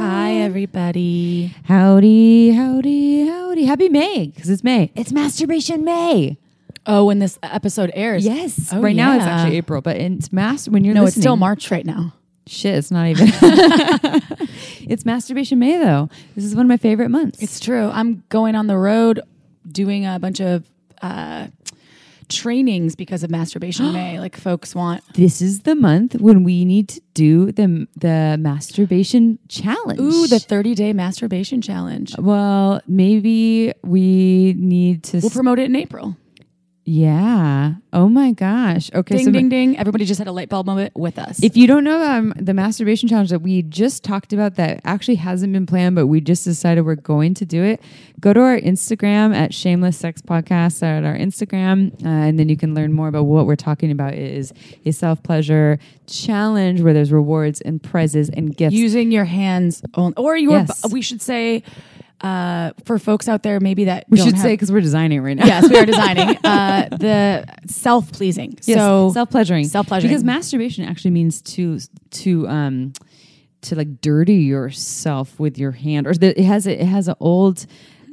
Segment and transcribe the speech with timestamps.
[0.00, 1.54] Hi, everybody.
[1.64, 3.64] Howdy, howdy, howdy.
[3.66, 4.90] Happy May, because it's May.
[4.94, 6.38] It's Masturbation May.
[6.86, 8.24] Oh, when this episode airs.
[8.24, 8.70] Yes.
[8.72, 9.42] Oh, right now it's yeah.
[9.42, 11.22] actually April, but it's mass when you're No, it's listening.
[11.24, 12.14] still March right now.
[12.46, 13.28] Shit, it's not even.
[14.88, 16.08] it's Masturbation May, though.
[16.34, 17.42] This is one of my favorite months.
[17.42, 17.90] It's true.
[17.90, 19.20] I'm going on the road
[19.70, 20.64] doing a bunch of
[21.02, 21.48] uh,
[22.30, 24.18] trainings because of Masturbation May.
[24.20, 25.02] Like folks want.
[25.14, 29.98] this is the month when we need to do the the masturbation challenge.
[30.00, 32.14] Ooh, the 30 day masturbation challenge.
[32.18, 35.18] well, maybe we need to.
[35.18, 36.16] We'll s- promote it in April.
[36.90, 37.74] Yeah.
[37.92, 38.90] Oh my gosh.
[38.92, 39.16] Okay.
[39.18, 39.78] Ding, so ding, ding.
[39.78, 41.40] Everybody just had a light bulb moment with us.
[41.40, 45.14] If you don't know um, the masturbation challenge that we just talked about, that actually
[45.14, 47.80] hasn't been planned, but we just decided we're going to do it,
[48.18, 52.56] go to our Instagram at Shameless Sex Podcast at our Instagram, uh, and then you
[52.56, 54.14] can learn more about what we're talking about.
[54.14, 54.52] It is
[54.84, 58.74] a self pleasure challenge where there's rewards and prizes and gifts.
[58.74, 60.90] using your hands on, or your, Yes.
[60.90, 61.62] we should say,
[62.22, 65.36] uh, for folks out there, maybe that we should have- say because we're designing right
[65.36, 65.46] now.
[65.46, 68.58] yes, we are designing uh, the self pleasing.
[68.64, 70.10] Yes, so self pleasuring, self-pleasuring.
[70.10, 71.78] because masturbation actually means to
[72.10, 72.92] to um
[73.62, 77.14] to like dirty yourself with your hand, or the, it has a, it has an
[77.20, 77.66] old.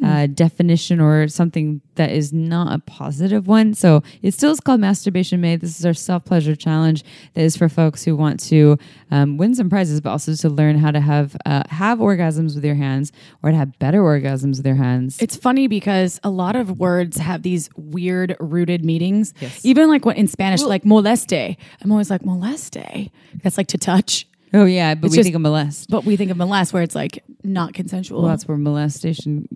[0.03, 3.73] Uh, definition or something that is not a positive one.
[3.73, 5.55] So it still is called Masturbation May.
[5.55, 7.03] This is our self pleasure challenge
[7.33, 8.77] that is for folks who want to
[9.09, 12.63] um, win some prizes, but also to learn how to have uh, have orgasms with
[12.63, 15.17] your hands or to have better orgasms with your hands.
[15.19, 19.33] It's funny because a lot of words have these weird rooted meanings.
[19.63, 21.57] Even like what in Spanish, like moleste.
[21.81, 23.09] I'm always like moleste.
[23.41, 25.89] That's like to touch, oh yeah, but It's we just- think of molest.
[25.89, 28.21] but we think of molest where it's like not consensual.
[28.21, 29.47] Well, that's where molestation,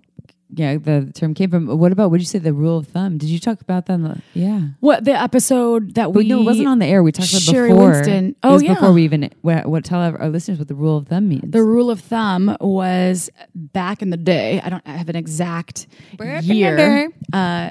[0.54, 1.66] yeah, the term came from.
[1.78, 2.10] What about?
[2.10, 3.16] Would you say the rule of thumb?
[3.18, 3.96] Did you talk about that?
[4.02, 4.60] The, yeah.
[4.80, 7.02] what the episode that But we no, it wasn't on the air.
[7.02, 7.90] We talked about it Sherry before.
[7.92, 8.28] Winston.
[8.28, 8.74] It Oh, was yeah.
[8.74, 11.50] before we even what, what tell our, our listeners what the rule of thumb means.
[11.50, 14.60] The rule of thumb was back in the day.
[14.60, 15.86] I don't have an exact
[16.20, 17.10] year.
[17.32, 17.70] Uh,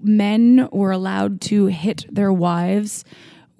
[0.00, 3.04] men were allowed to hit their wives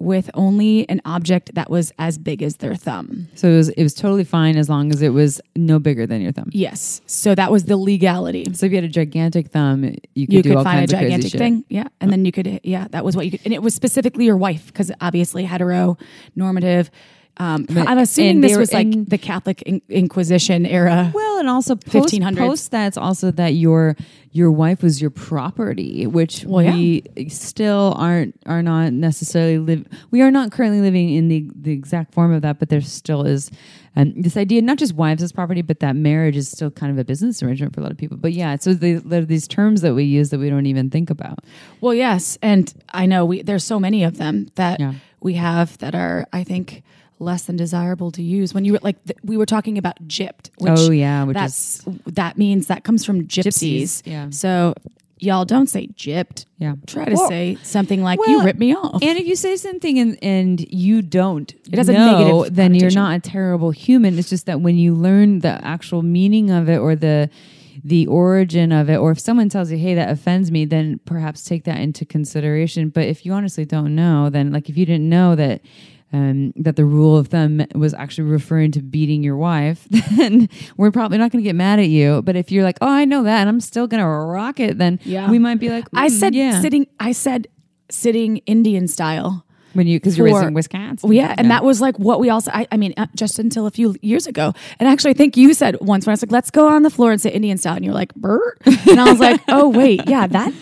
[0.03, 3.29] with only an object that was as big as their thumb.
[3.35, 6.21] so it was it was totally fine as long as it was no bigger than
[6.21, 6.49] your thumb.
[6.53, 8.45] Yes, so that was the legality.
[8.53, 10.81] So if you had a gigantic thumb, you could You do could all find a
[10.81, 11.39] kinds of crazy gigantic shit.
[11.39, 13.75] thing, yeah, and then you could, yeah, that was what you could, and it was
[13.75, 15.97] specifically your wife because obviously hetero,
[16.37, 16.91] normative.
[17.38, 21.10] Um, But- I'm assuming this was like the Catholic in- Inquisition era.
[21.15, 22.37] Well, and also post, 1500s.
[22.37, 23.97] post that's also that your
[24.34, 26.75] your wife was your property, which Well, yeah.
[26.75, 29.87] we still aren't are not necessarily live.
[30.10, 33.22] We are not currently living in the the exact form of that, but there still
[33.25, 33.50] is
[33.97, 36.99] um, this idea not just wives as property, but that marriage is still kind of
[36.99, 38.16] a business arrangement for a lot of people.
[38.16, 40.88] But yeah, so the, there are these terms that we use that we don't even
[40.91, 41.41] think about.
[41.82, 44.94] Well, yes, and I know we there's so many of them that Yeah.
[45.20, 46.82] we have that are I think
[47.22, 48.53] less than desirable to use.
[48.53, 51.84] When you were like th- we were talking about gypped, which Oh, yeah, which that's
[52.06, 53.47] that means that comes from gypsies.
[53.47, 54.31] Gypsies, yeah.
[54.31, 54.75] So
[55.19, 56.47] y'all don't say gypped.
[56.59, 56.75] Yeah.
[56.87, 59.03] Try to Well- say something like you Well, ripped me off.
[59.03, 62.75] And if you say something and, and you don't, It has a know, negative then
[62.75, 64.19] you're not a terrible human.
[64.19, 67.31] It's just that when you learn the actual meaning of it or the
[67.84, 71.43] the origin of it, or if someone tells you, "Hey, that offends me," then perhaps
[71.43, 72.91] take that into consideration.
[72.91, 75.62] But if you honestly don't know, then like if you didn't know that.
[76.14, 79.87] Um, that the rule of thumb was actually referring to beating your wife,
[80.17, 82.20] then we're probably not going to get mad at you.
[82.20, 84.76] But if you're like, oh, I know that, and I'm still going to rock it,
[84.76, 85.31] then Yeah.
[85.31, 87.49] we might be like, I "Mm, said yeah, sitting I said
[87.91, 89.47] sitting Indian style.
[89.73, 91.09] when you because you're in Wisconsin.
[91.09, 92.50] Well, yeah, and that was like what we also.
[92.53, 95.55] I, I mean, uh, just until a few years ago, and actually, I think you
[95.55, 97.76] said once when I was like, "Let's go on the floor and sit Indian style,"
[97.76, 100.53] and you're like, "Bert," and I was like, "Oh wait, yeah, that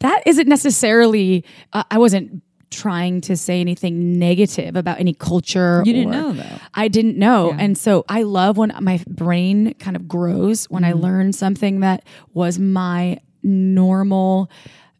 [0.00, 1.42] that isn't necessarily."
[1.72, 5.82] Uh, I wasn't trying to say anything negative about any culture.
[5.84, 6.58] You didn't know, though.
[6.74, 7.56] I didn't know, Yeah.
[7.60, 10.98] and so I love when my brain kind of grows when Mm-hmm.
[10.98, 14.50] I learn something that was my normal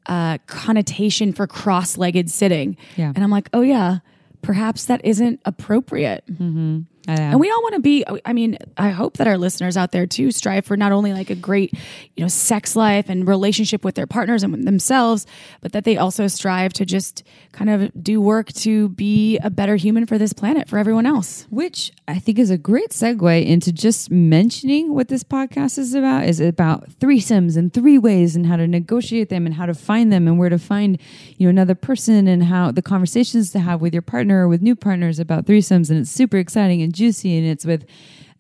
[0.07, 2.77] uh, connotation for cross-legged sitting.
[2.97, 3.13] Yeah.
[3.15, 3.99] And I'm like, oh yeah,
[4.43, 6.25] perhaps that isn't appropriate.
[6.29, 9.93] Uh, And we all want to be, I mean, I hope that our listeners out
[9.93, 11.73] there too strive for not only like a great,
[12.17, 15.27] you know, sex life and relationship with their partners and with themselves,
[15.61, 19.77] but that they also strive to just kind of do work to be a better
[19.77, 21.47] human for this planet, for everyone else.
[21.51, 26.25] which I think is a great segue into just mentioning what this podcast is about
[26.25, 30.13] is about threesomes and three ways and how to negotiate them and how to find
[30.13, 30.99] them and where to find
[31.39, 34.63] you know another person and how the conversations to have with your partner or with
[34.63, 37.85] new partners about threesomes and it's super exciting and juicy and it's with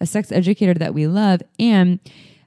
[0.00, 1.98] a sex educator that we love and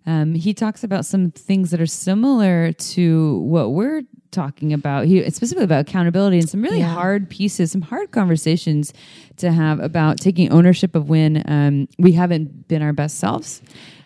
[0.06, 4.02] um, he talks about some things that are similar to what we're
[4.32, 5.06] talking about.
[5.06, 6.94] He specifically about accountability and some really Yeah.
[6.94, 8.92] hard pieces, some hard conversations
[9.38, 13.62] to have about taking ownership of when um, we haven't been our best selves.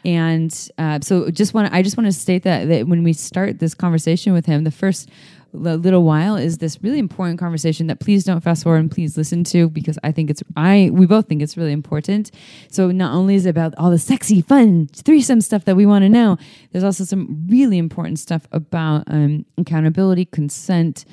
[0.06, 3.58] And uh, so, just want I just want to state that that when we start
[3.58, 5.10] this conversation with him, the first
[5.54, 9.44] little while is this really important conversation that please don't fast forward and please listen
[9.46, 12.32] to because I think it's I we both think it's really important.
[12.70, 16.04] So not only is it about all the sexy, fun threesome stuff that we want
[16.04, 16.38] to know,
[16.72, 21.06] there's also some really important stuff about um, accountability, consent.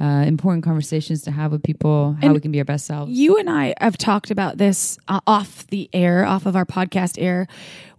[0.00, 3.12] Uh, important conversations to have with people, how And we can be our best selves.
[3.12, 7.22] You and I have talked about this uh, off the air, off of our podcast
[7.22, 7.46] air,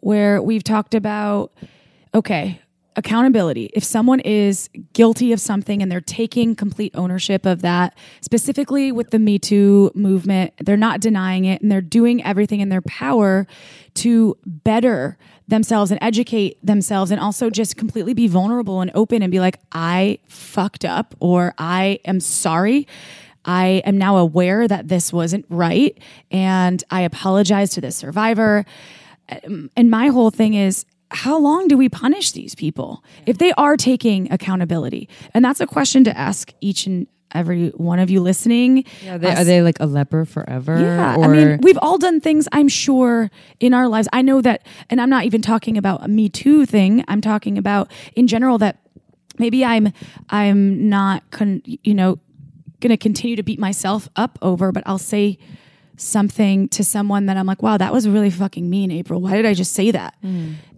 [0.01, 1.53] where we've talked about
[2.13, 2.59] okay,
[2.95, 3.71] accountability.
[3.73, 9.11] If someone is guilty of something and they're taking complete ownership of that, specifically with
[9.11, 13.47] the Me Too movement, they're not denying it and they're doing everything in their power
[13.95, 15.17] to better
[15.47, 19.59] themselves and educate themselves and also just completely be vulnerable and open and be like,
[19.71, 22.87] I fucked up or I am sorry.
[23.45, 25.97] I am now aware that this wasn't right
[26.31, 28.65] and I apologize to the survivor.
[29.45, 33.51] Um, And my whole thing is, how long do we punish these people if they
[33.54, 35.07] are taking accountability?
[35.33, 38.86] And that's a question to ask each and every one of you listening.
[39.10, 40.80] Are they, are they like a leper forever?
[40.80, 44.07] Yeah, or I mean, we've all done things, I'm sure, in our lives.
[44.13, 47.04] I know that, and I'm not even talking about a Me Too thing.
[47.07, 48.80] I'm talking about in general that
[49.39, 49.92] maybe I'm,
[50.30, 52.19] I'm not, con, you know,
[52.81, 55.39] going to continue to beat myself up over, but I'll say
[55.97, 59.21] something to someone that I'm like, wow, that was really fucking mean, April.
[59.21, 60.15] Why did I just say that?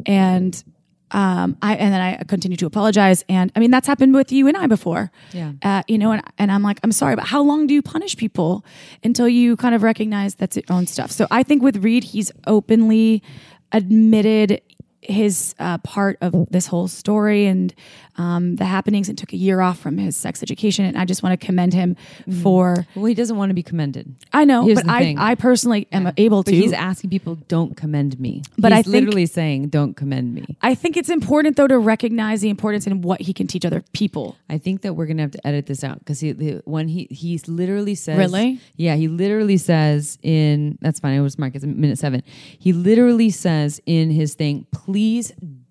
[0.06, 0.63] And
[1.12, 3.23] um, I and then I continue to apologize.
[3.29, 5.12] And I mean, that's happened with you and I before.
[5.31, 5.53] Yeah.
[5.62, 8.17] Uh, you know, and, and I'm like, I'm sorry, but how long do you punish
[8.17, 8.65] people
[9.03, 11.12] until you kind of recognize that's your own stuff?
[11.12, 13.23] So I think with Reid, he's openly
[13.71, 14.62] admitted
[15.07, 17.74] his uh, part of this whole story and
[18.18, 20.86] um, the happenings and took a year off from his sex education.
[20.86, 21.98] And I just want to commend him
[22.42, 24.16] for, well, he doesn't want to be commended.
[24.31, 25.18] I know, Here's but I, thing.
[25.18, 28.81] I personally am able to But he's asking people, "Don't commend me." But he's I
[28.84, 32.88] think- literally saying, "Don't commend me." I think it's important though to recognize the importance
[32.88, 34.38] in what he can teach other people.
[34.50, 36.31] I think that we're gonna have to edit this out because he
[36.66, 38.60] when he he's literally says Really?
[38.78, 42.24] yeah he literally says in that's fine it was Mark it's minute seven
[42.58, 44.94] he literally says in his thing please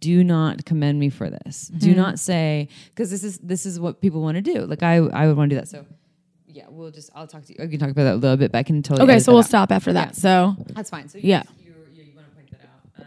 [0.00, 1.97] do not commend me for this do Hmm.
[1.97, 5.26] not say because this is this is what people want to do like I I
[5.26, 5.85] would want to do that so
[6.47, 8.53] yeah we'll just I'll talk to you I can talk about that a little bit
[8.53, 9.47] but I can totally Okay, so we'll out.
[9.47, 10.09] stop after that.
[10.09, 10.12] Yeah.
[10.12, 11.43] So that's fine so Yeah.
[11.59, 13.06] you, you, you want to point that out um,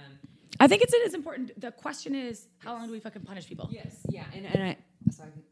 [0.59, 1.59] I think it's it is important.
[1.61, 3.69] The question is, how long do we fucking punish people?
[3.71, 3.95] Yes.
[4.09, 4.23] Yeah.
[4.35, 4.77] And, and I,
[5.11, 5.43] so I can-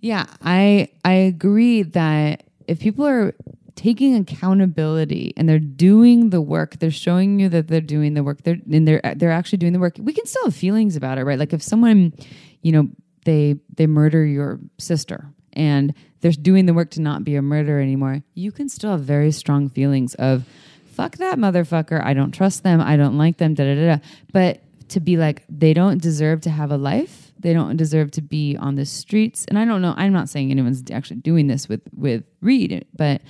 [0.00, 3.34] yeah, I I agree that if people are
[3.76, 8.42] taking accountability and they're doing the work, they're showing you that they're doing the work.
[8.42, 9.96] They're and they're they're actually doing the work.
[9.98, 11.38] We can still have feelings about it, right?
[11.38, 12.12] Like if someone,
[12.62, 12.88] you know,
[13.24, 17.80] they they murder your sister and they're doing the work to not be a murderer
[17.80, 20.44] anymore, you can still have very strong feelings of
[20.92, 22.04] fuck that motherfucker.
[22.04, 22.80] I don't trust them.
[22.80, 23.54] I don't like them.
[23.54, 23.96] Da da da.
[23.96, 24.02] da.
[24.32, 27.32] But to be like they don't deserve to have a life.
[27.38, 29.46] They don't deserve to be on the streets.
[29.48, 29.94] And I don't know.
[29.96, 33.22] I'm not saying anyone's actually doing this with with Reid, but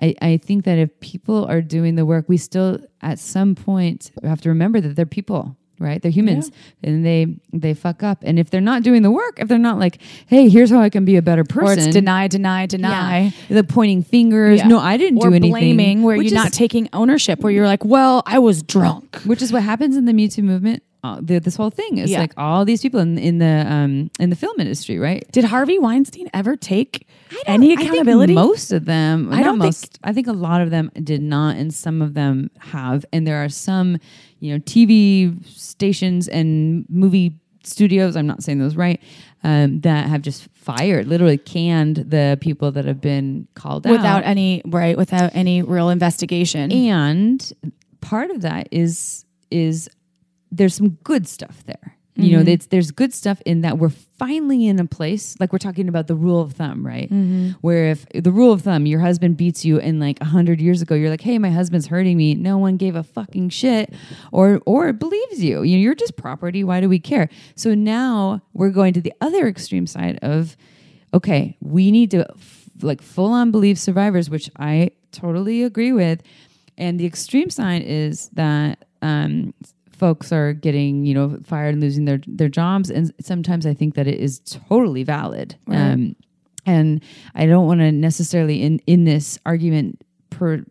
[0.00, 4.10] I, I think that if people are doing the work, we still at some point
[4.22, 6.02] have to remember that they're people, right?
[6.02, 6.50] They're humans,
[6.82, 8.18] and they they fuck up.
[8.22, 10.90] And if they're not doing the work, if they're not like, hey, here's how I
[10.90, 13.32] can be a better person, Or it's deny, deny, deny.
[13.48, 13.56] yeah.
[13.56, 14.58] the pointing fingers.
[14.58, 14.68] Yeah.
[14.68, 15.50] No, I didn't or do anything.
[15.52, 19.16] blaming, where you're is- not taking ownership, where you're like, well, I was drunk.
[19.24, 20.82] which is what happens in the Me Too movement.
[21.06, 22.20] Uh, the, this whole thing is Yeah.
[22.20, 25.24] like all these people in, in the um, in the film industry, right?
[25.32, 27.06] Did Harvey Weinstein ever take
[27.46, 28.34] any I think accountability?
[28.34, 31.72] most of them, I don't think- I think a lot of them did not, and
[31.72, 33.04] some of them have.
[33.12, 33.98] And there are some,
[34.40, 38.16] you know, TV stations and movie studios.
[38.16, 39.00] I'm not saying those right.
[39.44, 44.24] Um, that have just fired, literally canned the people that have been called out without
[44.24, 46.72] any right, without any real investigation.
[46.72, 47.52] and
[48.00, 49.88] part of that is is
[50.56, 54.66] there's some good stuff there You know, it's, there's good stuff in that we're finally
[54.66, 57.10] in a place, like we're talking about the rule of thumb, right?
[57.60, 60.80] Where if the rule of thumb, your husband beats you and like a hundred years
[60.80, 62.34] ago, you're like, hey, my husband's hurting me.
[62.34, 63.92] No one gave a fucking shit
[64.32, 65.62] or, or believes you.
[65.62, 66.64] you know, you're just property.
[66.64, 67.28] Why do we care?
[67.54, 70.56] So now we're going to the other extreme side of,
[71.12, 76.22] okay, we need to f- like full on believe survivors, which I totally agree with.
[76.78, 79.52] And the extreme side is that um,
[79.96, 83.94] folks are getting, you know, fired and losing their their jobs, and sometimes I think
[83.94, 85.56] that it is totally valid.
[85.68, 86.16] Um,
[86.66, 87.02] and
[87.34, 90.64] I don't want to necessarily in in this argument per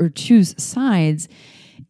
[0.00, 1.28] or choose sides.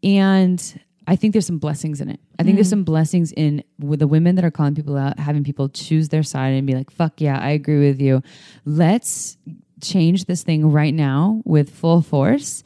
[0.02, 2.20] And I think there's some blessings in it.
[2.38, 5.42] I think there's some blessings in with the women that are calling people out, having
[5.42, 8.22] people choose their side and be like, "Fuck yeah, I agree with you.
[8.64, 9.38] Let's
[9.80, 12.62] change this thing right now with full force."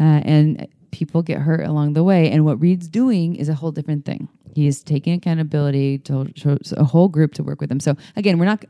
[0.00, 2.30] Uh, and people get hurt along the way.
[2.30, 4.28] And what Reid's doing is a whole different thing.
[4.54, 7.80] He is taking accountability to, to a whole group to work with him.
[7.80, 8.64] So again, we're not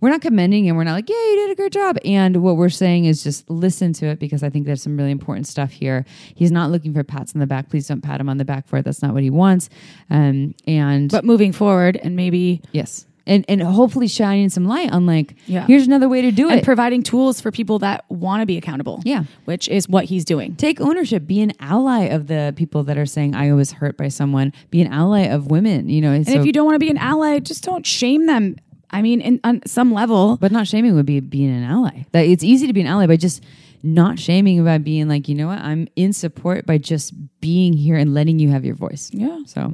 [0.00, 1.96] we're not commending and we're not like, yeah, you did a great job.
[2.04, 5.12] And what we're saying is just listen to it because I think there's some really
[5.12, 6.04] important stuff here.
[6.34, 7.70] He's not looking for pats on the back.
[7.70, 8.84] Please don't pat him on the back for it.
[8.84, 9.70] That's not what he wants.
[10.10, 15.06] Um, and But moving forward and maybe yes, and and hopefully shining some light on
[15.06, 15.66] like, Yeah.
[15.66, 16.64] here's another way to do and it.
[16.64, 19.00] providing tools for people that want to be accountable.
[19.04, 19.24] Yeah.
[19.44, 20.56] Which is what he's doing.
[20.56, 24.08] take ownership be an ally of the people that are saying i was hurt by
[24.08, 26.90] someone be an ally of women you know And if you don't want to be
[26.90, 28.56] an ally, just don't shame them.
[28.90, 32.24] I mean, in, on some level, but not shaming would be being an ally that
[32.24, 33.44] it's easy to be an ally by just
[33.82, 37.96] not shaming by being like you know what i'm in support by just being here
[37.96, 39.38] and letting you have your voice Yeah.
[39.46, 39.72] so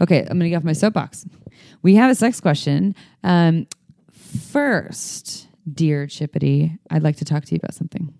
[0.00, 1.26] okay i'm gonna get off my soapbox
[1.82, 3.66] we have a sex question um
[4.50, 8.12] first dear chippity i'd like to talk to you about something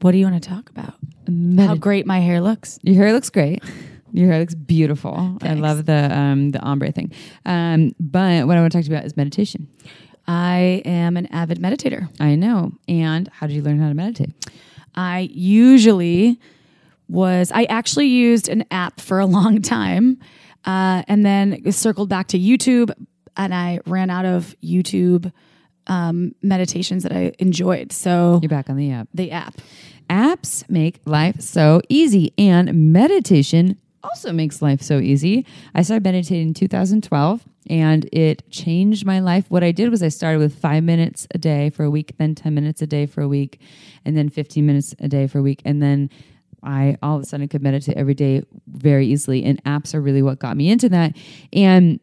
[0.00, 0.94] what do you want to talk about?
[1.66, 2.78] How great my hair looks.
[2.82, 3.62] Your hair looks great.
[4.12, 5.38] Your hair looks beautiful.
[5.42, 7.12] I love the um, the ombre thing.
[7.44, 9.68] Um, but what I want to talk to you about is meditation.
[10.26, 12.08] I am an avid meditator.
[12.20, 12.72] I know.
[12.86, 14.30] And how did you learn how to meditate?
[14.94, 16.38] I usually
[17.08, 20.18] was, I actually used an app for a long time
[20.64, 22.90] uh, and then circled back to YouTube
[23.36, 25.32] and I ran out of YouTube
[25.86, 27.92] um, meditations that I enjoyed.
[27.92, 29.08] So You're back on the app.
[29.14, 29.54] the app.
[30.10, 35.44] Apps make life so easy, and meditation also makes life so easy.
[35.74, 39.44] I started meditating in 2012 and it changed my life.
[39.50, 42.34] What I did was I started with five minutes a day for a week, then
[42.34, 43.60] 10 minutes a day for a week,
[44.06, 45.60] and then 15 minutes a day for a week.
[45.64, 46.08] And then
[46.62, 49.44] I all of a sudden could meditate every day very easily.
[49.44, 51.16] And apps are really what got me into that.
[51.52, 52.00] And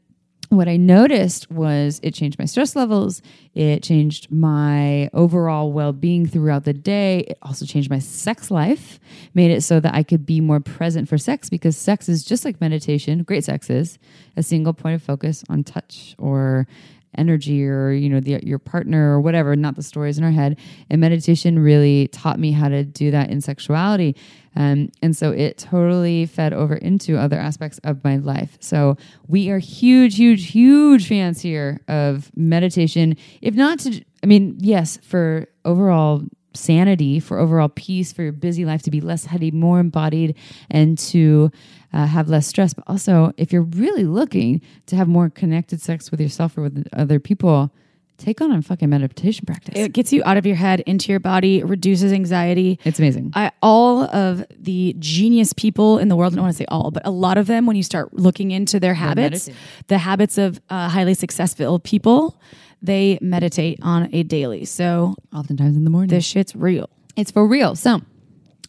[0.50, 3.22] what I noticed was it changed my stress levels.
[3.54, 7.22] It changed my overall well being throughout the day.
[7.22, 9.00] It also changed my sex life,
[9.34, 12.46] made it so that I could be more present for sex because sex is just
[12.46, 13.24] like meditation.
[13.24, 13.98] Great sex is
[14.38, 16.68] a single point of focus on touch or
[17.18, 20.58] energy or you know the, your partner or whatever not the stories in our head.
[20.90, 24.16] And meditation really taught me how to do that in sexuality.
[24.56, 28.58] Um, and so it totally fed over into other aspects of my life.
[28.62, 33.18] So we are huge huge huge fans here of meditation.
[33.42, 36.24] If not to i mean yes for overall
[36.56, 40.36] sanity for overall peace for your busy life to be less heady more embodied
[40.70, 41.52] and to
[41.94, 42.74] uh, have less stress.
[42.74, 46.88] But also if you're really looking to have more connected sex with yourself or with
[46.94, 47.72] other people
[48.18, 49.74] take on a fucking meditation practice.
[49.76, 52.80] It gets you out of your head, into your body, reduces anxiety.
[52.84, 53.32] it's amazing.
[53.36, 56.92] I, all of the genius people in the world, I don't want to say all,
[56.92, 59.50] but a lot of them, when you start looking into their habits,
[59.88, 62.40] the habits of uh, highly successful people,
[62.86, 64.66] they meditate on a daily.
[64.66, 66.90] So oftentimes in the morning this shit's real.
[67.16, 67.76] It's for real.
[67.76, 68.02] So,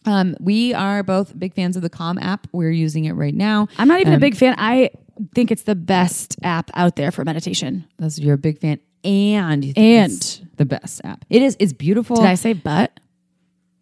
[0.05, 2.47] um, we are both big fans of the Calm app.
[2.53, 3.67] We're using it right now.
[3.77, 4.55] I'm not even a Um, big fan.
[4.57, 4.91] I
[5.35, 7.85] think it's the best app out there for meditation.
[7.99, 10.11] That's you're a big fan, and you think And.
[10.13, 11.25] it's the best app.
[11.29, 11.57] It is.
[11.59, 12.15] It's beautiful.
[12.17, 12.97] Did I say but?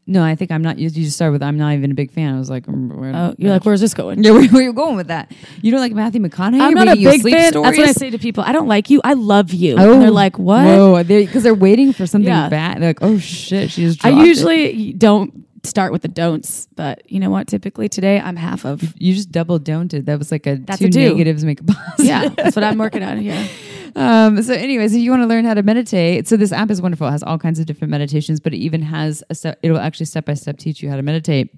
[0.08, 0.78] No, I think I'm not.
[0.78, 2.36] You, you just started with I'm not even a big fan.
[2.36, 4.24] I was like, mm, where, Oh, you're like, where's this going?
[4.24, 5.32] yeah, where, where you going with that?
[5.62, 6.62] You don't like Matthew McConaughey?
[6.62, 7.54] I'm not a big fan.
[7.54, 8.44] That's what I say to people.
[8.44, 9.02] I don't like you.
[9.04, 9.76] I love you.
[9.78, 10.66] Oh, and they're like, what?
[10.66, 12.50] Whoa, because they're, waiting for something Yeah.
[12.50, 12.82] bad.
[12.82, 14.06] They're like, oh shit, she just.
[14.06, 14.28] I dropped it.
[14.28, 17.48] usually don't start with the don'ts, but you know what?
[17.48, 18.84] Typically today, I'm half of.
[19.00, 20.06] you just double don'ted.
[20.06, 21.10] That was like a That's two a do.
[21.10, 22.06] negatives make a positive.
[22.06, 23.48] Yeah, that's what I'm working on here.
[23.96, 26.82] Um, so, anyways, if you want to learn how to meditate, so this app is
[26.82, 27.08] wonderful.
[27.08, 29.60] It has all kinds of different meditations, but it even has a step.
[29.64, 31.54] It'll actually step by step teach you how to meditate.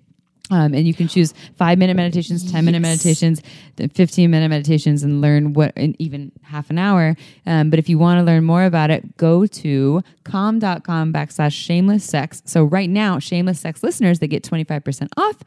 [0.49, 3.41] Um, and you can choose five minute meditations, 10 minute meditations,
[3.75, 7.17] the 15 minute meditations, and learn what, and even half an hour.
[7.45, 12.03] Um, but if you want to learn more about it, go to calm.com backslash shameless
[12.03, 12.41] sex.
[12.45, 15.37] So right now, shameless sex listeners, they get 25% off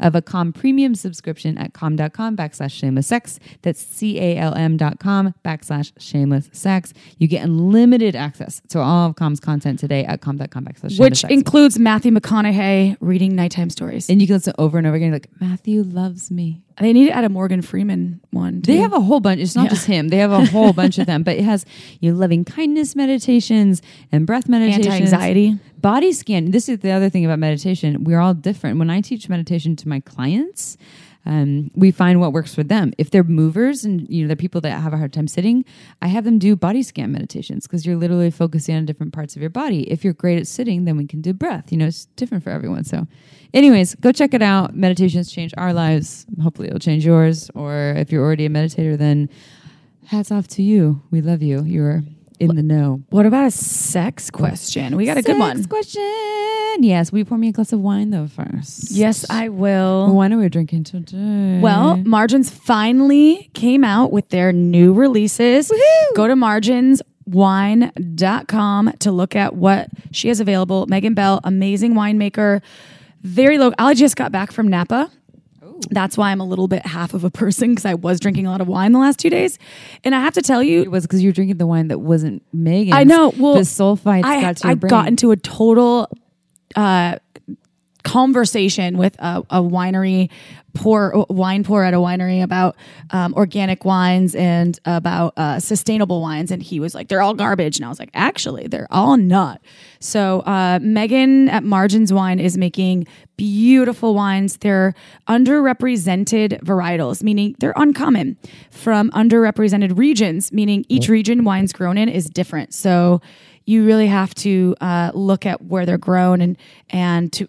[0.00, 3.38] of a calm premium subscription at calm.com backslash shameless sex.
[3.62, 6.92] That's C A L M dot com backslash shameless sex.
[7.18, 11.18] You get unlimited access to all of calm's content today at calm.com backslash shameless Which
[11.18, 11.32] sex.
[11.32, 14.08] includes Matthew McConaughey reading nighttime stories.
[14.10, 16.62] and you can over and over again, like, Matthew loves me.
[16.80, 18.62] they need to add a Morgan Freeman one.
[18.62, 18.72] Too.
[18.72, 19.40] They have a whole bunch.
[19.40, 20.08] It's not just him.
[20.08, 21.66] They have a whole bunch of them, but it has
[22.00, 25.58] you know, loving kindness meditations and breath meditations, Anti-anxiety.
[25.78, 26.50] body scan.
[26.50, 28.04] This is the other thing about meditation.
[28.04, 28.78] We're all different.
[28.78, 30.76] When I teach meditation to my clients,
[31.26, 32.92] um, we find what works for them.
[32.96, 35.64] If they're movers and you know they're people that have a hard time sitting,
[36.00, 39.42] I have them do body scan meditations because you're literally focusing on different parts of
[39.42, 39.82] your body.
[39.90, 41.70] If you're great at sitting, then we can do breath.
[41.70, 42.84] You know, it's different for everyone.
[42.84, 43.06] So,
[43.54, 44.74] anyways, go check it out.
[44.74, 46.26] Meditations change our lives.
[46.42, 47.50] Hopefully, it'll change yours.
[47.54, 49.28] Or if you're already a meditator, then
[50.06, 51.02] hats off to you.
[51.10, 51.62] We love you.
[51.64, 52.02] You're
[52.40, 53.02] in the know.
[53.10, 54.96] What about a sex question?
[54.96, 55.56] We got a good one.
[55.56, 56.02] Sex question.
[56.80, 58.92] Yes, will you pour me a glass of wine though first?
[58.92, 60.14] Yes, I will.
[60.14, 61.58] why are we drinking today?
[61.60, 65.72] Well, Margins finally came out with their new releases.
[66.14, 70.86] Go to marginswine.com to look at what she has available.
[70.86, 72.62] Megan Bell, amazing winemaker,
[73.22, 73.72] very low.
[73.78, 75.10] I just got back from Napa.
[75.90, 78.50] That's why I'm a little bit half of a person because I was drinking a
[78.50, 79.58] lot of wine the last two days.
[80.02, 82.00] And I have to tell you, it was because you were drinking the wine that
[82.00, 82.94] wasn't Megan.
[82.94, 83.32] I know.
[83.36, 84.90] Well, the sulfites I, got to I your brain.
[84.90, 86.10] got into a total
[86.74, 87.16] uh,
[88.04, 90.30] conversation with a, a winery
[90.74, 92.76] pour wine pour at a winery about
[93.10, 97.76] um, organic wines and about uh, sustainable wines, and he was like, "They're all garbage,"
[97.76, 99.60] and I was like, "Actually, they're all not."
[100.00, 104.58] So uh, Megan at Margins Wine is making beautiful wines.
[104.58, 104.94] They're
[105.28, 108.36] underrepresented varietals, meaning they're uncommon
[108.70, 112.74] from underrepresented regions, meaning each region wines grown in is different.
[112.74, 113.20] So
[113.64, 116.56] you really have to uh, look at where they're grown and
[116.90, 117.48] and to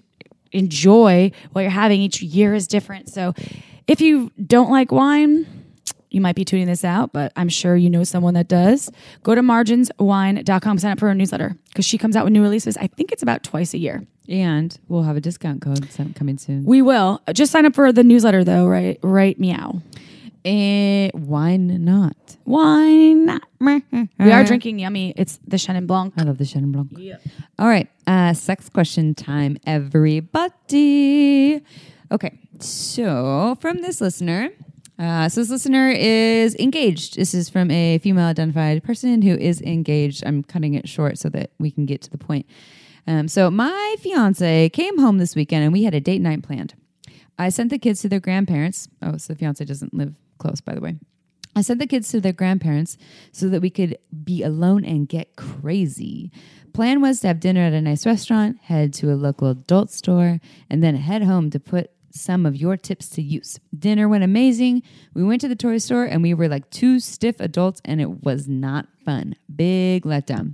[0.52, 2.02] enjoy what you're having.
[2.02, 3.10] Each year is different.
[3.10, 3.34] So
[3.88, 5.46] if you don't like wine,
[6.10, 8.90] you might be tuning this out, but I'm sure you know someone that does.
[9.24, 12.78] Go to marginswine.com, sign up for her newsletter because she comes out with new releases.
[12.78, 14.06] I think it's about twice a year.
[14.28, 16.64] and we'll have a discount code coming soon.
[16.66, 17.22] We will.
[17.34, 19.00] Just sign up for the newsletter though, right?
[19.04, 19.82] Right meow.
[20.46, 22.16] Eh, why not?
[22.46, 23.44] Why not?
[23.62, 25.14] We are drinking yummy.
[25.18, 26.14] It's the Chenin Blanc.
[26.18, 26.92] I love the Chenin Blanc.
[27.58, 31.62] All right, uh, sex question time, everybody.
[32.12, 34.50] Okay, so from this listener,
[34.98, 37.18] uh, so this listener is engaged.
[37.18, 40.24] This is from a female identified person who is engaged.
[40.26, 42.46] I'm cutting it short so that we can get to the point.
[43.08, 46.76] Um, so my fiance came home this weekend and we had a date night planned.
[47.38, 48.90] I sent the kids to their grandparents.
[49.02, 50.96] Oh, so the fiance doesn't live close, by the way.
[51.56, 52.98] I sent the kids to their grandparents
[53.32, 56.32] so that we could be alone and get crazy.
[56.74, 60.40] Plan was to have dinner at a nice restaurant, head to a local adult store,
[60.70, 63.60] and then head home to put some of your tips to use.
[63.78, 64.84] Dinner went amazing.
[65.14, 68.24] We went to the toy store and we were like two stiff adults, and it
[68.24, 69.36] was not fun.
[69.54, 70.54] Big letdown.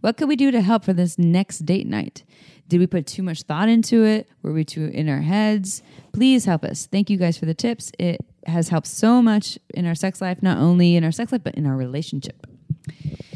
[0.00, 2.24] What could we do to help for this next date night?
[2.68, 4.28] Did we put too much thought into it?
[4.42, 5.82] Were we too in our heads?
[6.12, 6.86] Please help us.
[6.86, 7.90] Thank you guys for the tips.
[7.98, 11.42] It has helped so much in our sex life, not only in our sex life,
[11.42, 12.46] but in our relationship.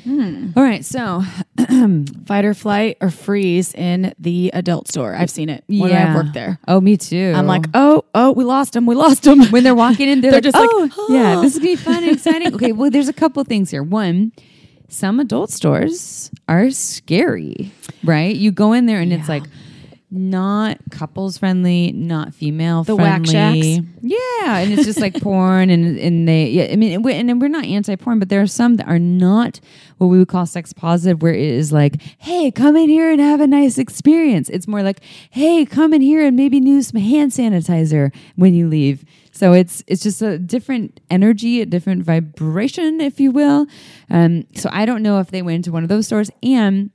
[0.04, 0.50] Hmm.
[0.54, 1.22] All right, so
[2.26, 5.14] Fight or flight or freeze in the adult store.
[5.14, 6.58] I've seen it when I've worked there.
[6.68, 7.32] Oh, me too.
[7.34, 8.86] I'm like, oh, oh, we lost them.
[8.86, 9.44] We lost them.
[9.46, 11.76] when they're walking in, they're, They're like, just like, oh, yeah, this is gonna be
[11.76, 12.54] fun and exciting.
[12.54, 13.82] Okay, well, there's a couple things here.
[13.82, 14.32] One,
[14.88, 17.72] some adult stores are scary,
[18.02, 18.34] right?
[18.34, 19.44] You go in there and it's like
[20.10, 23.76] not couples friendly, not female The whack friendly.
[23.76, 23.86] shacks.
[24.02, 26.48] Yeah, and it's just like porn, and and they.
[26.50, 28.86] Yeah, I mean, and we're, and we're not anti porn, but there are some that
[28.86, 29.60] are not
[29.98, 33.20] what we would call sex positive, where it is like, hey, come in here and
[33.20, 34.48] have a nice experience.
[34.50, 38.68] It's more like, hey, come in here and maybe use some hand sanitizer when you
[38.68, 39.04] leave.
[39.32, 43.66] So it's it's just a different energy, a different vibration, if you will.
[44.10, 46.90] Um, so I don't know if they went into one of those stores, and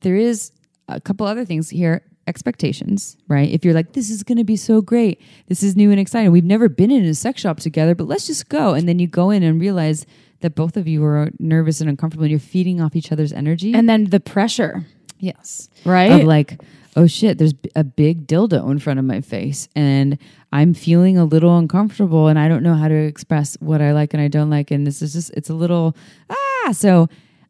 [0.00, 0.50] there is
[0.88, 3.50] a couple other things here expectations right?
[3.50, 5.20] If you're like this is going to be so great.
[5.46, 6.30] This is new and exciting.
[6.32, 8.74] We've never been in a sex shop together but let's just go.
[8.74, 10.06] And then you go in and realize
[10.40, 13.72] that both of you are nervous and uncomfortable and you're feeding off each other's energy.
[13.72, 14.84] And then the pressure,
[15.18, 15.70] yes.
[15.84, 16.12] Right?
[16.12, 16.60] of like
[16.96, 20.16] oh shit there's a big dildo in front of my face and
[20.52, 24.14] i'm feeling a little uncomfortable and i don't know how to express what i like
[24.14, 24.70] and i don't like.
[24.70, 25.96] And this is just it's a little
[26.30, 27.08] ah so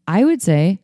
[0.08, 0.78] i would say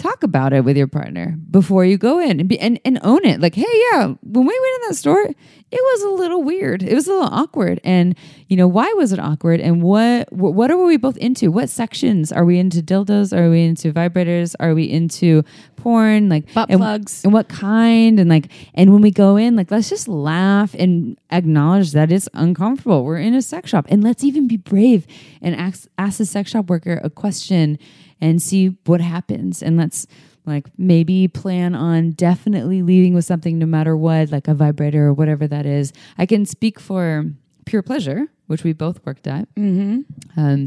[0.00, 3.24] talk about it with your partner before you go in and be and, and own
[3.24, 3.40] it.
[3.40, 5.36] Like, hey, yeah, when we went in that store, it
[5.70, 6.82] was a little weird.
[6.82, 7.80] It was a little awkward.
[7.84, 8.16] And
[8.48, 9.60] you know, why was it awkward?
[9.60, 11.52] And what wh- what are we both into?
[11.52, 12.82] What sections are we into?
[12.82, 13.36] Dildos?
[13.36, 14.54] Are we into vibrators?
[14.58, 15.42] Are we into
[15.76, 16.28] porn?
[16.28, 17.22] Like Butt and, plugs.
[17.22, 18.18] and what kind?
[18.18, 22.28] And like, and when we go in, like, let's just laugh and acknowledge that it's
[22.34, 23.04] uncomfortable.
[23.04, 25.06] We're in a sex shop, and let's even be brave
[25.42, 27.78] and ask ask the sex shop worker a question
[28.20, 29.62] and see what happens.
[29.62, 30.06] And let's
[30.46, 35.12] like maybe plan on definitely leaving with something no matter what, like a vibrator or
[35.12, 35.92] whatever that is.
[36.18, 37.26] I can speak for
[37.66, 39.52] Pure Pleasure, which we both worked at.
[39.54, 40.00] Mm-hmm.
[40.40, 40.66] Um,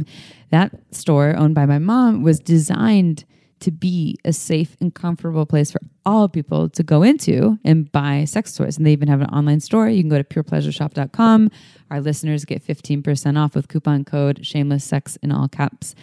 [0.51, 3.25] that store owned by my mom was designed
[3.59, 8.25] to be a safe and comfortable place for all people to go into and buy
[8.25, 8.77] sex toys.
[8.77, 9.87] And they even have an online store.
[9.89, 11.51] You can go to purepleasureshop.com.
[11.91, 15.95] Our listeners get 15% off with coupon code shameless sex in all caps.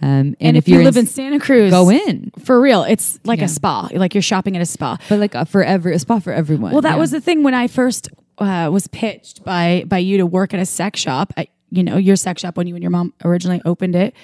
[0.00, 2.30] Um, and, And, if, you live in Santa Cruz, go in.
[2.44, 2.84] for real.
[2.84, 3.46] It's like Yeah.
[3.46, 4.96] a spa, like you're shopping at a spa.
[5.08, 6.70] But like uh, for every, a spot for everyone.
[6.72, 7.00] Well, that Yeah.
[7.00, 10.60] was the thing when I first uh, was pitched by by you to work at
[10.60, 11.32] a sex shop.
[11.36, 14.14] At, you know, your sex shop when you and your mom originally opened it.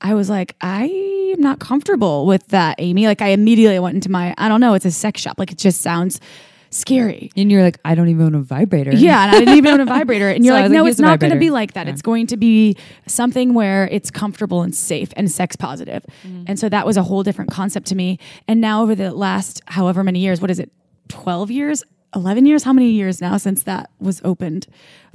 [0.00, 0.84] I was like, I
[1.34, 3.06] am not comfortable with that, Amy.
[3.06, 5.38] Like, I immediately went into my, I don't know, it's a sex shop.
[5.38, 6.20] Like, it just sounds
[6.70, 7.30] scary.
[7.36, 8.92] And you're like, I don't even own a vibrator.
[8.94, 10.28] Yeah, and I didn't even own a vibrator.
[10.28, 11.88] And you're So like, was like, no, it's not going to be like that.
[11.88, 16.04] It's going to be something where it's comfortable and safe and sex positive.
[16.26, 16.44] Mm-hmm.
[16.48, 18.18] And so that was a whole different concept to me.
[18.46, 20.70] And now over the last however many years, what is it,
[21.08, 21.84] 12 years?
[22.14, 22.64] 11 years?
[22.64, 24.66] How many years now since that was opened?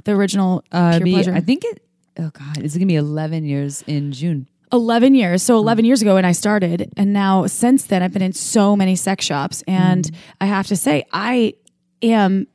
[0.04, 1.34] The original Uh, Pure be- Pleasure.
[1.34, 1.82] I think it,
[2.18, 4.48] oh God, it's going to be 11 years in June.
[4.72, 5.42] 11 years.
[5.42, 6.90] So 11 years ago when I started.
[6.96, 9.62] And now since then, I've been in so many sex shops.
[9.66, 10.14] And Mm.
[10.40, 11.54] I have to say, I
[12.02, 12.46] am,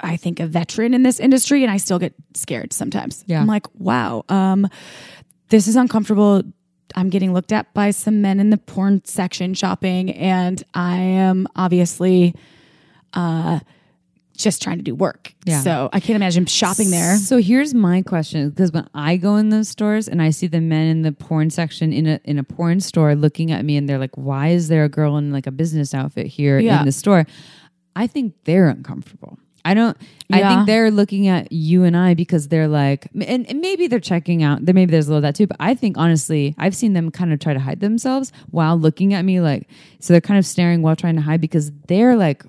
[0.00, 3.24] I think, a veteran in this industry and I still get scared sometimes.
[3.26, 3.40] Yeah.
[3.40, 4.68] I'm like, wow, um,
[5.48, 6.42] this is uncomfortable.
[6.94, 10.10] I'm getting looked at by some men in the porn section shopping.
[10.12, 12.34] And I am obviously,
[13.14, 13.60] uh,
[14.36, 15.34] just trying to do work.
[15.44, 15.60] Yeah.
[15.60, 17.16] So I can't imagine shopping there.
[17.16, 20.60] So here's my question: because when I go in those stores and I see the
[20.60, 23.88] men in the porn section in a in a porn store looking at me, and
[23.88, 26.80] they're like, "Why is there a girl in like a business outfit here Yeah.
[26.80, 27.26] in the store?"
[27.96, 29.38] I think they're uncomfortable.
[29.64, 29.96] I don't.
[30.30, 33.98] I think they're looking at you and I because they're like, and, and maybe they're
[33.98, 34.64] checking out.
[34.64, 35.48] There maybe there's a little of that too.
[35.48, 39.12] But I think honestly, I've seen them kind of try to hide themselves while looking
[39.12, 39.68] at me, like
[39.98, 42.44] so they're kind of staring while trying to hide because they're like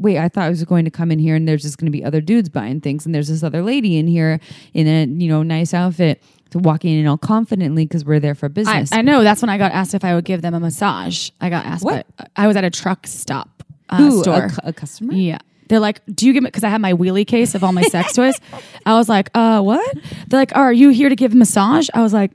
[0.00, 1.90] wait, I thought I was going to come in here and there's just going to
[1.92, 3.06] be other dudes buying things.
[3.06, 4.40] And there's this other lady in here
[4.74, 8.34] in a, you know, nice outfit to walking in and all confidently because we're there
[8.34, 8.92] for business.
[8.92, 11.30] I know that's when I got asked if I would give them a massage.
[11.40, 12.06] I got asked, What?
[12.36, 14.44] I was at a truck stop uh, Who, store.
[14.44, 15.12] a, cu- a customer?
[15.14, 15.38] yeah.
[15.68, 17.82] They're like, do you give me, because I have my wheelie case of all my
[17.82, 18.40] sex toys.
[18.86, 19.96] I was like, uh, what?
[20.28, 21.88] They're like, are you here to give a massage?
[21.92, 22.30] I was like,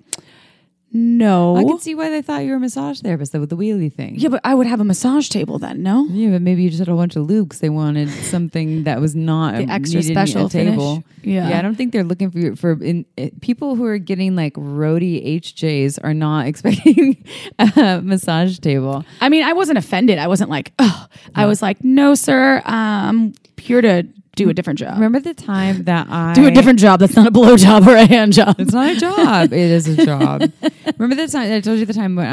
[0.91, 1.55] no.
[1.55, 3.91] I can see why they thought you were a massage therapist though, with the wheelie
[3.91, 4.15] thing.
[4.15, 6.05] yeah, but I would have a massage table then, no?
[6.09, 9.15] Yeah, but maybe you just had a bunch of because they wanted something that was
[9.15, 11.03] not The a, extra special table.
[11.23, 11.49] Yeah.
[11.49, 11.59] yeah.
[11.59, 15.39] I don't think they're looking for for in, it, people who are getting like roadie
[15.39, 17.23] HJs are not expecting
[17.59, 19.05] a massage table.
[19.21, 20.17] I mean, I wasn't offended.
[20.17, 24.03] I wasn't like, oh, I was like, no, sir, I'm here to
[24.35, 24.95] do a different job.
[24.95, 27.95] Remember the time that I do a different job that's not a blow job or
[27.95, 28.55] a hand job.
[28.59, 29.53] It's not a job.
[29.53, 30.41] it is a job.
[30.97, 32.25] Remember the time I told you the time when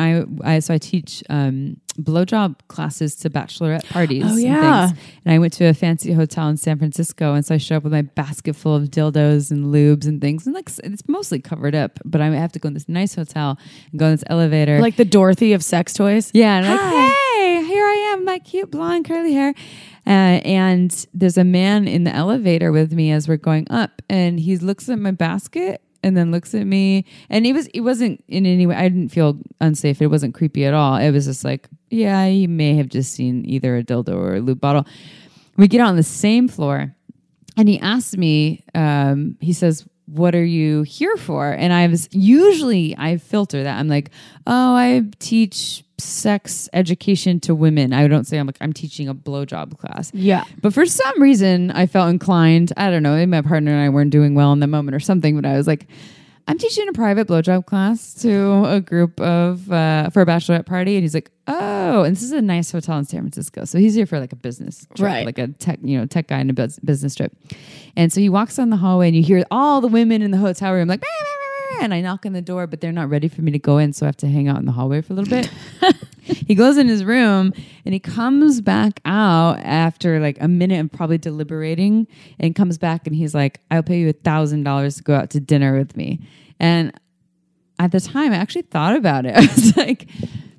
[0.45, 4.23] I, I so I teach um, blowjob classes to bachelorette parties.
[4.25, 4.89] Oh, and yeah.
[4.89, 5.01] things.
[5.25, 7.83] And I went to a fancy hotel in San Francisco, and so I show up
[7.83, 11.75] with my basket full of dildos and lubes and things, and like it's mostly covered
[11.75, 11.99] up.
[12.05, 13.59] But I have to go in this nice hotel
[13.91, 14.81] and go in this elevator.
[14.81, 16.31] Like the Dorothy of sex toys.
[16.33, 19.55] Yeah, and I'm like, hey, here I am, my cute blonde curly hair.
[20.09, 24.41] Uh, and there's a man in the elevator with me as we're going up, and
[24.41, 27.05] he looks at my basket and then looks at me.
[27.29, 28.75] And it was it wasn't in any way.
[28.75, 30.01] I didn't feel unsafe.
[30.01, 30.97] It wasn't creepy at all.
[30.97, 34.41] It was just like, yeah, he may have just seen either a dildo or a
[34.41, 34.87] lube bottle.
[35.59, 36.95] We get on the same floor,
[37.59, 38.65] and he asks me.
[38.75, 43.79] Um, he says, "What are you here for?" And I was usually I filter that.
[43.79, 44.11] I'm like,
[44.47, 49.15] "Oh, I teach sex education to women." I don't say I'm like I'm teaching a
[49.15, 50.11] blowjob class.
[50.15, 50.45] Yeah.
[50.63, 52.73] But for some reason, I felt inclined.
[52.77, 53.15] I don't know.
[53.15, 55.37] Maybe my partner and I weren't doing well in the moment or something.
[55.37, 55.87] But I was like,
[56.47, 60.95] I'm teaching a private blowjob class to a group of uh, for a bachelorette party,
[60.97, 63.95] and he's like, "Oh, and this is a nice hotel in San Francisco." So he's
[63.95, 65.27] here for like a business trip, Right.
[65.27, 67.37] like a tech, you know, tech guy in a business trip.
[67.97, 70.39] And so he walks down the hallway, and you hear all the women in the
[70.39, 71.01] hotel room like.
[71.01, 71.48] "Bah, bah, bah, bah,"
[71.81, 73.93] And I knock on the door, but they're not ready for me to go in,
[73.93, 75.51] so I have to hang out in the hallway for a little bit.
[76.23, 77.53] he goes in his room
[77.85, 82.07] and he comes back out after like a minute of probably deliberating
[82.39, 85.31] and comes back and he's like, I'll pay you a thousand dollars to go out
[85.31, 86.21] to dinner with me.
[86.61, 86.93] And
[87.79, 89.35] at the time I actually thought about it.
[89.37, 90.09] I was like,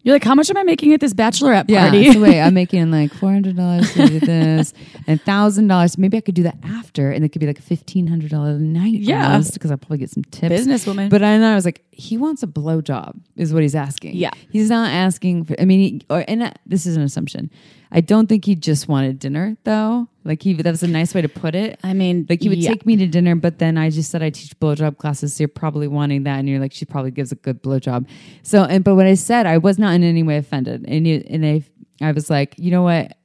[0.09, 1.83] You're like, how much am I making at this bachelorette Yeah.
[1.83, 2.11] party?
[2.13, 4.73] So wait, I'm making like four hundred dollars to do this,
[5.05, 5.99] and thousand dollars.
[5.99, 8.49] Maybe I could do that after, and it could be like a fifteen hundred dollar
[8.49, 8.93] a night.
[8.95, 9.39] Yeah.
[9.53, 10.55] because I'll probably get some tips.
[10.65, 11.11] Businesswoman.
[11.11, 14.15] But I know I was like, he wants a blowjob, is what he's asking.
[14.15, 14.31] Yeah.
[14.49, 15.55] he's not asking for.
[15.61, 17.51] I mean, he, or and uh, this is an assumption.
[17.91, 20.07] I don't think he just wanted dinner though.
[20.25, 21.79] Like he, that was a nice way to put it.
[21.83, 22.69] I mean, Like he would yeah.
[22.69, 25.47] take me to dinner, but then I just said I teach blowjob classes, so you're
[25.47, 28.07] probably wanting that, and you're like, she probably gives a good blowjob.
[28.43, 31.23] So, and but what I said, I was not in any way offended, and you,
[31.29, 31.63] and I,
[32.01, 33.17] I was like, you know what,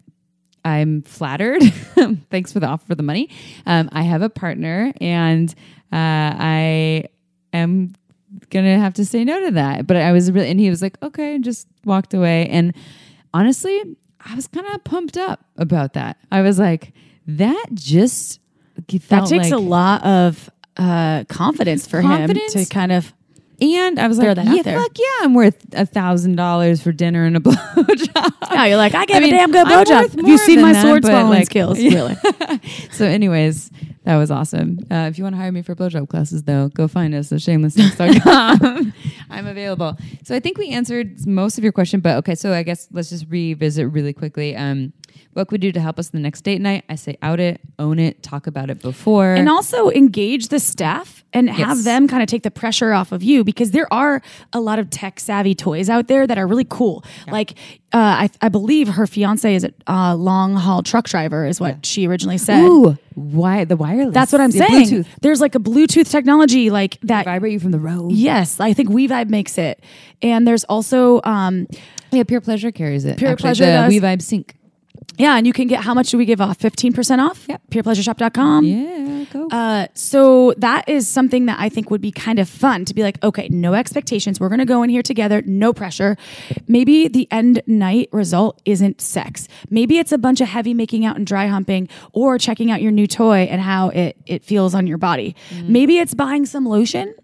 [0.64, 1.62] I'm flattered.
[2.30, 3.28] Thanks for the offer for the money.
[3.66, 5.50] Um, I have a partner, and
[5.92, 7.04] uh, I
[7.52, 7.92] am
[8.50, 9.87] gonna have to say no to that.
[9.87, 12.46] But I was really, and he was like, okay, and just walked away.
[12.48, 12.72] And
[13.35, 16.16] honestly, I was kind of pumped up about that.
[16.30, 16.92] I was like,
[17.26, 18.40] that just
[18.88, 22.54] that takes a lot of uh, confidence for Confidence?
[22.54, 23.12] him to kind of.
[23.60, 27.37] And I was like, yeah, fuck yeah, I'm worth a thousand dollars for dinner and
[27.37, 28.32] a blowjob.
[28.50, 30.16] Yeah, you're like, I gave I mean, a damn good blowjob.
[30.16, 31.78] Have you seen my that, sword swallowing like, skills?
[31.78, 32.14] yeah.
[32.40, 32.60] Really?
[32.90, 33.70] so, anyways,
[34.04, 34.78] that was awesome.
[34.90, 37.40] Uh, if you want to hire me for blowjob classes, though, go find us at
[37.40, 38.92] shamelesssex.com.
[39.30, 39.96] I'm available.
[40.24, 42.34] So I think we answered most of your question, but okay.
[42.34, 44.54] So I guess let's just revisit really quickly.
[44.56, 44.92] Um,
[45.34, 46.84] what could we do to help us the next date night?
[46.88, 49.34] I say out it, own it, talk about it before.
[49.34, 53.22] and also engage the staff and have them kind of take the pressure off of
[53.22, 56.66] you because there are a lot of tech savvy toys out there that are really
[56.68, 57.04] cool.
[57.26, 57.52] Like,
[57.92, 61.84] uh, I, I believe her fiance is a uh, long haul truck driver, is what
[61.84, 62.62] she originally said.
[62.62, 64.14] Ooh, why the wireless?
[64.14, 64.86] That's what I'm Yeah, saying.
[64.88, 65.06] Bluetooth.
[65.22, 67.24] There's like a Bluetooth technology like that.
[67.24, 68.12] Vibrate you from the road.
[68.12, 69.82] Yes, I think WeVibe makes it.
[70.22, 71.66] And there's also, um,
[72.12, 73.18] Yeah, Pure Pleasure carries it.
[73.18, 73.88] Pure Actually, Pleasure the does.
[73.88, 74.54] We Vibe Sync.
[75.18, 76.59] Yeah, and you can get how much do we give off?
[76.59, 77.46] 15% off?
[77.48, 77.62] Yep.
[77.70, 78.64] PurePleasureShop.com.
[78.64, 79.48] Yeah, go.
[79.48, 83.03] Uh, so that is something that I think would be kind of fun to be
[83.03, 84.40] like, okay, no expectations.
[84.40, 86.16] We're going to go in here together, no pressure.
[86.66, 89.48] Maybe the end night result isn't sex.
[89.70, 92.92] Maybe it's a bunch of heavy making out and dry humping or checking out your
[92.92, 95.37] new toy and how it, it feels on your body.
[95.62, 97.14] Maybe it's buying some lotion.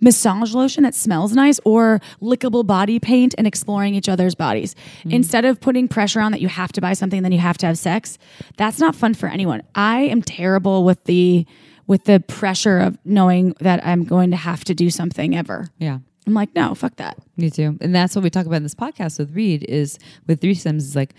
[0.00, 4.74] Massage lotion that smells nice or lickable body paint and exploring each other's bodies.
[5.04, 5.12] Mm.
[5.14, 7.66] Instead of putting pressure on that you have to buy something, then you have to
[7.66, 8.18] have sex.
[8.56, 9.62] That's not fun for anyone.
[9.74, 11.46] I am terrible with the
[11.86, 15.68] with the pressure of knowing that I'm going to have to do something ever.
[15.78, 15.98] yeah.
[16.26, 17.18] I'm like, no, fuck that.
[17.36, 17.78] Me too.
[17.80, 20.96] And that's what we talk about in this podcast with Reid is with threesomes is
[20.96, 21.14] like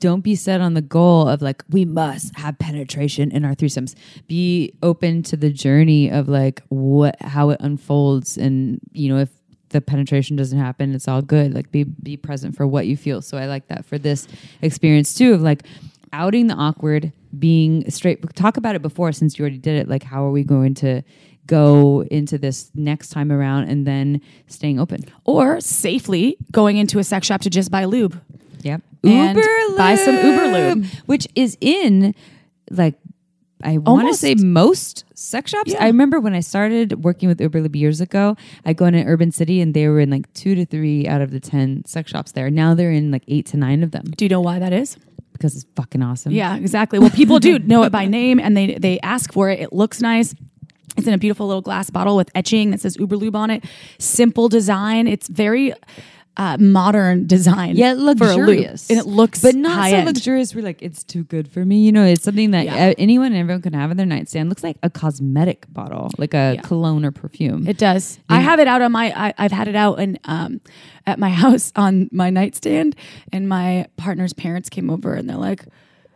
[0.00, 3.94] don't be set on the goal of like we must have penetration in our threesomes.
[4.26, 9.28] Be open to the journey of like what how it unfolds and you know if
[9.68, 11.54] the penetration doesn't happen, it's all good.
[11.54, 13.22] Like be be present for what you feel.
[13.22, 14.26] So I like that for this
[14.62, 15.62] experience too of like
[16.12, 19.88] outing the awkward, being straight talk about it before since you already did it.
[19.88, 21.02] Like how are we going to
[21.50, 25.04] go into this next time around and then staying open.
[25.24, 28.20] Or safely going into a sex shop to just buy lube.
[28.62, 28.82] Yep.
[29.02, 30.84] Uber And buy some Uber lube.
[31.06, 32.14] which is in
[32.70, 32.94] like
[33.62, 35.72] I want to say most sex shops.
[35.72, 35.84] Yeah.
[35.84, 39.06] I remember when I started working with Uber Lube years ago, I go in an
[39.06, 42.10] Urban City and they were in like two to three out of the 10 sex
[42.10, 42.48] shops there.
[42.48, 44.96] Now they're in like eight to nine of them Do you know why that is?
[45.32, 46.32] because it's fucking awesome.
[46.32, 46.98] Yeah, exactly.
[46.98, 49.60] Well, people do know it by name and they they ask for it.
[49.60, 50.34] It looks nice.
[50.98, 53.64] It's in a beautiful little glass bottle with etching that says Uber Lube on it.
[53.98, 55.06] Simple design.
[55.06, 55.72] It's very
[56.36, 57.76] uh, modern design.
[57.76, 58.20] Yeah, for a lube.
[58.20, 58.88] luxurious.
[58.88, 60.06] And it looks but not so end.
[60.06, 60.54] luxurious.
[60.54, 61.84] We're like, it's too good for me.
[61.84, 62.88] You know, it's something that Yeah.
[62.88, 64.48] uh, anyone and everyone can have in their nightstand.
[64.48, 66.60] Looks like a cosmetic bottle, like a Yeah.
[66.62, 67.66] cologne or perfume.
[67.66, 68.18] It does.
[68.28, 69.12] I have it out on my.
[69.14, 70.60] I, I've had it out and um,
[71.06, 72.96] at my house on my nightstand,
[73.32, 75.64] and my partner's parents came over and they're like,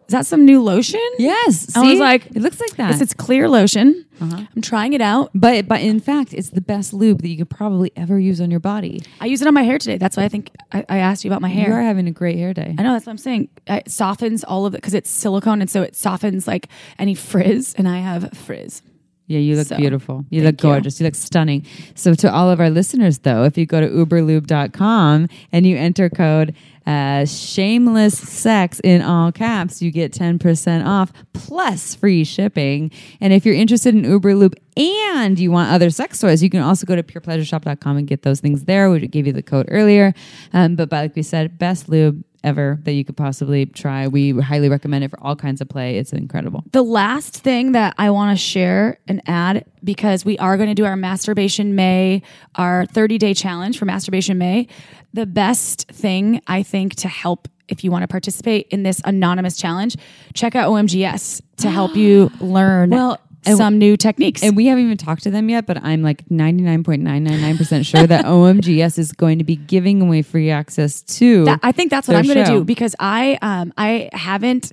[0.06, 2.92] "Is that some new lotion?" yes, I was like, it looks like that.
[2.92, 4.04] It's, it's clear lotion.
[4.20, 4.44] Uh-huh.
[4.54, 5.30] I'm trying it out.
[5.34, 8.50] But but in fact, it's the best lube that you could probably ever use on
[8.50, 9.02] your body.
[9.20, 9.98] I use it on my hair today.
[9.98, 11.68] That's why I think I, I asked you about my hair.
[11.68, 12.74] You are having a great hair day.
[12.78, 13.48] I know that's what I'm saying.
[13.66, 17.74] It softens all of it because it's silicone, and so it softens like any frizz.
[17.76, 18.82] And I have frizz.
[19.26, 20.24] Yeah, you look So, beautiful.
[20.30, 21.00] You look gorgeous.
[21.00, 21.06] You.
[21.06, 21.66] look stunning.
[21.94, 26.10] So to all of our listeners though, if you go to uberlube.com and you enter
[26.10, 26.54] code
[26.86, 32.90] uh, shameless sex in all caps, you get 10% off plus free shipping.
[33.20, 36.84] And if you're interested in Uberlube and you want other sex toys, you can also
[36.84, 38.90] go to purepleasureshop.com and get those things there.
[38.90, 40.12] We gave you the code earlier.
[40.52, 44.06] Um, but like we said, best lube ever that you could possibly try.
[44.06, 45.98] We highly recommend it for all kinds of play.
[45.98, 46.62] It's incredible.
[46.72, 50.74] The last thing that I want to share and add, because we are going to
[50.74, 52.22] do our Masturbation May,
[52.54, 54.68] our 30 day challenge for Masturbation May.
[55.12, 59.56] The best thing I think to help if you want to participate in this anonymous
[59.56, 59.96] challenge,
[60.34, 64.42] check out OMGYes to help you learn Well, And- some new techniques.
[64.42, 68.98] And we haven't even talked to them yet, but I'm like 99.999% sure that OMGYes
[68.98, 71.44] is going to be giving away free access to.
[71.44, 74.72] That- I think that's what I'm going to do because I um I haven't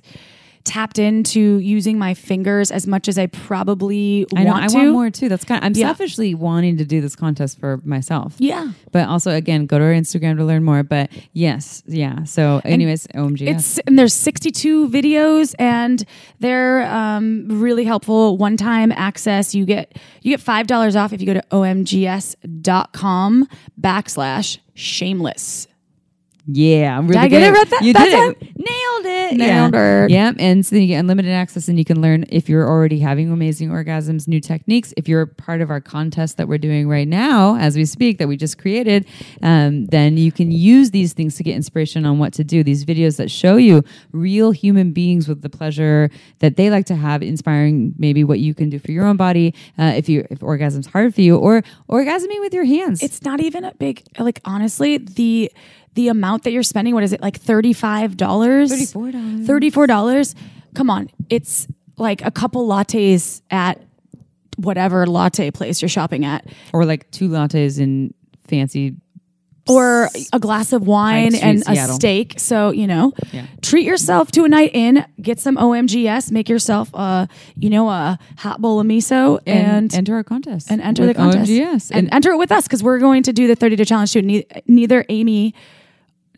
[0.64, 4.76] tapped into using my fingers as much as I probably I know want I to.
[4.76, 5.28] want more too.
[5.28, 5.86] That's kind of, I'm Yeah.
[5.88, 8.34] selfishly wanting to do this contest for myself.
[8.38, 8.72] Yeah.
[8.92, 10.82] But also, again, go to our Instagram to learn more.
[10.82, 12.24] But yes, yeah.
[12.24, 16.04] So, anyways, OMG, It's and there's 62 videos and
[16.40, 18.36] they're um, really helpful.
[18.36, 19.54] One time access.
[19.54, 23.48] You get you get five dollars off if you go to omgyes.com
[23.80, 25.66] backslash shameless.
[26.46, 27.48] Yeah, I'm really I get good.
[27.48, 28.30] it right that- You that did time?
[28.30, 28.56] it.
[28.58, 29.36] Nailed it.
[29.36, 30.06] Nailed yeah.
[30.08, 30.36] Yep.
[30.40, 33.30] And so then you get unlimited access and you can learn if you're already having
[33.30, 34.92] amazing orgasms, new techniques.
[34.96, 38.26] If you're part of our contest that we're doing right now as we speak that
[38.26, 39.06] we just created,
[39.42, 42.64] um, then you can use these things to get inspiration on what to do.
[42.64, 46.96] These videos that show you real human beings with the pleasure that they like to
[46.96, 49.54] have, inspiring maybe what you can do for your own body.
[49.78, 53.00] Uh, if you if orgasm's hard for you, or orgasming with your hands.
[53.02, 55.50] It's not even a big like honestly the
[55.94, 56.94] the amount that you're spending.
[56.94, 58.70] What is it like thirty five dollars?
[58.72, 59.46] $34.
[59.46, 60.34] Thirty four dollars.
[60.74, 61.66] Come on, it's
[61.98, 63.80] like a couple lattes at
[64.56, 66.46] whatever latte place you're shopping at.
[66.72, 68.12] or like two lattes in
[68.46, 68.94] fancy
[69.68, 71.94] or a glass of wine and a Seattle.
[71.94, 72.34] steak.
[72.38, 73.46] So, you know, Yeah.
[73.62, 78.18] treat yourself to a night in, get some OMGYes, make yourself a, you know, a
[78.38, 81.48] hot bowl of miso and and, enter our contest and enter the contest.
[81.50, 81.90] OMGYes.
[81.90, 84.12] And, And, enter it with us because we're going to do the 30 day challenge
[84.12, 84.22] too.
[84.22, 85.54] Ne- neither Amy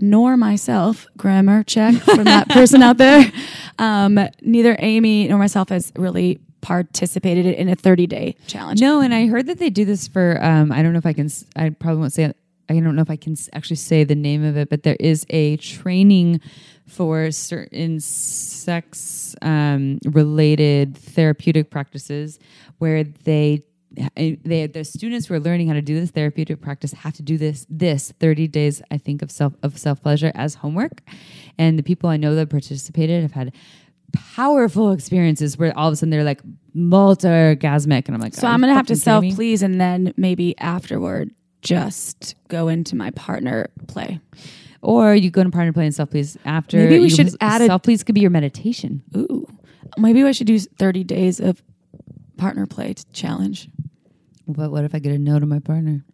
[0.00, 3.30] nor myself, grammar check from that person out there,
[3.78, 8.80] um, neither Amy nor myself has really participated in a 30 day challenge.
[8.80, 10.42] no, and I heard that they do this for.
[10.42, 11.28] Um, I don't know if I can.
[11.56, 12.24] I probably won't say.
[12.24, 12.36] it.
[12.70, 15.26] I don't know if I can actually say the name of it, but there is
[15.28, 16.40] a training
[16.86, 22.38] for certain sex um, related therapeutic practices
[22.78, 23.62] where they
[24.16, 27.38] they the students who are learning how to do this therapeutic practice have to do
[27.38, 31.02] this this 30 days I think of self of self pleasure as homework
[31.58, 33.52] and the people I know that participated have had
[34.12, 36.40] powerful experiences where all of a sudden they're like
[36.72, 40.58] multi orgasmic and I'm like So I'm gonna have to self please and then maybe
[40.58, 41.30] afterward
[41.62, 44.20] just go into my partner play.
[44.82, 47.82] or you go to partner play and self please after Maybe we should add self
[47.82, 49.46] please could be your meditation Ooh.
[49.98, 51.62] Maybe I should do 30 days of
[52.36, 53.68] partner play challenge.
[54.46, 56.04] But what if I get a no to my partner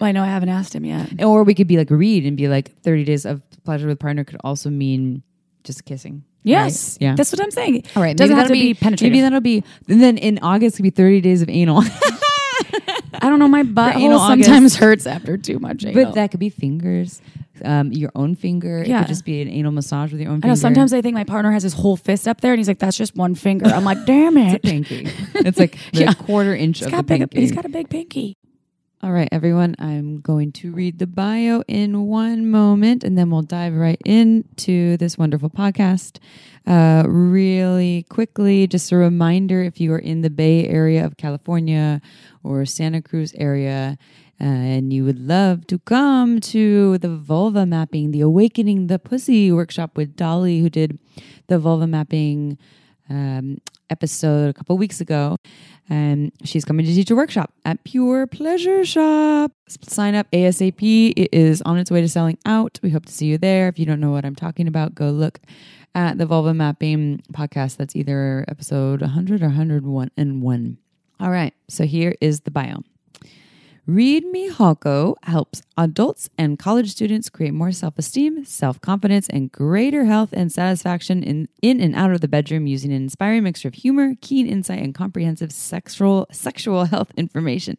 [0.00, 1.22] Well, I know I haven't asked him yet.
[1.22, 4.24] or we could be like read and be like 30 days of pleasure with partner
[4.24, 5.22] could also mean
[5.62, 6.98] just kissing Yes.
[7.00, 7.06] right?
[7.06, 7.84] yeah That's what I'm saying.
[7.96, 9.12] all right Doesn't maybe have to that'll be, penetrative.
[9.12, 11.82] maybe that'll be and then in August could be 30 days of anal
[13.22, 13.48] I don't know.
[13.48, 14.26] My butthole August.
[14.46, 16.04] sometimes hurts after too much anal.
[16.06, 17.20] But that could be fingers,
[17.64, 18.78] um, your own finger.
[18.78, 19.00] It Yeah.
[19.00, 20.48] could just be an anal massage with your own I finger.
[20.48, 22.78] know sometimes I think my partner has his whole fist up there and he's like,
[22.78, 23.66] that's just one finger.
[23.66, 24.62] I'm like, damn it's a it.
[24.62, 25.08] pinky.
[25.36, 26.12] It's like the Yeah.
[26.14, 28.36] quarter inch He's of got, the big, he's got a big pinky.
[29.02, 29.74] All right, everyone.
[29.78, 34.96] I'm going to read the bio in one moment, and then we'll dive right into
[34.96, 36.16] this wonderful podcast.
[36.66, 42.00] Uh, really quickly, just a reminder: if you are in the Bay Area of California
[42.44, 43.98] or Santa Cruz area,
[44.38, 49.96] and you would love to come to the vulva mapping, the Awakening the Pussy workshop
[49.96, 50.98] with Dolly, who did
[51.48, 52.58] the vulva mapping
[53.08, 53.58] um,
[53.90, 55.36] episode a couple weeks ago.
[55.88, 59.52] And she's coming to teach a workshop at Pure Pleasure Shop.
[59.68, 61.12] Sign up ASAP.
[61.14, 62.80] It is on its way to selling out.
[62.82, 63.68] We hope to see you there.
[63.68, 65.40] If you don't know what I'm talking about, go look
[65.94, 67.76] at the Vulva Mapping podcast.
[67.76, 70.78] That's either episode 100 or 101 and one.
[71.20, 71.54] All right.
[71.68, 72.82] So here is the bio.
[73.86, 80.06] Reid Mihalko helps adults and college students create more self esteem, self confidence, and greater
[80.06, 83.74] health and satisfaction in, in and out of the bedroom using an inspiring mixture of
[83.74, 87.76] humor, keen insight, and comprehensive sexual, sexual health information.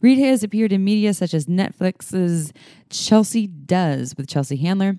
[0.00, 2.52] Reid has appeared in media such as Netflix's
[2.90, 4.98] Chelsea Does with Chelsea Handler,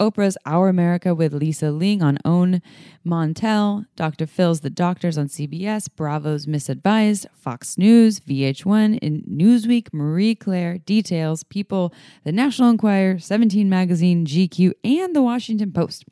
[0.00, 2.62] Oprah's Our America with Lisa Ling on OWN,
[3.06, 4.26] Montel, Dr.
[4.26, 11.44] Phil's The Doctors on CBS, Bravo's Misadvised, Fox News, VH1, in Newsweek, Marie Claire, Details,
[11.44, 11.92] People,
[12.24, 16.04] The National Enquirer, 17 Magazine, GQ, and The Washington Post.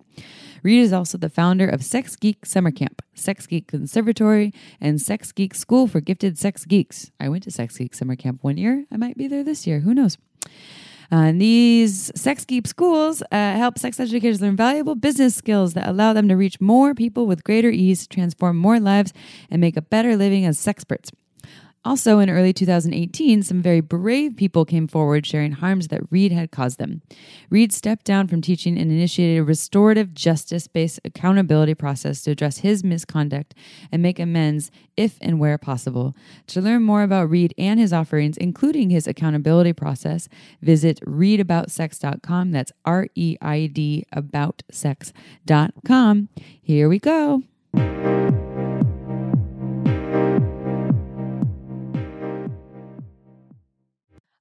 [0.66, 5.30] Reid is also the founder of Sex Geek Summer Camp, Sex Geek Conservatory, and Sex
[5.30, 7.12] Geek School for Gifted Sex Geeks.
[7.20, 8.84] I went to Sex Geek Summer Camp one year.
[8.90, 9.78] I might be there this year.
[9.78, 10.18] Who knows?
[11.12, 15.88] Uh, and these Sex Geek schools uh, help sex educators learn valuable business skills that
[15.88, 19.12] allow them to reach more people with greater ease, transform more lives,
[19.48, 21.12] and make a better living as sexperts.
[21.86, 26.50] Also, in early 2018, some very brave people came forward sharing harms that Reid had
[26.50, 27.00] caused them.
[27.48, 32.58] Reid stepped down from teaching and initiated a restorative justice based accountability process to address
[32.58, 33.54] his misconduct
[33.92, 36.16] and make amends if and where possible.
[36.48, 40.28] To learn more about Reid and his offerings, including his accountability process,
[40.60, 42.50] visit reidaboutsex.com.
[42.50, 45.10] That's R E I D aboutsex.com.
[46.60, 47.44] Here we go.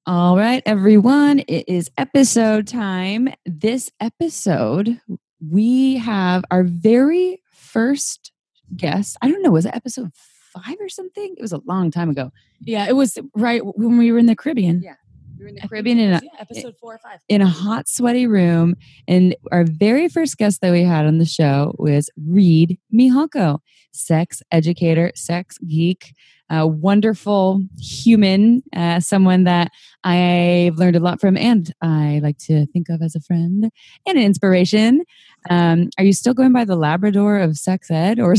[0.08, 3.28] All right, everyone, it is episode time.
[3.44, 5.02] This episode,
[5.42, 8.32] we have our very first
[8.76, 9.18] guest.
[9.24, 10.12] I don't know, was it episode
[10.54, 11.34] five or something?
[11.36, 12.30] It was a long time ago.
[12.62, 14.84] Yeah, it was right when we were in the Caribbean.
[14.84, 14.94] Yeah.
[15.40, 17.18] We were in the Caribbean in a, yeah, episode four or five.
[17.28, 18.76] in a hot, sweaty room.
[19.08, 23.58] And our very first guest that we had on the show was Reid Mihalko,
[23.92, 26.14] sex educator, sex geek,
[26.50, 29.72] a wonderful human, uh, someone that
[30.04, 33.72] I've learned a lot from and I like to think of as a friend
[34.06, 35.04] and an inspiration.
[35.50, 38.36] Um, are you still going by the Labrador of sex ed or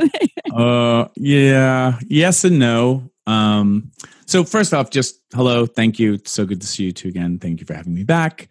[0.54, 3.10] uh yeah yes and no.
[3.26, 3.90] Um
[4.26, 6.14] so first off just hello thank you.
[6.14, 7.38] It's so good to see you two again.
[7.38, 8.48] Thank you for having me back.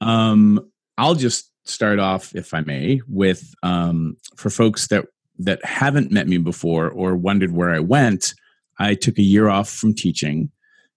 [0.00, 5.04] Um i'll just start off if i may with um for folks that
[5.38, 8.34] that haven't met me before or wondered where i went
[8.78, 10.50] i took a year off from teaching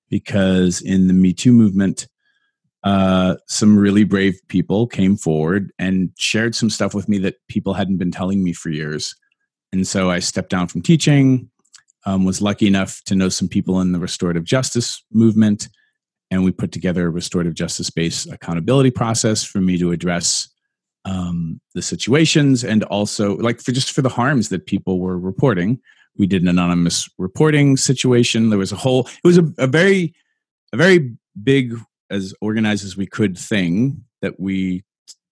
[0.09, 2.07] because in the me too movement
[2.81, 7.73] uh, some really brave people came forward and shared some stuff with me that people
[7.73, 9.15] hadn't been telling me for years
[9.71, 11.49] and so I stepped down from teaching,
[12.05, 15.69] um, was lucky enough to know some people in the restorative justice movement.
[16.31, 20.49] And we put together a restorative justice based accountability process for me to address
[21.05, 25.79] um, the situations and also, like, for just for the harms that people were reporting.
[26.19, 28.49] We did an anonymous reporting situation.
[28.49, 30.13] There was a whole, it was a, a very,
[30.71, 31.75] a very big,
[32.11, 34.83] as organized as we could thing that we,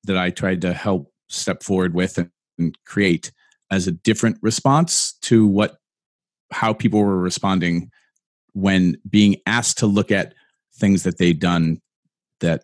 [0.06, 3.32] that I tried to help step forward with and, and create
[3.70, 5.78] as a different response to what
[6.52, 7.92] how people were responding
[8.54, 10.34] when being asked to look at
[10.76, 11.82] things that they'd done
[12.40, 12.64] that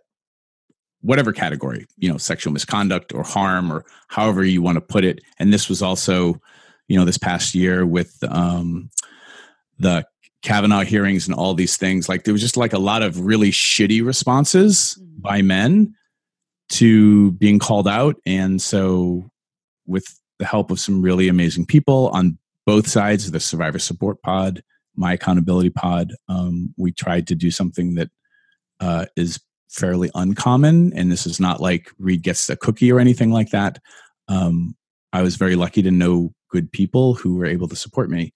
[1.02, 5.22] whatever category you know sexual misconduct or harm or however you want to put it
[5.40, 6.40] and this was also
[6.88, 8.90] you know this past year with um
[9.80, 10.06] the
[10.42, 13.50] Kavanaugh hearings and all these things like there was just like a lot of really
[13.50, 15.96] shitty responses by men
[16.70, 18.16] to being called out.
[18.26, 19.30] And so
[19.86, 24.64] with the help of some really amazing people on both sides the survivor support pod
[24.96, 28.10] my accountability pod um, we tried to do something that
[28.80, 30.94] uh, is fairly uncommon.
[30.94, 33.80] And this is not like Reid gets a cookie or anything like that.
[34.28, 34.76] Um,
[35.14, 38.34] i was very lucky to know good people who were able to support me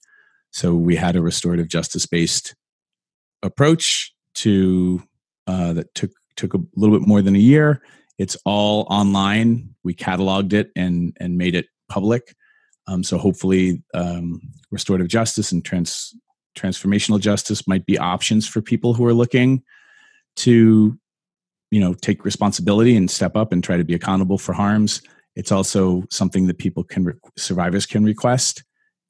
[0.52, 2.56] so we had a restorative justice based
[3.44, 5.02] approach to
[5.48, 7.82] uh, that took took a little bit more than a year
[8.18, 12.36] it's all online we cataloged it and and made it public.
[12.88, 14.42] Um, so hopefully, um,
[14.72, 16.16] restorative justice and trans
[16.58, 19.62] transformational justice might be options for people who are looking
[20.38, 20.98] to,
[21.70, 25.02] you know, take responsibility and step up and try to be accountable for harms.
[25.38, 28.64] It's also something that people can re- survivors can request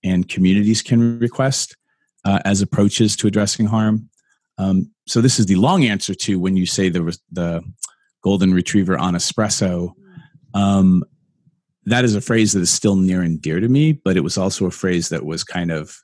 [0.03, 1.77] and communities can request
[2.25, 4.09] uh, as approaches to addressing harm.
[4.57, 7.63] Um, so this is the long answer to when you say the the
[8.23, 9.93] golden retriever on espresso.
[10.53, 11.05] Um,
[11.85, 14.37] that is a phrase that is still near and dear to me, but it was
[14.37, 15.95] also a phrase that was kind of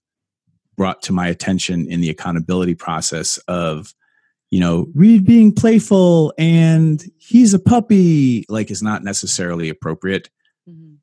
[0.78, 3.94] brought to my attention in the accountability process of,
[4.54, 10.30] you know, Reid being playful and he's a puppy, like is not necessarily appropriate
[10.70, 10.98] mm-hmm.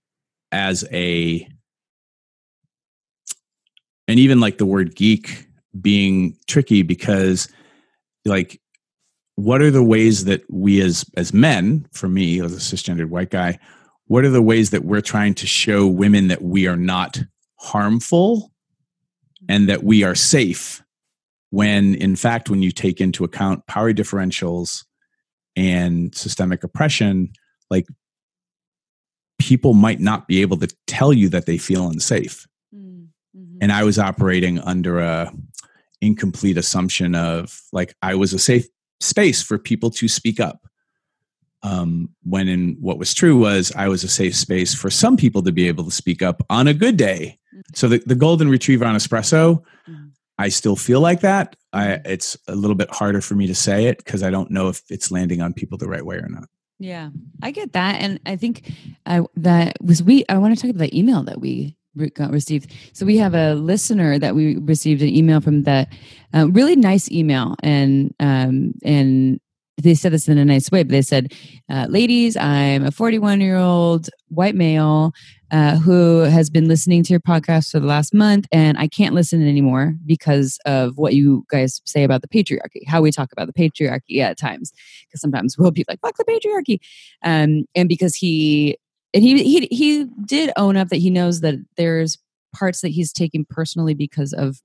[0.53, 1.49] as a,
[4.07, 5.49] and even like the word geek
[5.81, 7.49] being tricky because
[8.25, 8.61] like
[9.35, 13.31] what are the ways that we as as men for me as a cisgendered white
[13.31, 13.59] guy
[14.07, 17.21] what are the ways that we're trying to show women that we are not
[17.57, 18.53] harmful
[19.49, 20.83] and that we are safe
[21.51, 24.85] when in fact when you take into account power differentials
[25.57, 27.31] and systemic oppression
[27.71, 27.87] like
[29.39, 33.59] people might not be able to tell you that they feel unsafe mm-hmm.
[33.61, 35.33] and i was operating under a
[36.01, 38.67] incomplete assumption of like i was a safe
[39.01, 40.67] space for people to speak up
[41.63, 45.43] um, when in what was true was I was a safe space for some people
[45.43, 47.39] to be able to speak up on a good day.
[47.53, 47.61] Mm-hmm.
[47.75, 50.07] So the, the golden retriever on espresso, mm-hmm.
[50.41, 51.55] I still feel like that.
[51.75, 54.69] I, it's a little bit harder for me to say it because I don't know
[54.69, 56.45] if it's landing on people the right way or not.
[56.79, 57.11] Yeah,
[57.43, 58.73] I get that, and I think
[59.05, 60.25] I, that was we.
[60.31, 61.77] I want to talk about the email that we
[62.15, 62.73] got received.
[62.95, 65.93] So we have a listener that we received an email from that
[66.35, 69.41] uh, really nice email, and um, and
[69.83, 71.33] they said this in a nice way, but they said,
[71.69, 75.13] uh, "Ladies, I'm a 41 year old white male."
[75.53, 79.17] Uh, who has been listening to your podcast for the last month and I can't
[79.17, 83.49] listen anymore because of what you guys say about the patriarchy, how we talk about
[83.49, 84.71] the patriarchy at times.
[85.09, 86.79] Because sometimes we'll be like, fuck the patriarchy.
[87.25, 88.79] Um, and because he
[89.13, 92.19] and he he he did own up that he knows that there's
[92.55, 94.61] parts that he's taking personally because of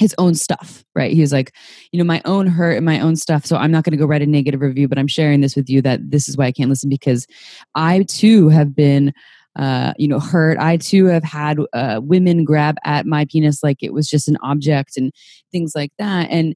[0.00, 1.12] his own stuff, right?
[1.12, 1.54] He's like,
[1.92, 3.44] you know, my own hurt and my own stuff.
[3.44, 5.68] So I'm not going to go write a negative review, but I'm sharing this with
[5.68, 7.26] you that this is why I can't listen because
[7.74, 9.12] I too have been
[9.56, 10.56] uh, you know, hurt.
[10.58, 14.38] I too have had uh, women grab at my penis like it was just an
[14.42, 15.12] object and
[15.52, 16.30] things like that.
[16.30, 16.54] And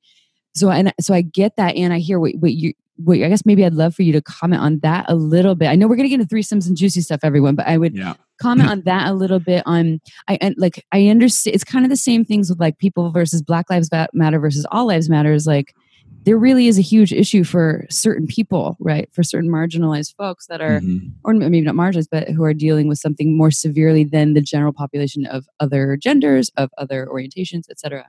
[0.54, 2.72] so, and so I get that, and I hear what, what you.
[2.96, 5.66] What I guess maybe I'd love for you to comment on that a little bit.
[5.68, 7.96] I know we're going to get into threesomes and juicy stuff, everyone, but I would
[7.96, 8.14] Yeah.
[8.40, 9.62] comment on that a little bit.
[9.66, 13.10] On I and like I understand it's kind of the same things with like people
[13.10, 15.32] versus Black Lives Matter versus All Lives Matter.
[15.32, 15.74] Is like
[16.22, 19.08] there really is a huge issue for certain people, right?
[19.12, 21.10] For certain marginalized folks that are Mhm.
[21.24, 24.72] or maybe not marginalized, but who are dealing with something more severely than the general
[24.72, 28.06] population of other genders, of other orientations, etc.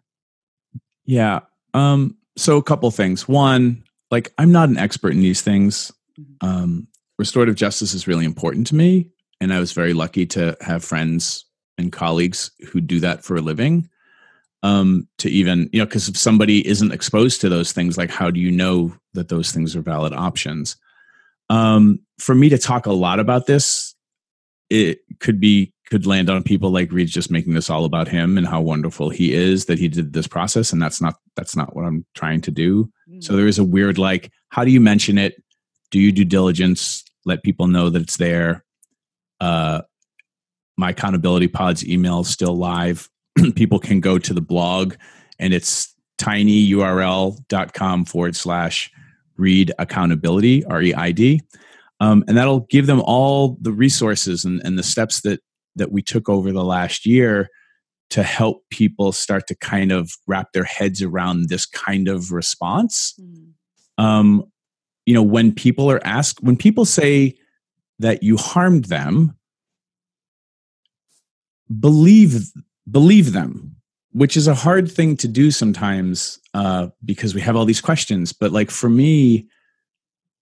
[1.05, 1.39] Yeah.
[1.73, 3.27] Um, so a couple things.
[3.27, 5.91] One, like I'm not an expert in these things.
[6.19, 6.47] Mhm.
[6.47, 6.87] Um,
[7.17, 9.09] restorative justice is really important to me.
[9.41, 11.45] And I was very lucky to have friends
[11.77, 13.89] and colleagues who do that for a living.
[14.63, 18.31] Um, to even, you know, because if somebody isn't exposed to those things, like how
[18.31, 20.75] do you know that those things are valid options?
[21.49, 23.93] Um, for me to talk a lot about this,
[24.71, 28.37] it could be could land on people like Reid's just making this all about him
[28.37, 31.75] and how wonderful he is that he did this process, and that's not that's not
[31.75, 32.91] what I'm trying to do.
[33.19, 35.41] So there is a weird like, how do you mention it?
[35.91, 37.03] Do you due diligence?
[37.23, 38.65] Let people know that it's there.
[39.39, 39.81] Uh,
[40.77, 43.09] my accountability pods email is still live.
[43.55, 44.95] people can go to the blog,
[45.39, 48.91] and it's tinyurl.com forward slash
[49.37, 51.41] reid accountability r e i d,
[51.99, 55.41] um, and that'll give them all the resources and, and the steps that
[55.75, 57.49] that we took over the last year
[58.11, 63.19] to help people start to kind of wrap their heads around this kind of response.
[63.97, 64.43] Um,
[65.05, 67.35] you know when people are asked when people say
[67.99, 69.37] that you harmed them
[71.79, 72.51] believe
[72.89, 73.75] believe them
[74.11, 78.31] which is a hard thing to do sometimes uh, because we have all these questions.
[78.31, 79.47] But like for me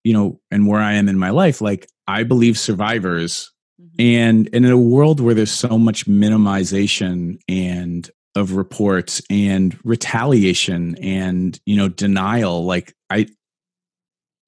[0.04, 3.52] you know and where i am in my life like i believe survivors
[4.00, 10.96] and, and in a world where there's so much minimization and of reports and retaliation
[10.96, 13.28] and you know denial like i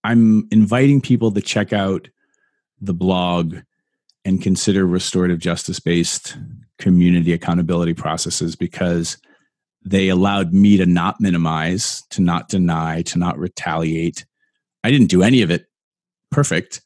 [0.04, 2.10] i'm inviting people to check out
[2.82, 3.58] the blog
[4.24, 6.36] and consider restorative justice based
[6.80, 9.18] community accountability processes because
[9.86, 14.26] they allowed me to not minimize to not deny to not retaliate.
[14.84, 15.68] I didn't do any of it
[16.32, 16.82] perfect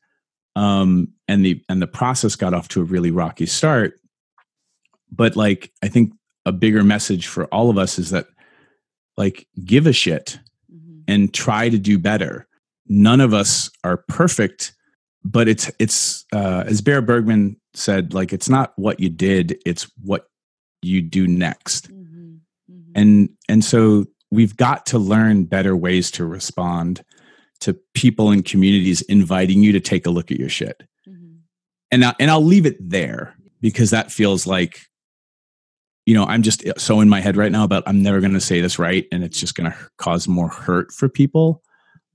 [0.60, 3.94] um and the and the process got off to a really rocky start.
[5.12, 6.14] But like i think
[6.46, 8.28] a bigger message for all of us is that
[9.18, 10.40] like give a shit
[11.08, 12.48] and try to do better.
[12.88, 14.74] None of us are perfect
[15.24, 19.86] but it's it's uh as bear bergman said like it's not what you did it's
[20.02, 20.28] what
[20.82, 21.90] you do next.
[22.96, 27.04] And and so we've got to learn better ways to respond
[27.62, 30.82] to people and communities inviting you to take a look at your shit.
[31.92, 34.82] And I, and I'll leave it there because that feels like
[36.06, 38.42] you know I'm just so in my head right now about I'm never going to
[38.42, 41.62] say this right and it's just going to cause more hurt for people.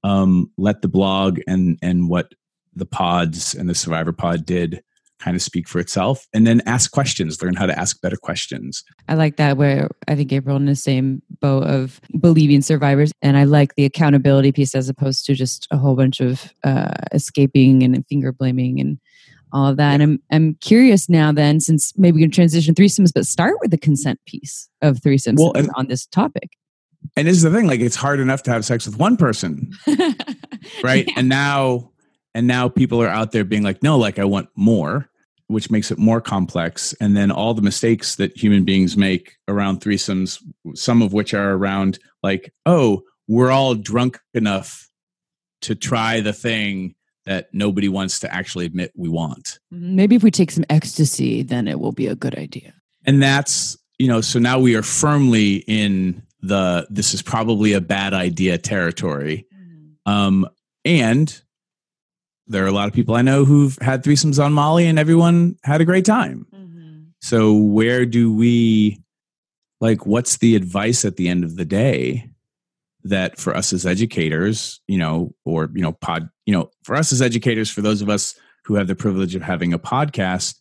[0.02, 2.32] Um let the blog and and what
[2.74, 4.82] the pods and the survivor pod did
[5.24, 8.84] kind of speak for itself and then ask questions learn how to ask better questions
[9.08, 13.10] I like that where I think April in the same boat of believing survivors.
[13.22, 16.94] And I like the accountability piece as opposed to just a whole bunch of uh,
[17.12, 18.98] escaping and finger blaming and
[19.52, 19.94] all of that.
[19.94, 23.70] And I'm I'm curious now then, since maybe we can transition threesomes, but start with
[23.70, 26.50] the consent piece of threesomes Well, and- on this topic.
[27.16, 29.70] and this is the thing like it's hard enough to have sex with one person
[30.82, 31.90] right and now
[32.34, 35.08] and now people are out there being like no like i want more
[35.48, 39.80] which makes it more complex and then all the mistakes that human beings make around
[39.80, 40.42] threesomes
[40.74, 44.88] some of which are around like oh we're all drunk enough
[45.62, 49.58] to try the thing that nobody wants to actually admit we want.
[49.70, 52.74] Maybe if we take some ecstasy, then it will be a good idea.
[53.06, 57.80] and that's you know so now we are firmly in the this is probably a
[57.80, 59.46] bad idea territory.
[60.06, 60.46] Um
[60.84, 61.42] and
[62.46, 65.56] there are a lot of people i know who've had threesomes on molly and everyone
[65.62, 66.64] had a great time mm-hmm.
[67.24, 69.02] So where do we
[69.80, 72.28] like what's the advice at the end of the day
[73.02, 77.12] that for us as educators, you know, or you know, pod, you know, for us
[77.12, 80.56] as educators, for those of us who have the privilege of having a podcast,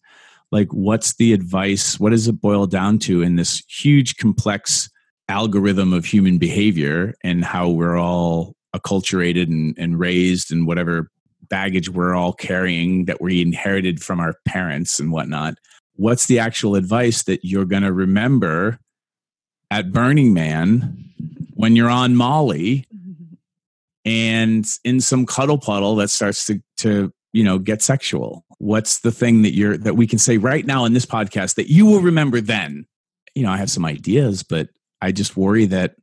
[0.53, 1.99] like what's the advice?
[1.99, 4.89] What does it boil down to in this huge complex
[5.27, 11.11] algorithm of human behavior and how we're all acculturated and, and raised and whatever
[11.53, 15.53] baggage we're all carrying that we inherited from our parents and whatnot?
[15.95, 18.79] What's the actual advice that you're going to remember
[19.69, 21.11] at Burning Man
[21.53, 22.87] when you're on Molly
[24.03, 29.11] and in some cuddle puddle that starts to to you know get sexual what's the
[29.11, 32.01] thing that you're that we can say right now in this podcast that you will
[32.01, 32.85] remember then
[33.33, 34.67] you know i have some ideas but
[35.01, 35.95] i just worry that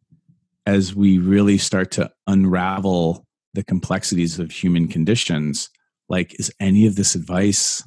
[0.65, 5.71] as we really start to unravel the complexities of human conditions
[6.09, 7.83] like is any of this advice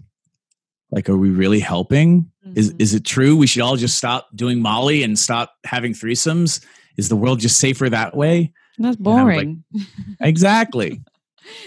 [0.93, 2.31] like are we really helping?
[2.45, 2.53] Mm-hmm.
[2.57, 6.63] is is it true we should all just stop doing molly and stop having threesomes?
[6.97, 8.53] Is the world just safer that way?
[8.77, 9.87] That's boring like,
[10.21, 11.01] exactly.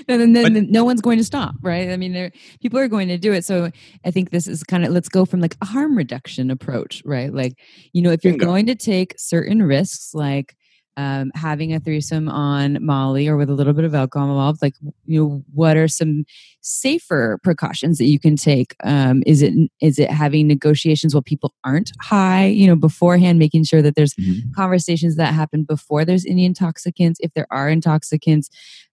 [0.09, 1.91] Then, then, then no one's going to stop right?
[1.91, 2.31] I mean
[2.63, 3.45] people are going to do it.
[3.45, 3.71] So
[4.05, 7.33] i think this is kind of let's go from like a harm reduction approach right?
[7.33, 7.59] Like
[7.93, 8.47] you know if you're Bingo.
[8.47, 10.57] going to take certain risks like
[10.97, 14.75] um, having a threesome on Molly or with a little bit of alcohol involved, like
[15.05, 16.25] you know, what are some
[16.63, 18.75] safer precautions that you can take?
[18.83, 22.47] Um, is it is it having negotiations while people aren't high?
[22.47, 24.51] You know, beforehand, making sure that there's mm-hmm.
[24.53, 27.21] conversations that happen before there's any intoxicants.
[27.21, 28.49] If there are intoxicants,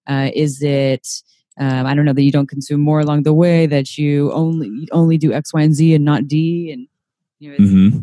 [0.08, 1.08] uh, is it
[1.58, 4.90] um, I don't know that you don't consume more along the way, that you only
[4.92, 6.88] only do X, Y, and Z and not D, and
[7.40, 8.00] you know, mm-hmm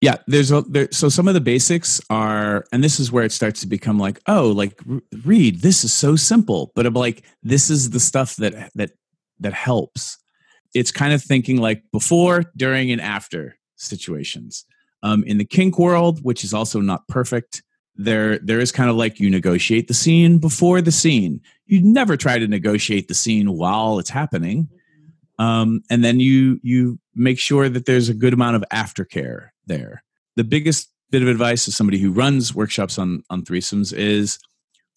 [0.00, 3.32] yeah there's a there, so some of the basics are and this is where it
[3.32, 4.80] starts to become like oh like
[5.24, 8.90] Reid this is so simple but i'm like this is the stuff that that
[9.40, 10.18] that helps.
[10.74, 14.64] It's kind of thinking like before during and after situations.
[15.02, 17.62] Um, in the kink world which is also not perfect
[17.94, 21.40] there there is kind of like you negotiate the scene before the scene.
[21.66, 24.68] You never try to negotiate the scene while it's happening
[25.38, 30.02] um, and then you you make sure that there's a good amount of aftercare there.
[30.36, 34.38] The biggest bit of advice as somebody who runs workshops on on threesomes is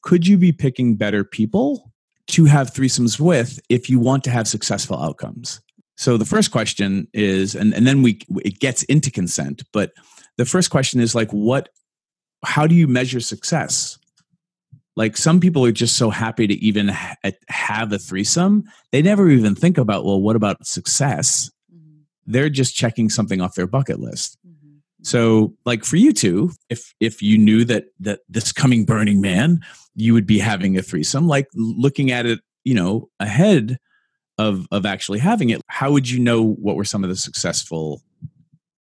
[0.01, 1.91] could you be picking better people
[2.27, 5.61] to have threesomes with if you want to have successful outcomes?
[5.97, 9.91] So the first question is and, and then we it gets into consent, but
[10.37, 11.69] the first question is like what
[12.45, 13.98] how do you measure success?
[14.99, 17.15] Like some people are just so happy to even ha-
[17.47, 21.49] have a threesome, they never even think about well what about success?
[21.73, 22.01] Mm-hmm.
[22.27, 24.37] They're just checking something off their bucket list.
[25.01, 29.61] So, like for you two, if if you knew that that this coming Burning Man,
[29.95, 33.79] you would be having a threesome, like looking at it, you know, ahead
[34.37, 38.01] of of actually having it, how would you know what were some of the successful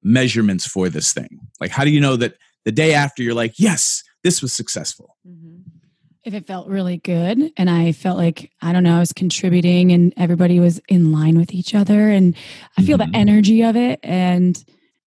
[0.03, 1.41] measurements for this thing?
[1.61, 2.35] Like, how do you know that
[2.65, 5.17] the day after you're like, yes, this was successful?
[5.27, 5.79] Mm-hmm.
[6.25, 9.91] If it felt really good and I felt like, I don't know, I was contributing
[9.91, 12.37] and everybody was in line with each other and
[12.79, 13.11] I feel mm-hmm.
[13.11, 13.99] the energy of it.
[14.05, 14.63] And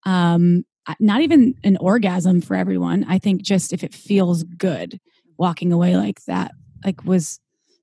[0.05, 0.66] um,
[0.99, 3.05] not even an orgasm for everyone.
[3.07, 4.99] I think just if it feels good,
[5.38, 6.51] walking away like that,
[6.84, 7.39] like was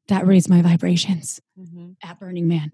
[0.09, 1.93] that raised my vibrations mm-hmm.
[2.03, 2.70] at Burning Man.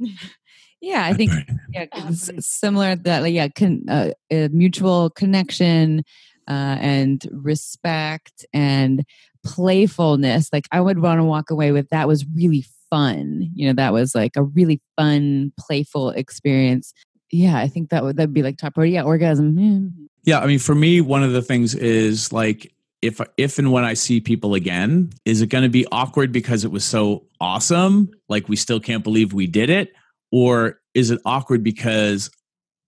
[0.81, 1.31] yeah, I think
[1.73, 6.05] yeah, it's similar that like, yeah, con, uh, mutual connection
[6.49, 9.05] uh, and respect and
[9.45, 10.51] playfulness.
[10.53, 13.51] Like I would want to walk away with that was really fun.
[13.55, 16.93] You know, that was like a really fun, playful experience.
[17.31, 18.95] Yeah, I think that would that'd be like top priority.
[18.95, 20.09] Yeah, orgasm.
[20.25, 20.41] Yeah.
[20.41, 22.73] I mean, for me, one of the things is like
[23.03, 26.65] if if and when I see people again, is it going to be awkward because
[26.65, 29.93] it was so awesome, like we still can't believe we did it,
[30.33, 32.31] or is it awkward because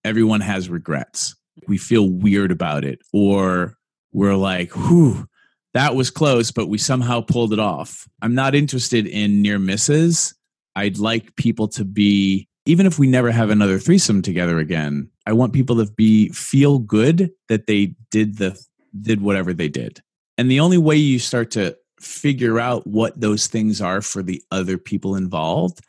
[0.04, 1.36] everyone has regrets?
[1.68, 3.76] We feel weird about it, or
[4.12, 5.28] we're like, "Whew,
[5.74, 10.34] that was close, but we somehow pulled it off." I'm not interested in near misses.
[10.76, 15.32] I'd like people to be even if we never have another threesome together again, I
[15.32, 18.58] want people to be feel good that they did the
[19.00, 20.00] did whatever they did.
[20.36, 24.42] And the only way you start to figure out what those things are for the
[24.50, 25.80] other people involved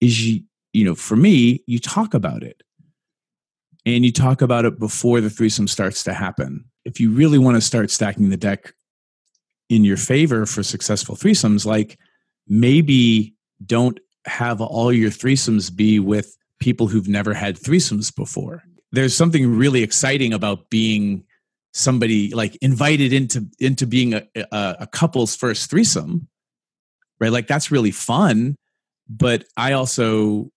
[0.00, 2.62] is you you know, for me, you talk about it.
[3.86, 6.64] And you talk about it before the threesome starts to happen.
[6.84, 8.74] If you really want to start stacking the deck
[9.70, 11.98] in your favor for successful threesomes, like
[12.46, 18.64] maybe don't have all your threesomes be with people who've never had threesomes before.
[18.92, 21.24] There's something really exciting about being
[21.72, 26.28] somebody like invited into into being a, a, a couple's first threesome,
[27.20, 27.32] right?
[27.32, 28.56] Like that's really fun.
[29.08, 30.50] But I also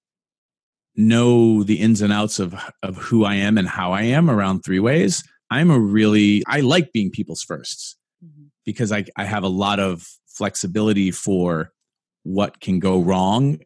[0.95, 4.61] know the ins and outs of of who I am and how I am around
[4.61, 8.02] three ways, I'm a really I like being people's 1st Mhm.
[8.66, 11.72] Because I I have a lot of flexibility for
[12.24, 13.59] what can go wrong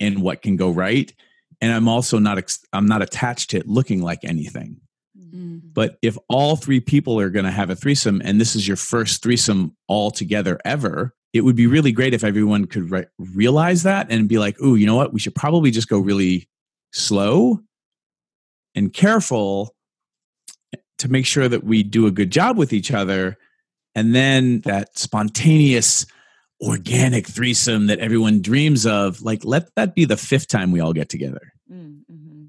[0.00, 1.12] and what can go right
[1.60, 4.80] and I'm also not ex- I'm not attached to it looking like anything.
[5.18, 5.60] Mm.
[5.74, 8.76] But if all three people are going to have a threesome and this is your
[8.76, 13.82] first threesome all together ever, it would be really great if everyone could re- realize
[13.82, 15.12] that and be like, "Ooh, you know what?
[15.12, 16.48] We should probably just go really
[16.92, 17.60] slow
[18.74, 19.74] and careful
[20.98, 23.36] to make sure that we do a good job with each other."
[23.94, 26.06] And then that spontaneous
[26.60, 30.92] organic threesome that everyone dreams of, like let that be the fifth time we all
[30.92, 31.52] get together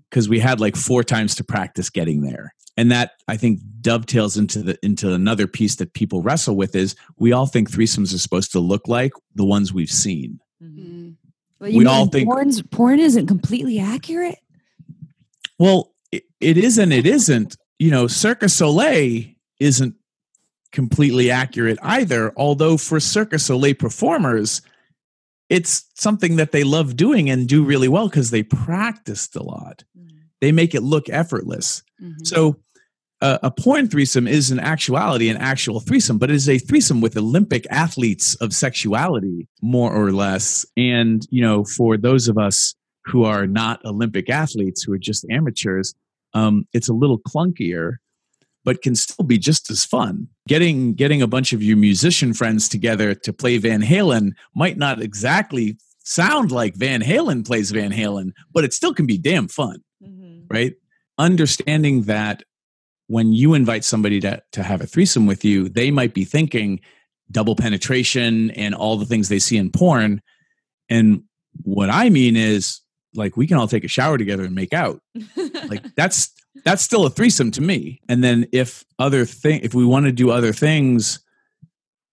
[0.09, 4.37] because we had like four times to practice getting there and that i think dovetails
[4.37, 8.17] into the into another piece that people wrestle with is we all think threesomes are
[8.17, 10.79] supposed to look like the ones we've seen Mhm.
[10.79, 11.15] Mm.
[11.59, 14.37] But you We mean all think- porn's, porn isn't completely accurate.
[15.59, 19.25] well it, it is and it isn't you know Cirque du Soleil
[19.59, 19.93] isn't
[20.71, 24.61] completely accurate either although for Cirque du Soleil performers
[25.49, 29.83] it's something that they love doing and do really well because they practiced a lot
[30.41, 32.25] they make it look effortless Mhm.
[32.25, 32.57] So
[33.21, 37.01] uh, a porn threesome is in actuality an actual threesome, but it is a threesome
[37.01, 40.65] with Olympic athletes of sexuality, more or less.
[40.77, 45.25] And, you know, for those of us who are not Olympic athletes, who are just
[45.29, 45.93] amateurs,
[46.33, 47.97] um, it's a little clunkier,
[48.69, 50.27] but can still be just as fun.
[50.47, 55.01] Getting getting a bunch of your musician friends together to play Van Halen might not
[55.01, 59.81] exactly sound like Van Halen plays Van Halen, but it still can be damn fun
[60.03, 60.41] mm-hmm.
[60.53, 60.75] right?
[61.17, 62.43] Understanding that
[63.07, 66.79] when you invite somebody to, to have a threesome with you, they might be thinking
[67.31, 70.21] double penetration and all the things they see in porn.
[70.89, 71.23] And
[71.63, 72.81] what I mean is
[73.15, 75.01] like we can all take a shower together and make out.
[75.67, 76.31] Like that's
[76.63, 78.01] that's still a threesome to me.
[78.09, 81.19] And then if other thing if we want to do other things,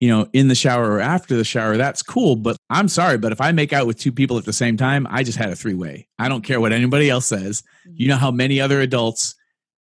[0.00, 2.36] you know, in the shower or after the shower, that's cool.
[2.36, 5.06] But I'm sorry, but if I make out with two people at the same time,
[5.10, 6.08] I just had a three way.
[6.18, 7.62] I don't care what anybody else says.
[7.86, 7.94] Mm-hmm.
[7.96, 9.34] You know how many other adults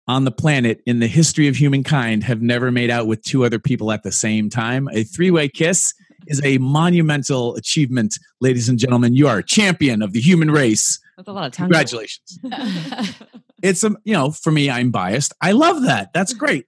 [0.07, 3.59] on the planet in the history of humankind have never made out with two other
[3.59, 4.87] people at the same time?
[4.93, 5.93] A three way kiss
[6.27, 9.15] is a monumental achievement, ladies and gentlemen.
[9.15, 10.99] You are a champion of the human race.
[11.17, 11.65] That's a lot of time.
[11.65, 12.39] Congratulations.
[13.65, 15.33] It's a, you know, for me, I'm biased.
[15.41, 16.13] I love that.
[16.13, 16.67] That's great.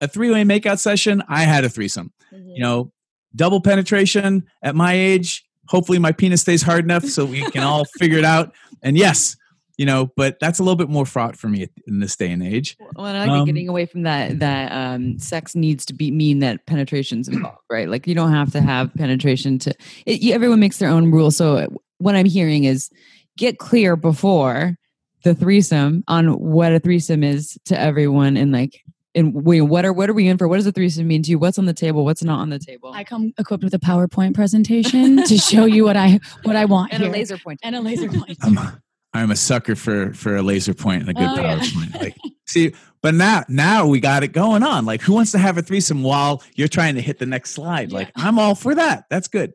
[0.00, 2.12] A three way makeout session, I had a threesome.
[2.30, 2.92] You know,
[3.34, 5.44] double penetration at my age.
[5.68, 8.54] Hopefully, my penis stays hard enough so we can all figure it out.
[8.82, 9.36] And yes,
[9.76, 12.42] you know, but that's a little bit more fraught for me in this day and
[12.42, 12.76] age.
[12.94, 14.38] Well, and I like it Um, getting away from that.
[14.38, 17.88] That um, sex needs to be mean that penetration's involved, right?
[17.88, 19.74] Like you don't have to have penetration to.
[20.06, 21.36] It, you, everyone makes their own rules.
[21.36, 21.66] So
[21.98, 22.90] what I'm hearing is
[23.36, 24.76] get clear before
[25.24, 28.82] the threesome on what a threesome is to everyone, and like,
[29.14, 30.46] and wait, what are what are we in for?
[30.48, 31.38] What does a threesome mean to you?
[31.38, 32.04] What's on the table?
[32.04, 32.92] What's not on the table?
[32.94, 36.92] I come equipped with a PowerPoint presentation to show you what I what I want
[36.92, 37.60] and a laser pointer.
[37.62, 38.34] and a laser pointer.
[38.42, 38.80] I'm a,
[39.14, 41.58] I'm a sucker for for a laser point and a good Oh, yeah.
[41.58, 42.00] PowerPoint.
[42.00, 42.16] Like,
[42.46, 44.84] see, but now now we got it going on.
[44.86, 47.90] Like, who wants to have a threesome while you're trying to hit the next slide?
[47.90, 49.04] Like, I'm all for that.
[49.10, 49.54] That's good.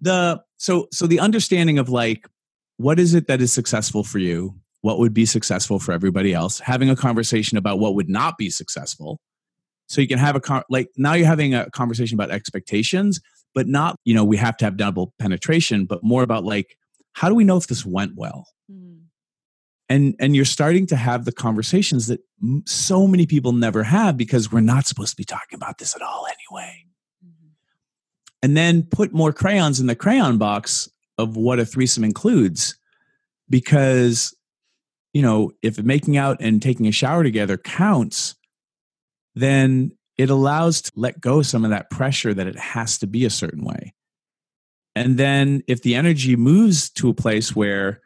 [0.00, 2.26] The so so the understanding of like
[2.78, 4.56] what is it that is successful for you?
[4.82, 6.58] What would be successful for everybody else?
[6.60, 9.18] Having a conversation about what would not be successful.
[9.88, 13.20] So you can have a con- like now you're having a conversation about expectations,
[13.54, 16.76] but not you know we have to have double penetration, but more about like
[17.14, 18.46] how do we know if this went well?
[18.70, 19.00] Mhm.
[19.88, 24.16] and and you're starting to have the conversations that m- so many people never have
[24.16, 26.86] because we're not supposed to be talking about this at all anyway
[28.42, 32.76] and then put more crayons in the crayon box of what a threesome includes
[33.50, 34.34] because
[35.12, 38.34] you know if making out and taking a shower together counts
[39.34, 43.24] then it allows to let go some of that pressure that it has to be
[43.24, 43.94] a certain way.
[44.94, 48.00] And then if the energy moves to a place where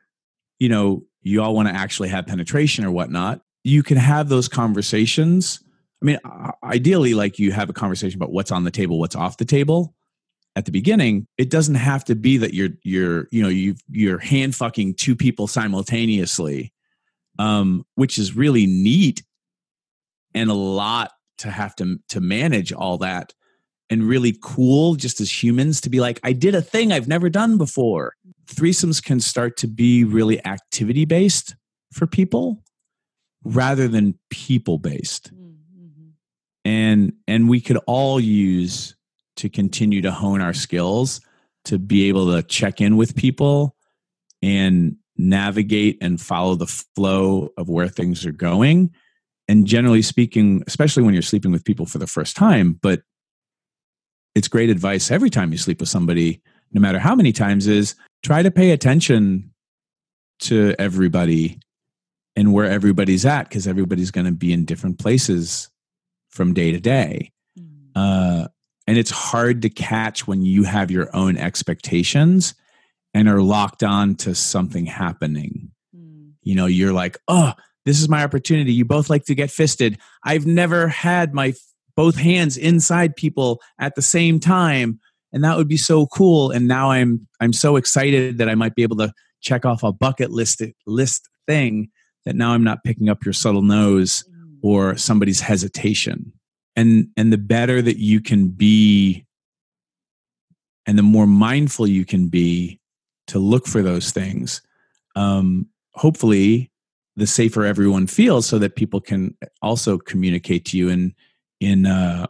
[0.58, 4.48] you know you all want to actually have penetration or whatnot you can have those
[4.48, 5.60] conversations.
[6.02, 6.18] I mean
[6.62, 9.94] ideally like you have a conversation about what's on the table what's off the table.
[10.54, 14.18] At the beginning it doesn't have to be that you're you're you know you you're
[14.18, 16.72] hand fucking two people simultaneously
[17.38, 19.22] um which is really neat
[20.34, 23.32] and a lot to have to to manage all that
[23.90, 27.28] and really cool just as humans to be like i did a thing i've never
[27.28, 28.14] done before
[28.46, 31.54] threesomes can start to be really activity based
[31.92, 32.62] for people
[33.44, 36.12] rather than people based Mhm.
[36.64, 38.94] and and we could all use
[39.36, 41.20] to continue to hone our skills
[41.66, 43.76] to be able to check in with people
[44.42, 48.92] and navigate and follow the flow of where things are going.
[49.48, 53.02] And generally speaking, especially when you're sleeping with people for the first time, but
[54.34, 56.42] it's great advice every time you sleep with somebody,
[56.72, 59.52] no matter how many times, is try to pay attention
[60.40, 61.58] to everybody
[62.34, 65.70] and where everybody's at because everybody's going to be in different places
[66.28, 67.32] from day to day.
[67.94, 68.48] Uh,
[68.86, 72.54] and it's hard to catch when you have your own expectations
[73.16, 75.70] and are locked on to something happening.
[75.96, 76.32] Mm.
[76.42, 77.54] You know, you're like, oh,
[77.86, 78.74] this is my opportunity.
[78.74, 79.98] You both like to get fisted.
[80.22, 81.54] I've never had my
[81.96, 85.00] both hands inside people at the same time,
[85.32, 86.50] and that would be so cool.
[86.50, 89.92] And now I'm I'm so excited that I might be able to check off a
[89.92, 91.88] bucket list list thing
[92.26, 94.58] that now I'm not picking up your subtle nose mm.
[94.62, 96.34] or somebody's hesitation.
[96.74, 99.24] And and the better that you can be
[100.84, 102.78] and the more mindful you can be
[103.28, 104.62] to look for those things,
[105.14, 106.70] um, hopefully
[107.16, 111.14] the safer everyone feels so that people can also communicate to you in
[111.60, 112.26] in uh,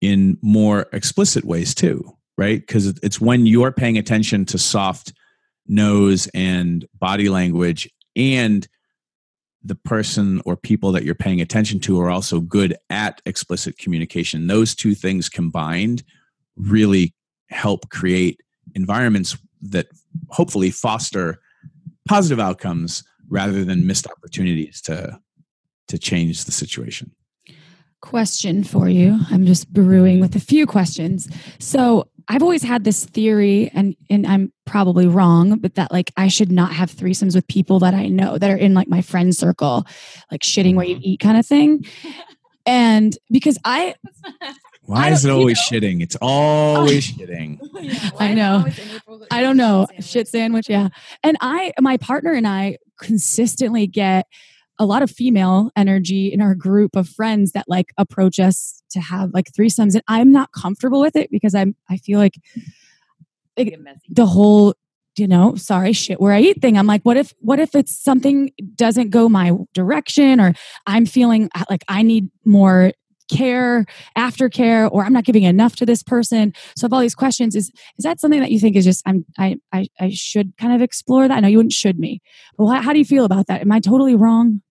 [0.00, 2.66] in more explicit ways too right?
[2.66, 5.12] Because it's when you're paying attention to soft
[5.66, 7.86] nose and body language
[8.16, 8.66] and
[9.62, 14.46] the person or people that you're paying attention to are also good at explicit communication.
[14.46, 16.02] Those two things combined
[16.56, 17.14] really
[17.50, 18.40] help create
[18.74, 19.88] environments that
[20.28, 21.40] hopefully foster
[22.08, 25.18] positive outcomes rather than missed opportunities to
[25.88, 27.10] to change the situation.
[28.00, 29.18] Question for you.
[29.30, 31.28] I'm just brewing with a few questions.
[31.58, 36.28] So i've always had this theory and and i'm probably wrong but that like i
[36.28, 39.34] should not have threesomes with people that i know that are in like my friend
[39.34, 39.84] circle
[40.30, 41.04] like shitting where you mm-hmm.
[41.04, 41.84] eat kind of thing.
[42.66, 43.94] And because i
[44.90, 45.78] why is it always know?
[45.78, 46.02] shitting?
[46.02, 47.58] It's always shitting.
[47.80, 48.66] Yeah, I know.
[49.30, 49.86] I don't know.
[49.86, 50.06] Sandwich?
[50.06, 50.88] Shit sandwich, yeah.
[51.22, 54.26] And I my partner and I consistently get
[54.78, 59.00] a lot of female energy in our group of friends that like approach us to
[59.00, 62.34] have like threesomes and I'm not comfortable with it because I'm I feel like
[63.56, 63.78] it,
[64.10, 64.74] the whole
[65.16, 67.98] you know sorry shit where i eat thing i'm like what if what if it's
[67.98, 70.54] something doesn't go my direction or
[70.86, 72.92] i'm feeling like i need more
[73.30, 76.52] care, aftercare, or I'm not giving enough to this person.
[76.76, 77.54] So I have all these questions.
[77.54, 80.74] Is is that something that you think is just I'm I I, I should kind
[80.74, 81.36] of explore that?
[81.36, 82.20] I know you wouldn't should me.
[82.58, 83.60] But how, how do you feel about that?
[83.60, 84.62] Am I totally wrong?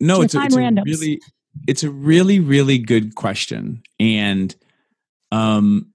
[0.00, 1.20] No, it's, a, it's a really
[1.68, 4.54] it's a really really good question, and
[5.30, 5.92] um,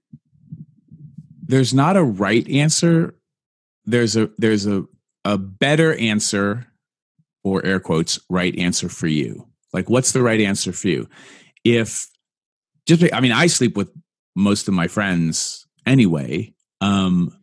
[1.42, 3.14] there's not a right answer.
[3.84, 4.84] There's a there's a
[5.24, 6.66] a better answer
[7.44, 11.08] or air quotes right answer for you like what's the right answer for you
[11.64, 12.08] if
[12.86, 13.90] just i mean i sleep with
[14.36, 17.34] most of my friends anyway um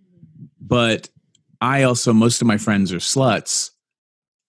[0.59, 1.09] but
[1.61, 3.71] i also most of my friends are sluts.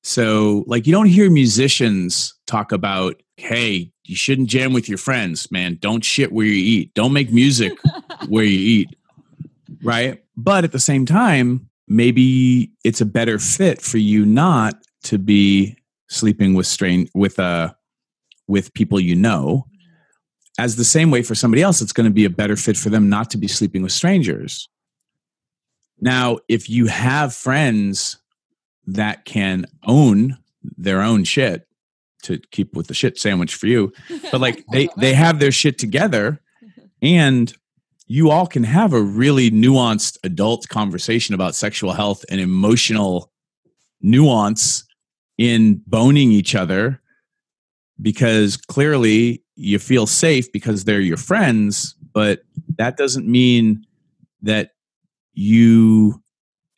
[0.03, 5.51] So like you don't hear musicians talk about hey you shouldn't jam with your friends
[5.51, 5.79] man.
[5.81, 6.95] Don't shit where you eat.
[6.95, 7.73] Don't make music
[8.29, 8.97] where you eat.
[9.83, 10.23] Right?
[10.37, 15.77] But at the same time maybe it's a better fit for you not to be
[16.09, 17.73] sleeping with strain with uh
[18.49, 19.67] with people you know
[20.59, 22.91] as the same way for somebody else it's going to be a better fit for
[22.91, 24.69] them not to be sleeping with strangers.
[26.01, 28.19] Now if you have friends
[28.87, 31.69] that can own their own shit
[32.23, 33.93] to keep with the shit sandwich for you
[34.33, 36.41] but like they they have their shit together
[37.01, 37.55] and
[38.07, 43.31] you all can have a really nuanced adult conversation about sexual health and emotional
[44.01, 44.85] nuance
[45.37, 47.01] in boning each other
[48.01, 52.43] because clearly you feel safe because they're your friends, but
[52.77, 53.85] that doesn't mean
[54.43, 54.71] that
[55.33, 56.23] you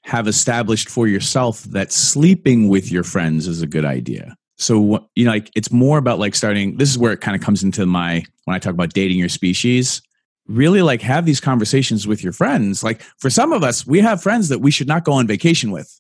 [0.02, 4.36] have established for yourself that sleeping with your friends is a good idea.
[4.56, 6.76] So you know, like it's more about like starting.
[6.76, 9.30] This is where it kind of comes into my when I talk about dating your
[9.30, 10.02] species.
[10.48, 12.82] Really, like have these conversations with your friends.
[12.82, 15.70] Like for some of us, we have friends that we should not go on vacation
[15.70, 15.98] with.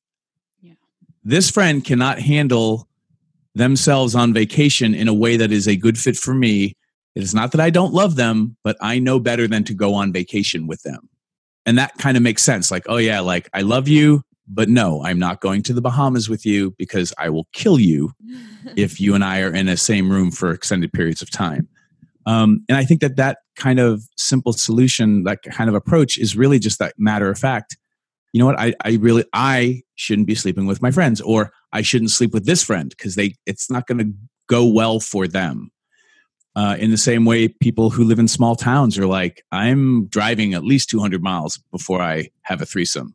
[0.60, 0.74] Yeah.
[1.24, 2.89] This friend cannot handle
[3.54, 6.76] themselves on vacation in a way that is a good fit for me.
[7.14, 9.94] It is not that I don't love them, but I know better than to go
[9.94, 11.08] on vacation with them.
[11.66, 12.70] And that kind of makes sense.
[12.70, 16.28] Like, oh, yeah, like I love you, but no, I'm not going to the Bahamas
[16.28, 18.12] with you because I will kill you
[18.76, 21.68] if you and I are in the same room for extended periods of time.
[22.26, 26.36] Um, and I think that that kind of simple solution, that kind of approach is
[26.36, 27.76] really just that matter of fact.
[28.32, 28.58] You know what?
[28.60, 32.46] I, I really, I shouldn't be sleeping with my friends, or I shouldn't sleep with
[32.46, 34.12] this friend because they it's not going to
[34.48, 35.70] go well for them.
[36.56, 40.52] Uh, in the same way, people who live in small towns are like, I'm driving
[40.52, 43.14] at least 200 miles before I have a threesome.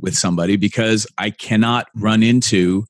[0.00, 2.84] with somebody because I cannot run into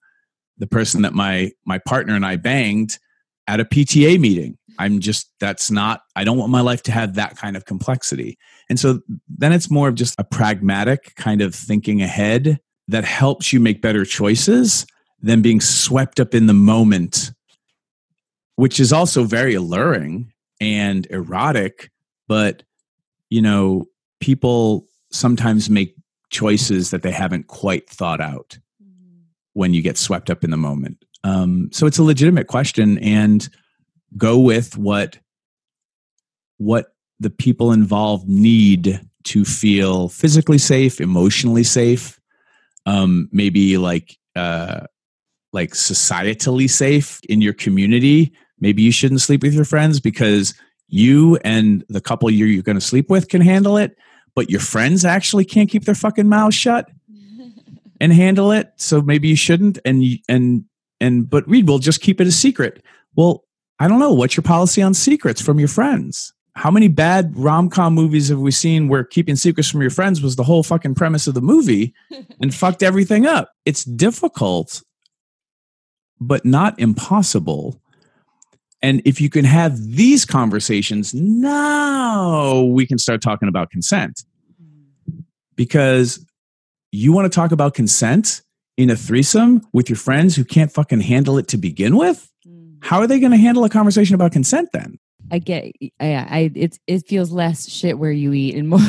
[0.59, 2.99] the person that my my partner and I banged
[3.49, 4.59] at a PTA meeting.
[4.79, 8.39] I'm just that's not I don't want my life to have that kind of complexity.
[8.71, 13.53] And so then it's more of just a pragmatic kind of thinking ahead that helps
[13.53, 14.87] you make better choices
[15.21, 17.33] than being swept up in the moment,
[18.55, 21.91] which is also very alluring and erotic,
[22.29, 22.63] but
[23.29, 23.87] you know,
[24.21, 25.95] people sometimes make
[26.31, 28.59] choices that they haven't quite thought out
[29.53, 31.05] when you get swept up in the moment.
[31.25, 33.49] Um, so it's a legitimate question, and
[34.17, 35.19] go with what
[36.59, 42.19] what the people involved need to feel physically safe, emotionally safe,
[42.87, 44.87] um, maybe like uh,
[45.53, 48.33] like societally safe in your community.
[48.59, 50.55] Maybe you shouldn't sleep with your friends because
[50.89, 53.97] you and the couple you're, you're going to sleep with can handle it,
[54.35, 56.91] but your friends actually can't keep their fucking mouths shut
[58.01, 58.73] and handle it.
[58.77, 59.79] So maybe you shouldn't.
[59.85, 60.65] And and
[61.01, 62.83] and but Reid will just keep it a secret.
[63.15, 63.45] Well,
[63.79, 64.13] I don't know.
[64.13, 66.33] What's your policy on secrets from your friends?
[66.55, 70.21] How many bad rom com movies have we seen where keeping secrets from your friends
[70.21, 71.95] was the whole fucking premise of the movie
[72.41, 73.53] and fucked everything up?
[73.65, 74.83] It's difficult,
[76.21, 77.81] but not impossible.
[78.83, 84.25] And if you can have these conversations, now we can start talking about consent.
[85.55, 86.25] Because
[86.91, 88.43] you want to talk about consent
[88.77, 92.31] in a threesome with your friends who can't fucking handle it to begin with?
[92.49, 92.79] Mm.
[92.81, 94.99] How are they going to handle a conversation about consent then?
[95.31, 98.81] I get, I, I, it's, it feels less shit where you eat and more,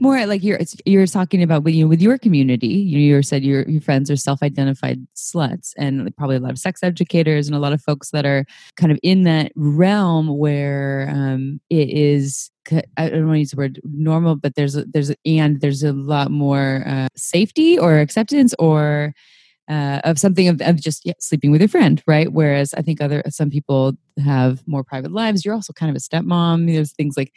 [0.00, 2.66] more like you're, you're talking about with you with your community.
[2.66, 6.82] You, you said your your friends are self-identified sluts, and probably a lot of sex
[6.82, 8.44] educators and a lot of folks that are
[8.76, 12.50] kind of in that realm where um, it is.
[12.98, 15.82] I don't want to use the word normal, but there's a, there's a, and there's
[15.82, 19.14] a lot more uh, safety or acceptance or
[19.68, 22.32] uh, of something of, of just yeah, sleeping with your friend, right?
[22.32, 23.92] Whereas I think other some people
[24.22, 25.44] have more private lives.
[25.44, 26.66] You're also kind of a stepmom.
[26.72, 27.34] There's things like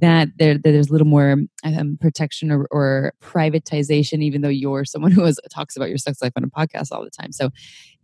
[0.00, 0.28] that.
[0.38, 5.24] There, there's a little more um, protection or, or, privatization, even though you're someone who
[5.24, 7.32] is, talks about your sex life on a podcast all the time.
[7.32, 7.50] So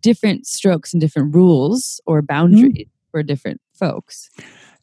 [0.02, 3.10] different strokes and different rules or boundaries mm-hmm.
[3.10, 4.28] for different folks.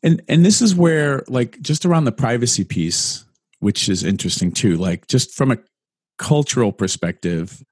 [0.02, 3.26] And and this is where like just around the privacy piece,
[3.60, 4.76] which is interesting too.
[4.78, 5.58] Like just from a
[6.18, 7.64] cultural perspective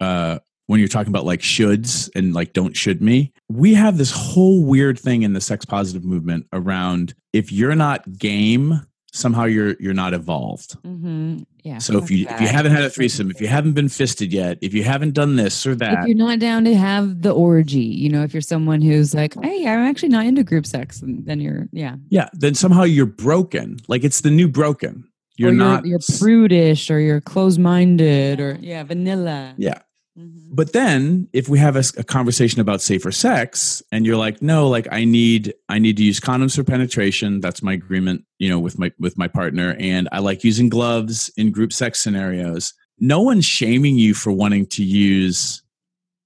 [0.00, 4.10] uh, when you're talking about like shoulds and like don't should me, we have this
[4.10, 8.80] whole weird thing in the sex positive movement around if you're not game,
[9.12, 10.80] somehow you're you're not evolved.
[10.82, 11.38] Mm-hmm.
[11.62, 11.78] Yeah.
[11.78, 14.58] So if you if you haven't had a threesome, if you haven't been fisted yet,
[14.60, 17.80] if you haven't done this or that, if you're not down to have the orgy,
[17.80, 21.40] you know, if you're someone who's like, hey, I'm actually not into group sex, then
[21.40, 23.78] you're yeah, yeah, then somehow you're broken.
[23.88, 25.08] Like it's the new broken.
[25.36, 29.54] You're, you're not you're prudish or you're closed minded or yeah, vanilla.
[29.58, 29.80] Yeah.
[30.18, 30.54] Mm-hmm.
[30.54, 34.68] But then if we have a, a, conversation about safer sex and you're like, no,
[34.68, 37.40] like I need, I need to use condoms for penetration.
[37.40, 39.76] That's my agreement, you know, with my, with my partner.
[39.78, 42.72] And I like using gloves in group sex scenarios.
[42.98, 45.62] No one's shaming you for wanting to use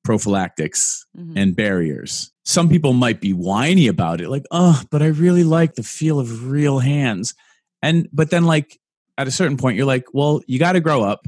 [0.05, 1.37] prophylactics mm-hmm.
[1.37, 2.33] and barriers.
[2.45, 6.21] Some people might be whiny about it, like, oh, but I really like the feel
[6.21, 7.35] of real hands.
[7.83, 8.79] And, but then like
[9.19, 11.27] at a certain point, you're like, well, you got to grow up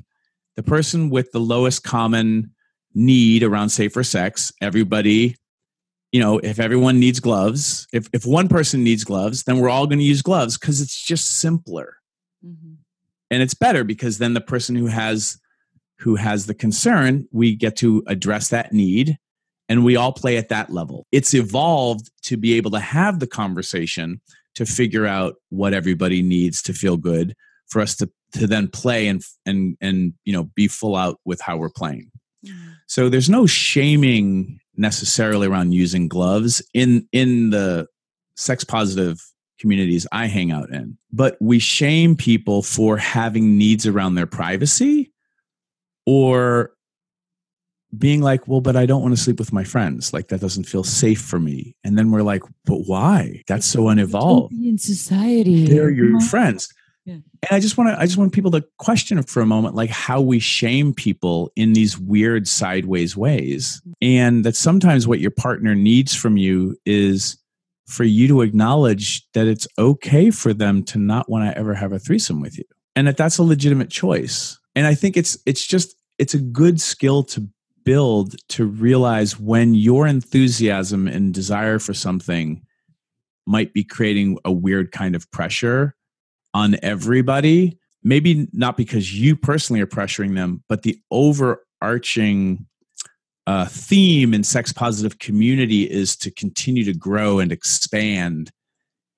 [0.57, 2.51] the person with the lowest common
[2.95, 5.37] need around safer sex everybody
[6.11, 9.87] you know if everyone needs gloves if, if one person needs gloves then we're all
[9.87, 11.97] going to use gloves because it's just simpler
[12.45, 12.75] mm-hmm.
[13.31, 15.39] and it's better because then the person who has
[15.99, 19.19] who has the concern we get to address that need
[19.69, 23.27] and we all play at that level it's evolved to be able to have the
[23.27, 24.21] conversation
[24.55, 27.35] to figure out what everybody needs to feel good
[27.69, 31.41] for us to to then play and and and you know be full out with
[31.41, 32.11] how we're playing.
[32.47, 32.71] Mm-hmm.
[32.87, 37.87] So there's no shaming necessarily around using gloves in in the
[38.37, 39.21] sex positive
[39.59, 40.99] communities I hang out in.
[41.13, 45.13] But we shame people for having needs around their privacy
[46.05, 46.73] or
[47.97, 50.13] being like, well, but I don't want to sleep with my friends.
[50.13, 51.77] Like that doesn't feel safe for me.
[51.85, 53.43] And then we're like, but why?
[53.47, 54.53] That's so unevolved.
[54.53, 56.73] In society, they're your friends.
[57.05, 57.15] Yeah.
[57.15, 59.91] And I just want to I just want people to question for a moment like
[59.91, 63.81] how we shame people in these weird sideways ways.
[63.81, 63.93] Mm-hmm.
[64.03, 67.39] And that sometimes what your partner needs from you is
[67.87, 71.93] for you to acknowledge that it's okay for them to not want to ever have
[71.93, 72.65] a threesome with you.
[72.95, 74.59] And that that's a legitimate choice.
[74.77, 77.49] And I think it's it's just it's a good skill to
[77.85, 82.63] build to realize when your enthusiasm and desire for something
[83.45, 85.97] might be creating a weird kind of pressure
[86.55, 92.67] on everybody maybe not because you personally are pressuring them, but the overarching
[93.47, 98.51] uh, theme in sex positive community is to continue to grow and expand.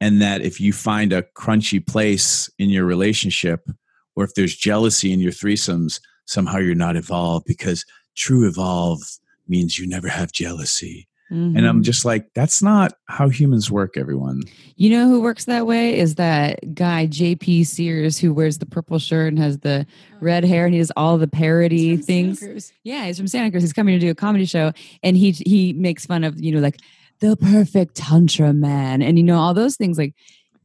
[0.01, 3.69] And that if you find a crunchy place in your relationship,
[4.17, 9.01] or if there's jealousy in your threesomes, somehow you're not evolved because true evolve
[9.49, 11.09] means you never have jealousy.
[11.35, 11.85] And I'm Mhm.
[11.85, 14.43] just like, that's not how humans work, everyone.
[14.77, 18.99] You know who works that way is that guy JP Sears who wears the purple
[18.99, 19.87] shirt and has the
[20.21, 22.73] red hair and he does all the parody things.
[22.85, 23.63] Yeah, he's from Santa Cruz.
[23.63, 24.73] He's coming to do a comedy show,
[25.03, 26.79] and he he makes fun of you know like
[27.21, 30.15] the perfect tantra man, and you know all those things like.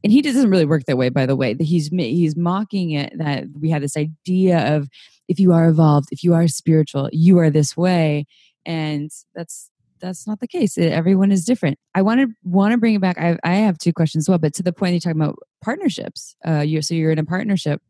[0.02, 1.54] And he doesn't really work that way, by the way.
[1.60, 4.88] He's he's mocking it that we have this idea of
[5.28, 8.24] if you are evolved, if you are spiritual, you are this way,
[8.64, 9.69] and that's
[10.00, 10.76] that's not the case.
[10.78, 11.78] Everyone is different.
[11.94, 13.18] I want to want to bring it back.
[13.18, 16.34] I I have two questions as well, but to the point you're talking about partnerships.
[16.46, 17.82] Uh, you so you're in a partnership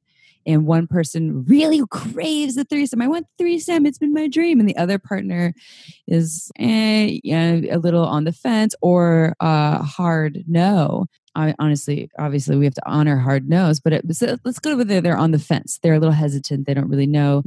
[0.46, 3.02] and one person really craves the threesome.
[3.02, 3.86] I want threesome.
[3.86, 4.60] It's been my dream.
[4.60, 5.54] And the other partner
[6.06, 11.06] is eh, yeah, a little on the fence or uh, hard no.
[11.36, 14.90] I honestly, obviously, we have to honor hard no's, but it, so let's go with
[14.90, 15.04] it.
[15.04, 15.78] They're on the fence.
[15.80, 16.66] They're a little hesitant.
[16.66, 17.42] They don't really know.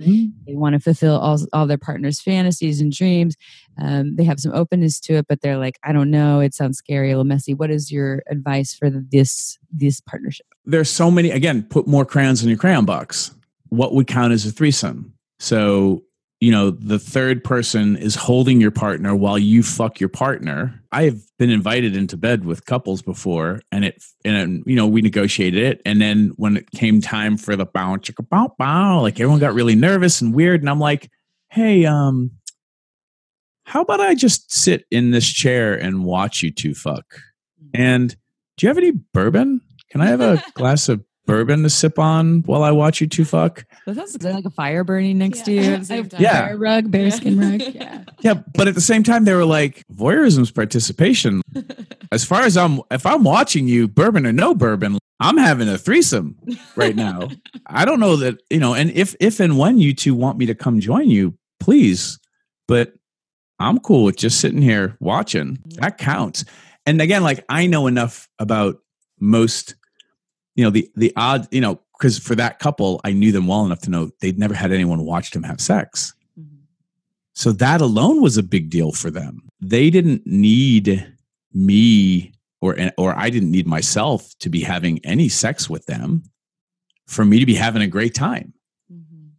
[0.47, 3.35] They want to fulfill all, all their partner's fantasies and dreams.
[3.77, 6.39] Um, they have some openness to it, but they're like, I don't know.
[6.39, 7.53] It sounds scary, a little messy.
[7.53, 10.47] What is your advice for this this partnership?
[10.65, 13.33] There's so many again put more crayons in your crayon box.
[13.69, 15.13] What would count as a threesome?
[15.39, 16.03] So
[16.39, 20.81] you know the third person is holding your partner while you fuck your partner.
[20.91, 25.63] I've been invited into bed with couples before and it and you know we negotiated
[25.63, 25.81] it.
[25.85, 29.53] And then when it came time for the bow chicka bow bow like everyone got
[29.53, 30.61] really nervous and weird.
[30.61, 31.09] And i'm like
[31.49, 32.31] hey um
[33.65, 37.05] how about i just sit in this chair and watch you two fuck?
[37.73, 38.09] And
[38.57, 39.61] do you have any bourbon
[39.93, 43.25] can I have a glass of bourbon to sip on while I watch you two
[43.25, 43.63] fuck?
[43.85, 46.09] That sounds is there like a fire burning next to you at the same.
[46.17, 46.47] Yeah.
[46.47, 47.61] Bear rug, bearskin rug.
[47.75, 48.03] Yeah.
[48.21, 51.41] Yeah, but at the same time, they were like, voyeurism's participation.
[52.11, 55.77] As far as I'm, if I'm watching you, bourbon or no bourbon, I'm having a
[55.77, 56.37] threesome
[56.75, 57.29] right now.
[57.67, 60.47] I don't know that you know, and if if and when you two want me
[60.47, 62.19] to come join you, please.
[62.67, 62.93] But
[63.59, 65.59] I'm cool with just sitting here watching.
[65.75, 66.43] That counts.
[66.85, 68.77] And again, like I know enough about
[69.19, 69.75] most,
[70.55, 73.65] you know, the the odd, you know, because for that couple, I knew them well
[73.65, 76.13] enough to know they'd never had anyone watch them have sex.
[76.39, 76.57] Mm-hmm.
[77.33, 79.47] So that alone was a big deal for them.
[79.61, 81.15] They didn't need
[81.53, 86.23] me or or I didn't need myself to be having any sex with them
[87.07, 88.53] for me to be having a great time,
[88.91, 89.29] mm-hmm.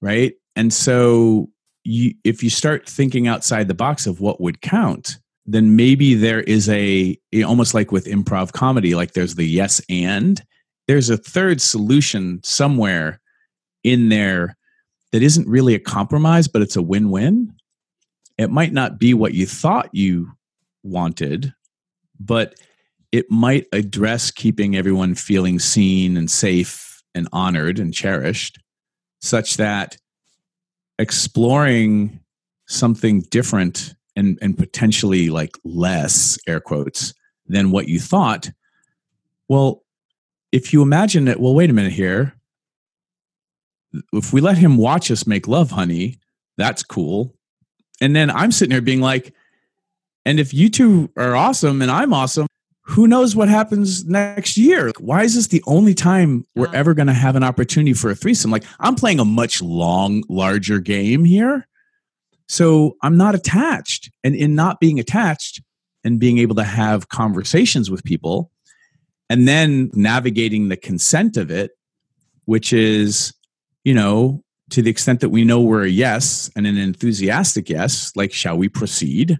[0.00, 0.34] right?
[0.56, 1.48] And so
[1.84, 5.18] you if you start thinking outside the box of what would count,
[5.50, 10.42] then maybe there is a almost like with improv comedy like there's the yes and
[10.86, 13.20] there's a third solution somewhere
[13.82, 14.56] in there
[15.12, 17.54] that isn't really a compromise, but it's a win win.
[18.36, 20.32] It might not be what you thought you
[20.82, 21.52] wanted,
[22.20, 22.54] but
[23.10, 28.58] it might address keeping everyone feeling seen and safe and honored and cherished,
[29.20, 29.96] such that
[30.98, 32.20] exploring
[32.66, 37.14] something different and, and potentially like less, air quotes,
[37.46, 38.50] than what you thought.
[39.48, 39.82] Well,
[40.52, 42.34] if you imagine that, well, wait a minute here.
[44.12, 46.18] If we let him watch us make love honey
[46.58, 47.34] that's cool.
[48.02, 49.32] And then i'm sitting here being like
[50.26, 52.46] and if you two are awesome and i'm awesome
[52.82, 54.90] who knows what happens next year?
[54.98, 58.14] Why is this the only time we're ever going to have an opportunity for a
[58.14, 58.50] threesome?
[58.50, 61.67] Like i'm playing a much long larger game here
[62.48, 65.62] so i'm not attached and in not being attached
[66.04, 68.50] and being able to have conversations with people
[69.30, 71.72] and then navigating the consent of it
[72.46, 73.34] which is
[73.88, 78.12] you know, to the extent that we know we're a yes and an enthusiastic yes,
[78.16, 79.38] like shall we proceed?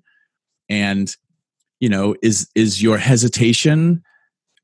[0.70, 1.14] And
[1.80, 4.02] you know, is is your hesitation?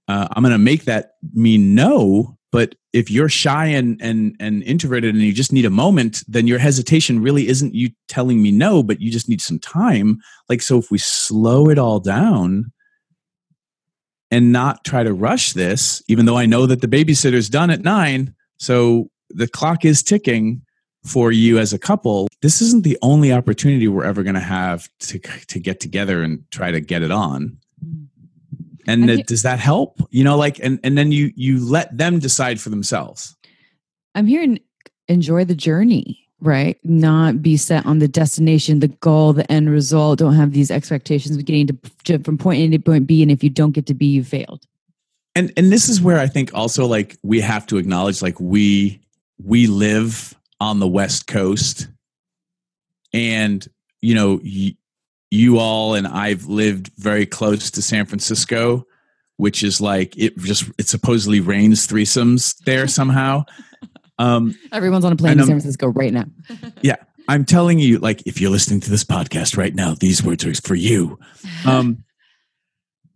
[0.09, 2.37] Uh, I'm going to make that mean no.
[2.53, 6.47] But if you're shy and and and introverted and you just need a moment, then
[6.47, 10.21] your hesitation really isn't you telling me no, but you just need some time.
[10.49, 12.71] Like so, if we slow it all down
[14.31, 17.83] and not try to rush this, even though I know that the babysitter's done at
[17.83, 20.63] nine, so the clock is ticking
[21.05, 24.89] for you as a couple this isn't the only opportunity we're ever going to have
[24.99, 27.59] to to get together and try to get it on
[28.87, 32.19] and that- does that help you know like and and then you you let them
[32.19, 33.37] decide for themselves
[34.15, 34.61] I'm here and
[35.09, 36.79] enjoy the journey, right?
[36.85, 40.21] Not be set on the destination, the goal, the end result.
[40.21, 43.23] Don't have these expectations of getting to, to from point A to point B.
[43.23, 44.65] And if you don't get to B, you failed.
[45.35, 49.01] and and this is where I think also like we have to acknowledge like we
[49.43, 51.89] we live on the West Coast,
[53.13, 53.67] and
[54.01, 54.77] you know y-
[55.35, 58.87] you all and I've lived very close to San Francisco,
[59.37, 63.45] which is like it just it supposedly rains threesomes there somehow.
[64.17, 66.27] Um, Everyone's on a plane to San Francisco right now.
[66.83, 66.95] yeah,
[67.27, 70.55] I'm telling you, like if you're listening to this podcast right now, these words are
[70.55, 71.19] for you.
[71.67, 72.05] Um,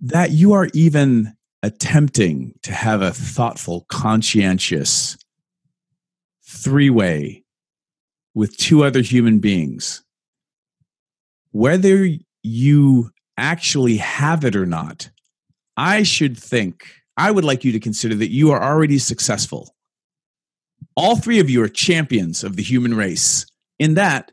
[0.00, 5.16] that you are even attempting to have a thoughtful, conscientious
[6.44, 7.44] three way
[8.34, 10.02] with two other human beings,
[11.52, 12.08] whether
[12.42, 15.10] you actually have it or not,
[15.76, 19.74] I should think, I would like you to consider that you are already successful.
[20.96, 23.46] All three of you are champions of the human race
[23.78, 24.32] in that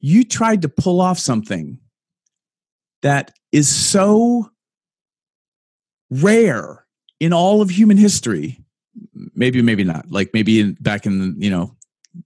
[0.00, 1.78] you tried to pull off something
[3.02, 4.50] that is so
[6.10, 6.86] rare
[7.18, 8.58] in all of human history.
[9.34, 10.10] Maybe maybe not.
[10.10, 11.76] Like maybe in, back in you know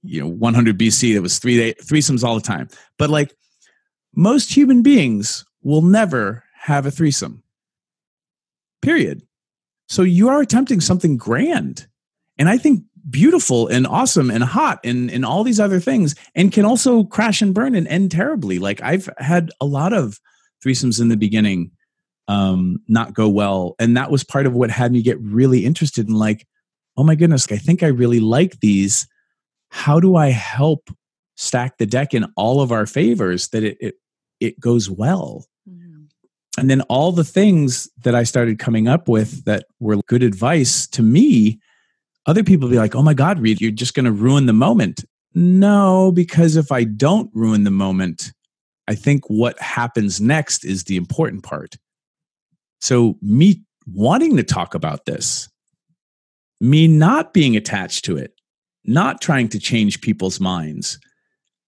[0.02, 2.68] you know 100 bc there was three day, threesomes all the time.
[2.98, 3.34] But like
[4.16, 7.42] most human beings will never have a threesome.
[8.82, 9.22] Period.
[9.88, 11.86] So you are attempting something grand
[12.38, 16.52] and i think beautiful and awesome and hot and and all these other things and
[16.52, 18.58] can also crash and burn and end terribly.
[18.58, 20.18] Like i've had a lot of
[20.64, 21.70] threesomes in the beginning
[22.28, 23.74] um not go well.
[23.78, 26.46] And that was part of what had me get really interested in like
[26.96, 29.06] oh my goodness i think i really like these.
[29.68, 30.88] How do i help
[31.36, 33.94] stack the deck in all of our favors that it it,
[34.40, 35.46] it goes well.
[35.68, 36.04] Mm-hmm.
[36.58, 40.86] And then all the things that i started coming up with that were good advice
[40.88, 41.58] to me
[42.26, 45.04] other people be like oh my god reid you're just going to ruin the moment.
[45.34, 48.32] No because if i don't ruin the moment
[48.88, 51.76] i think what happens next is the important part.
[52.80, 55.48] So me wanting to talk about this
[56.60, 58.32] me not being attached to it
[58.86, 60.98] not trying to change people's minds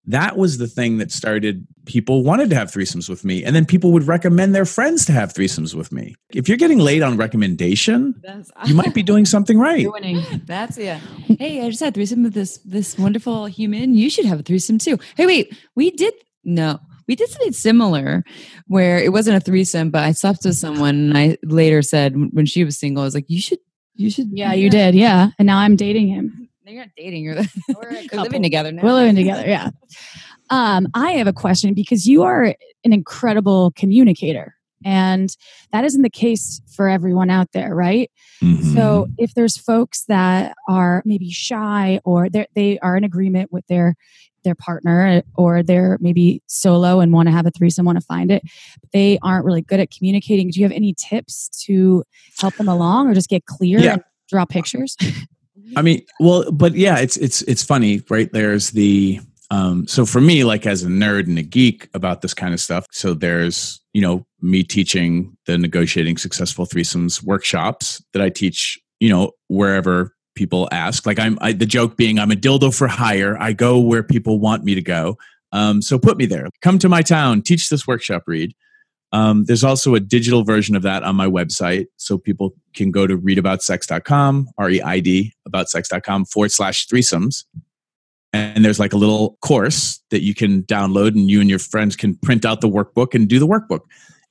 [0.06, 3.64] that was the thing that started people wanted to have threesomes with me and then
[3.64, 7.16] people would recommend their friends to have threesomes with me if you're getting laid on
[7.16, 10.22] recommendation That's you might be doing something right You're winning.
[10.44, 10.98] That's yeah.
[11.38, 13.94] Hey, I just had a threesome with this this wonderful human.
[13.94, 14.98] You should have a threesome too.
[15.16, 16.14] Hey, wait, we did
[16.44, 16.78] no,
[17.08, 18.24] we did something similar
[18.66, 22.46] where it wasn't a threesome, but I slept with someone, and I later said when
[22.46, 23.58] she was single, I was like, you should,
[23.94, 24.30] you should.
[24.32, 24.94] Yeah, you did.
[24.94, 25.30] Yeah.
[25.38, 26.45] And now I'm dating him.
[26.66, 27.22] No, you're not dating.
[27.22, 27.36] You're,
[27.80, 28.82] We're you're living together now.
[28.82, 29.47] We're living together.
[29.47, 29.70] Yeah.
[30.51, 32.43] Um, I have a question because you are
[32.84, 34.56] an incredible communicator.
[34.84, 35.34] And
[35.72, 38.10] that isn't the case for everyone out there, right?
[38.43, 38.74] Mm-hmm.
[38.74, 43.66] So if there's folks that are maybe shy or they they are in agreement with
[43.68, 43.94] their
[44.44, 48.30] their partner or they're maybe solo and want to have a threesome, want to find
[48.30, 48.43] it,
[48.80, 50.51] but they aren't really good at communicating.
[50.51, 52.05] Do you have any tips to
[52.38, 53.93] help them along or just get clear Yeah.
[53.94, 54.97] and draw pictures?
[55.74, 58.30] I mean, well, but yeah, it's it's it's funny, right?
[58.32, 59.20] There's the
[59.51, 62.60] um so for me, like as a nerd and a geek about this kind of
[62.60, 68.78] stuff, so there's, you know, me teaching the negotiating successful threesomes workshops that I teach,
[69.01, 71.06] you know, wherever people ask.
[71.06, 73.36] Like I'm I, the joke being I'm a dildo for hire.
[73.40, 75.16] I go where people want me to go.
[75.52, 76.48] Um, so put me there.
[76.60, 78.55] Come to my town, teach this workshop, Reid.
[79.12, 81.86] Um, there's also a digital version of that on my website.
[81.96, 87.44] So people can go to reidaboutsex.com, R E I D, aboutsex.com forward slash threesomes.
[88.32, 91.96] And there's like a little course that you can download and you and your friends
[91.96, 93.80] can print out the workbook and do the workbook.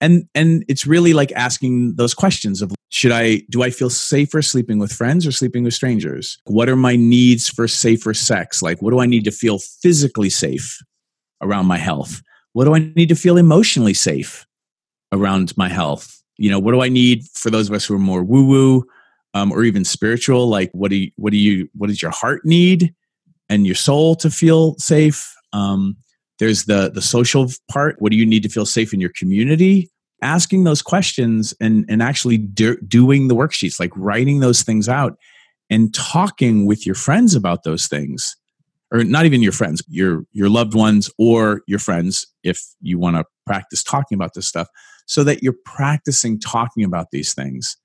[0.02, 4.41] And and it's really like asking those questions of should I do I feel safer
[4.41, 6.38] sleeping with friends or sleeping with strangers?
[6.43, 8.61] What are my needs for safer sex?
[8.61, 10.84] Like what do I need to feel physically safe
[11.41, 12.22] around my health?
[12.52, 14.45] What do I need to feel emotionally safe
[15.11, 16.22] around my health?
[16.38, 18.86] You know, what do I need for those of us who are more woo woo
[19.34, 20.48] um, or even spiritual?
[20.48, 22.94] Like, what do you, what do you, what does your heart need
[23.49, 25.34] and your soul to feel safe?
[25.53, 25.98] Um,
[26.40, 27.95] there's the the social part.
[27.99, 29.90] What do you need to feel safe in your community?
[30.22, 35.18] Asking those questions and and actually do, doing the worksheets, like writing those things out
[35.69, 38.36] and talking with your friends about those things
[38.91, 43.15] or not even your friends your your loved ones or your friends if you want
[43.15, 44.68] to practice talking about this stuff
[45.06, 47.77] so that you're practicing talking about these things.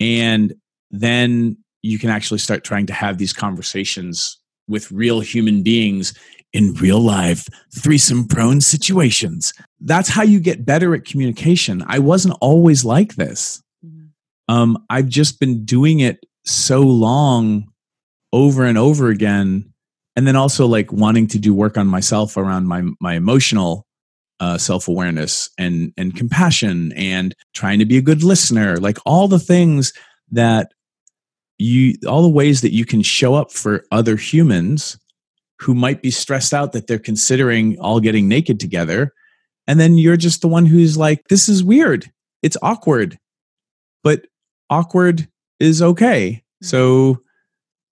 [0.00, 0.54] And
[0.90, 6.14] then you can actually start trying to have these conversations with real human beings
[6.52, 9.52] in real life threesome prone situations.
[9.80, 11.82] That's how you get better at communication.
[11.86, 13.62] I wasn't always like this.
[14.48, 17.68] Um, i've just been doing it so long
[18.32, 19.72] over and over again
[20.16, 23.86] and then also like wanting to do work on myself around my my emotional
[24.42, 29.38] uh, self-awareness and and compassion and trying to be a good listener like all the
[29.38, 29.92] things
[30.32, 30.72] that
[31.58, 34.98] you all the ways that you can show up for other humans
[35.60, 39.12] who might be stressed out that they're considering all getting naked together
[39.68, 42.10] and then you're just the one who's like this is weird.
[42.42, 43.20] It's awkward.
[44.02, 44.26] But
[44.68, 45.28] awkward
[45.60, 46.42] is okay.
[46.62, 47.22] So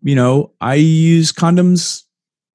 [0.02, 2.02] you know i use condoms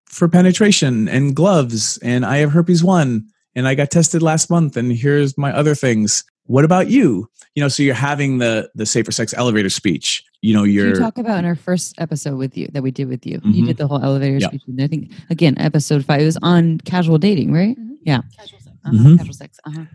[0.08, 3.24] for penetration and gloves and i have herpes 1
[3.56, 6.24] and I got tested last month and here's my other things.
[6.48, 7.28] What about you?
[7.56, 10.24] You know, so you're having the the safer sex elevator speech.
[10.42, 13.08] You know, you're you talk about in our first episode with you that we did
[13.08, 13.40] with you.
[13.40, 13.54] Mhm.
[13.56, 14.50] You did the whole elevator Yep.
[14.52, 14.62] speech.
[14.68, 17.76] And I think again, episode five it was on casual dating, right?
[17.80, 17.96] Mhm.
[18.04, 18.22] Yeah.
[18.38, 18.76] Casual sex.
[18.86, 19.18] Uh-huh, Mhm.
[19.18, 19.60] Casual sex.
[19.66, 19.86] Uh-huh.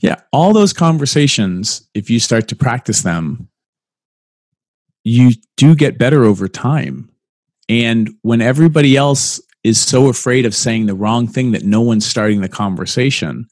[0.00, 3.48] Yeah, all those conversations, if you start to practice them,
[5.04, 7.10] you do get better over time.
[7.68, 12.06] And when everybody else is so afraid of saying the wrong thing that no one's
[12.06, 13.46] starting the conversation,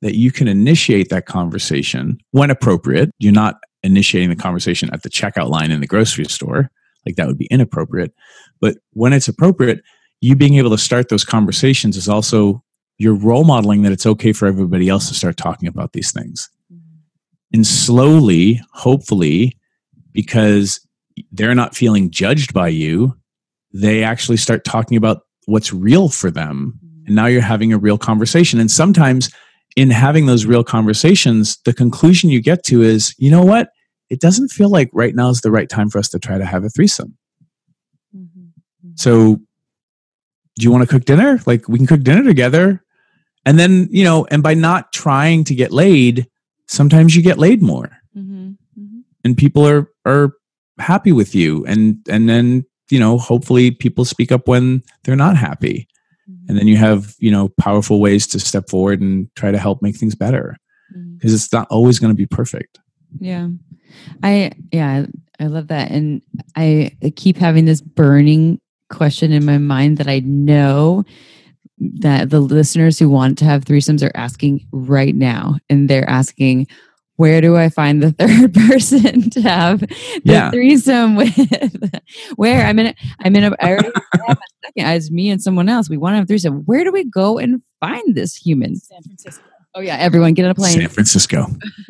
[0.00, 3.10] that you can initiate that conversation when appropriate.
[3.18, 6.70] You're not initiating the conversation at the checkout line in the grocery store,
[7.04, 8.14] like that would be inappropriate.
[8.60, 9.82] But when it's appropriate,
[10.20, 12.62] you being able to start those conversations is also
[12.98, 16.48] you're role modeling that it's okay for everybody else to start talking about these things.
[16.72, 16.96] Mm-hmm.
[17.52, 19.58] And slowly, hopefully,
[20.12, 20.80] because
[21.32, 23.14] they're not feeling judged by you,
[23.72, 26.78] they actually start talking about what's real for them.
[27.06, 28.60] And now you're having a real conversation.
[28.60, 29.30] And sometimes
[29.76, 33.70] in having those real conversations, the conclusion you get to is, you know what?
[34.10, 36.44] It doesn't feel like right now is the right time for us to try to
[36.44, 37.16] have a threesome.
[38.96, 41.38] So, do you want to cook dinner?
[41.44, 42.82] Like, we can cook dinner together.
[43.44, 46.26] And then, you know, and by not trying to get laid,
[46.66, 48.52] sometimes you get laid more Mm-hmm.
[48.80, 49.00] Mm-hmm.
[49.24, 50.32] and people are, are
[50.78, 51.66] happy with you.
[51.66, 55.88] And, and then, you know, hopefully people speak up when they're not happy.
[56.30, 56.48] Mm-hmm.
[56.48, 59.82] And then you have, you know, powerful ways to step forward and try to help
[59.82, 60.56] make things better
[60.96, 61.16] mm-hmm.
[61.16, 62.80] because it's not always going to be perfect.
[63.18, 63.48] Yeah.
[64.22, 65.04] I yeah,
[65.40, 65.90] I I love that.
[65.90, 66.22] And
[66.54, 68.60] I I keep having this burning
[68.90, 71.04] question in my mind that I know
[71.78, 75.58] that the listeners who want to have threesomes are asking right now.
[75.68, 76.68] And they're asking,
[77.16, 79.88] where do I find the third person to have the
[80.24, 80.50] Yeah.
[80.50, 81.34] threesome with?
[82.36, 83.90] Where I'm in a, I'm in a, I already
[84.26, 85.88] have a second as me and someone else.
[85.90, 86.62] We want to have a threesome.
[86.64, 88.76] Where do we go and find this human?
[88.76, 89.42] San Francisco.
[89.74, 90.78] Oh yeah, everyone get on a plane.
[90.78, 91.46] San Francisco.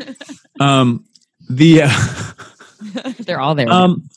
[0.61, 1.05] um,
[1.49, 3.71] the, uh, They're all there.
[3.71, 4.09] Um,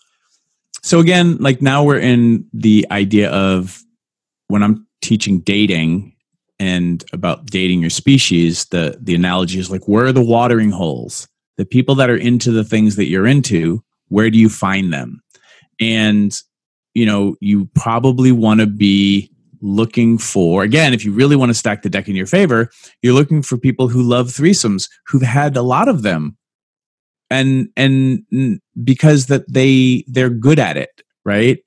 [0.81, 3.81] so again, like now we're in the idea of
[4.47, 6.13] when I'm teaching dating
[6.59, 11.27] and about dating your species, the the analogy is like where are the watering holes?
[11.57, 15.21] The people that are into the things that you're into, where do you find them?
[15.79, 16.37] And
[16.93, 19.31] you know, you probably want to be
[19.61, 22.69] looking for again, if you really want to stack the deck in your favor,
[23.01, 26.37] you're looking for people who love threesomes, who've had a lot of them
[27.29, 31.59] and and because that they they're good at it right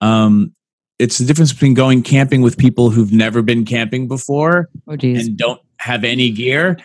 [0.00, 0.54] um
[0.98, 5.36] it's the difference between going camping with people who've never been camping before oh and
[5.36, 6.76] don't have any gear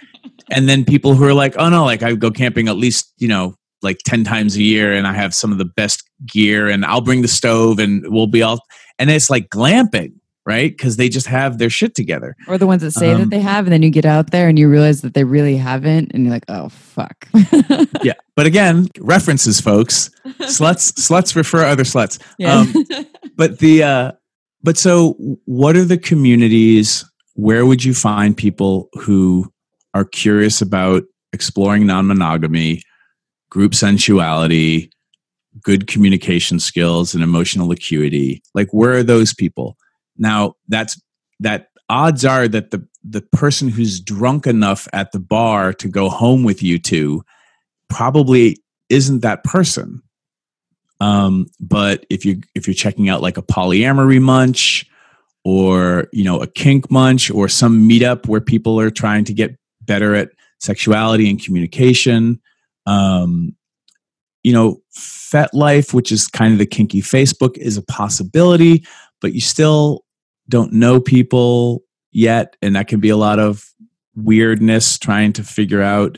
[0.51, 3.27] and then people who are like oh no like i go camping at least you
[3.27, 6.85] know like 10 times a year and i have some of the best gear and
[6.85, 8.59] i'll bring the stove and we'll be all
[8.99, 10.13] and it's like glamping
[10.45, 10.75] right?
[10.75, 12.35] Because they just have their shit together.
[12.47, 14.47] Or the ones that say Um, that they have, and then you get out there
[14.47, 17.27] and you realize that they really haven't, and you're like, oh fuck.
[18.03, 20.09] yeah but again references folks.
[20.41, 22.19] Sluts sluts refer other sluts.
[22.45, 22.85] Um,
[23.35, 24.11] but the uh
[24.61, 25.13] but so
[25.45, 27.05] what are the communities
[27.35, 29.51] where would you find people who
[29.93, 32.81] are curious about exploring non-monogamy
[33.49, 34.89] group sensuality
[35.61, 38.41] good communication skills and emotional acuity?
[38.53, 39.77] Like where are those people
[40.17, 41.01] now that's
[41.39, 46.09] that odds are that the the person who's drunk enough at the bar to go
[46.09, 47.23] home with you two
[47.89, 48.57] probably
[48.89, 50.01] isn't that person.
[51.01, 54.85] Um, but if you if you're checking out like a polyamory munch
[55.43, 59.57] or you know a kink munch or some meetup where people are trying to get
[59.81, 60.29] better at
[60.59, 62.39] sexuality and communication
[62.85, 63.53] um,
[64.43, 68.85] you know FetLife, which is kind of the kinky Facebook, is a possibility,
[69.19, 70.02] but you still
[70.49, 73.65] don't know people yet, and that can be a lot of
[74.15, 76.17] weirdness trying to figure out,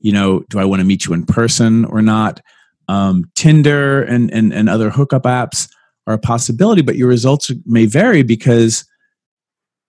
[0.00, 2.40] you know, do I want to meet you in person or not?
[2.88, 5.68] Um, Tinder and, and and other hookup apps
[6.06, 8.84] are a possibility, but your results may vary because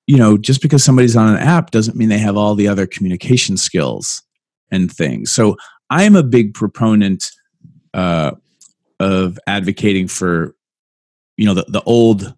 [0.05, 2.85] you know just because somebody's on an app doesn't mean they have all the other
[2.85, 4.21] communication skills
[4.69, 5.31] and things.
[5.31, 5.57] So
[5.89, 7.31] I am a big proponent
[7.93, 8.31] uh,
[8.99, 10.55] of advocating for
[11.37, 12.35] you know the, the old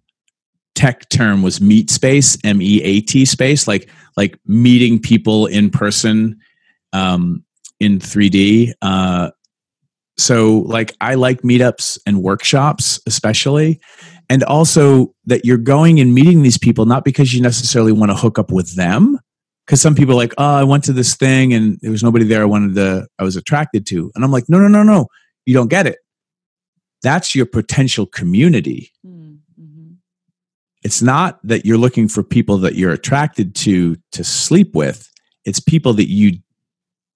[0.75, 5.69] tech term was meet space, M E A T space, like like meeting people in
[5.69, 6.39] person
[6.93, 7.43] um,
[7.79, 8.71] in 3D.
[8.81, 9.31] Uh,
[10.17, 13.79] so like I like meetups and workshops, especially.
[14.29, 18.15] And also that you're going and meeting these people not because you necessarily want to
[18.15, 19.19] hook up with them.
[19.65, 22.25] Because some people are like, oh, I went to this thing and there was nobody
[22.25, 24.11] there I wanted to, I was attracted to.
[24.13, 25.07] And I'm like, no, no, no, no.
[25.45, 25.99] You don't get it.
[27.01, 28.91] That's your potential community.
[29.05, 29.12] Mm-hmm.
[30.83, 35.09] It's not that you're looking for people that you're attracted to to sleep with.
[35.45, 36.39] It's people that you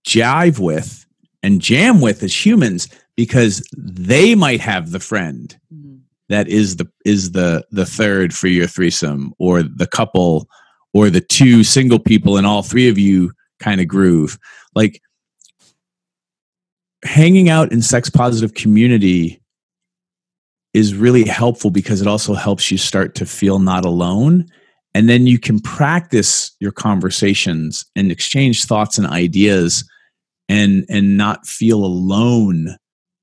[0.05, 1.05] jive with
[1.43, 5.99] and jam with as humans because they might have the friend Mhm.
[6.29, 10.47] that is the is the the third for your threesome or the couple
[10.93, 14.37] or the two single people and all three of you kind of groove
[14.75, 15.01] like
[17.03, 19.41] hanging out in sex positive community
[20.77, 24.45] is really helpful because it also helps you start to feel not alone.
[24.93, 29.83] And then you can practice your conversations and exchange thoughts and ideas
[30.47, 32.77] and and not feel alone.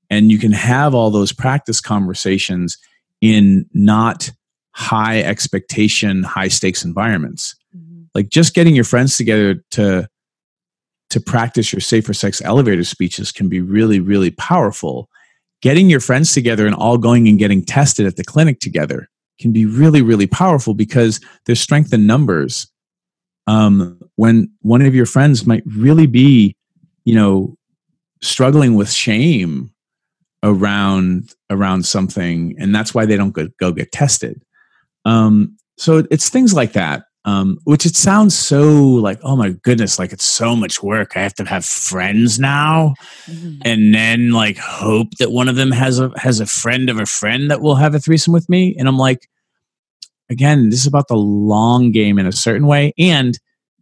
[0.09, 2.77] And you can have all those practice conversations
[3.21, 4.29] in not
[4.71, 7.55] high expectation high stakes environments.
[7.75, 8.03] Mm-hmm.
[8.13, 10.09] Like just getting your friends together to
[11.09, 15.09] to practice your safer sex elevator speeches can be really really powerful
[15.61, 19.09] getting your friends together and all going and getting tested at the clinic together
[19.39, 22.71] can be really really powerful because there's strength in numbers.
[23.47, 26.55] Um, when one of your friends might really be
[27.03, 27.55] you know
[28.21, 29.71] struggling with shame
[30.43, 34.41] around around something and that's why they don't go, go get tested.
[35.05, 39.97] Um, so it's things like that um, which it sounds so like oh my goodness
[39.99, 42.93] like it's so much work i have to have friends now
[43.27, 43.61] Mhm.
[43.65, 47.05] and then like hope that one of them has a has a friend of a
[47.05, 49.27] friend that will have a threesome with me and i'm like
[50.29, 53.39] again this is about the long game in a certain way and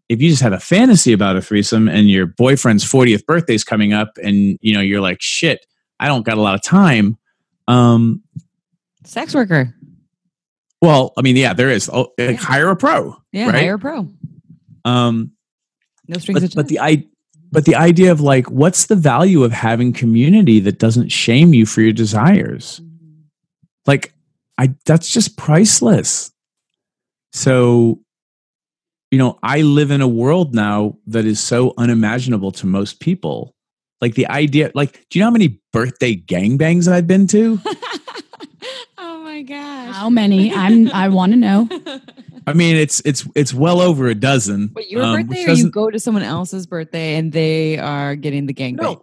[0.10, 3.64] if you just have a fantasy about a threesome and your boyfriend's 40th birthday is
[3.64, 5.66] coming up and you know you're like shit
[6.00, 7.18] i don't got a lot of time
[7.68, 8.22] um
[9.06, 9.76] Sex worker.
[10.84, 12.32] Well i mean yeah there is oh, like, Yeah.
[12.34, 14.10] hire a pro Yeah, right hire a pro.
[14.86, 15.32] um
[16.08, 16.56] No strings but, attached.
[16.56, 17.06] but the i
[17.52, 21.66] but the idea of like what's the value of having community that doesn't shame you
[21.66, 22.82] for your desires
[23.88, 24.14] like
[24.58, 26.32] i that's just priceless
[27.32, 28.00] so
[29.12, 33.56] you know i live in a world now that is so unimaginable to most people
[34.02, 37.60] like the idea like do you know how many birthday gangbangs i've been to
[39.34, 39.96] my gosh.
[39.96, 40.54] How many?
[40.54, 40.90] I'm.
[40.92, 41.68] I want to know.
[42.46, 45.72] i mean it's it's it's well over a dozen Wait, your um, birthday or you
[45.72, 48.82] go to someone else's birthday and they are getting the gangbang?
[48.82, 49.02] no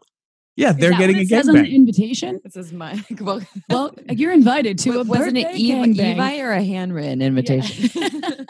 [0.57, 2.39] yeah they're getting what a it says on the invitation.
[2.45, 3.41] This is my well,
[3.71, 6.17] Well, you're invited to a wasn't birthday it Eva, gangbang.
[6.17, 7.89] Evi or a handwritten invitation?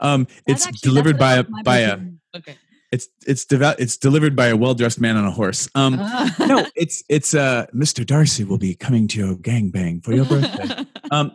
[0.00, 1.98] um it's actually- delivered by a by a
[2.36, 2.54] okay.
[2.90, 5.68] It's it's deve- it's delivered by a well-dressed man on a horse.
[5.74, 5.96] Um
[6.38, 10.84] no it's it's uh mr darcy will be coming to your gangbang for your birthday.
[11.10, 11.32] Um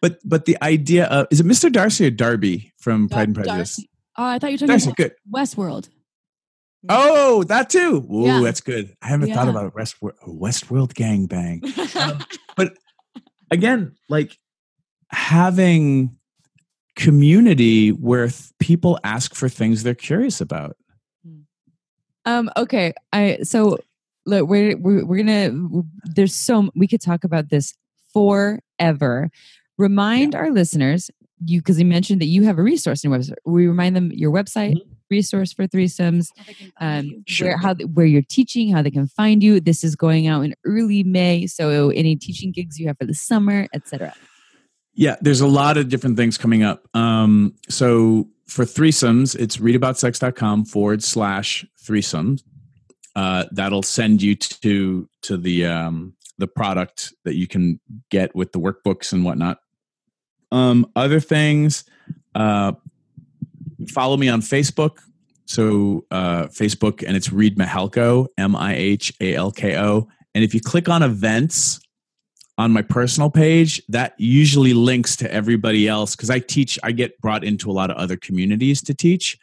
[0.00, 3.76] but but the idea of is it mr darcy or darby from pride and prejudice?
[3.76, 3.90] Darcy.
[4.18, 5.12] Oh, I thought you were talking darcy about good.
[5.32, 5.88] Westworld.
[6.88, 8.04] oh that too.
[8.12, 8.40] Ooh, Yeah.
[8.40, 8.94] that's good.
[9.00, 9.96] I haven't thought about a West,
[10.26, 11.62] westworld gangbang.
[11.96, 12.18] Um,
[12.56, 12.76] but
[13.50, 14.36] again like
[15.10, 16.16] having
[16.96, 20.76] community where th- people ask for things they're curious about
[22.24, 22.50] Um.
[22.56, 22.92] Okay.
[23.12, 23.78] I so
[24.26, 24.48] look.
[24.48, 25.52] We're we're, we're gonna.
[26.04, 27.74] There's so we could talk about this
[28.12, 29.30] forever.
[29.78, 31.10] Remind our listeners
[31.44, 33.34] you because you mentioned that you have a resource in your website.
[33.44, 34.80] We remind them your website
[35.10, 36.28] resource for threesomes.
[36.80, 37.48] Um, Sure.
[37.48, 39.60] where how where you're teaching, how they can find you.
[39.60, 41.46] This is going out in early May.
[41.46, 44.14] So any teaching gigs you have for the summer, etc.
[44.94, 46.86] Yeah, there's a lot of different things coming up.
[46.94, 52.42] Um, so for threesomes, it's reidaboutsex.com forward slash threesomes.
[53.14, 57.78] Uh, that'll send you to to the um, the product that you can
[58.10, 59.58] get with the workbooks and whatnot.
[60.50, 61.84] Um, other things,
[62.34, 62.72] uh,
[63.88, 64.98] follow me on Facebook.
[65.44, 70.08] So uh, Facebook and it's Reid Mihalko, M I H A L K O.
[70.34, 71.80] And if you click on events,
[72.58, 77.18] on my personal page that usually links to everybody else because i teach i get
[77.20, 79.38] brought into a lot of other communities to teach.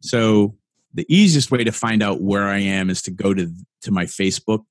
[0.00, 0.54] So
[0.94, 3.52] the easiest way to find out where i am is to go to
[3.82, 4.64] to my facebook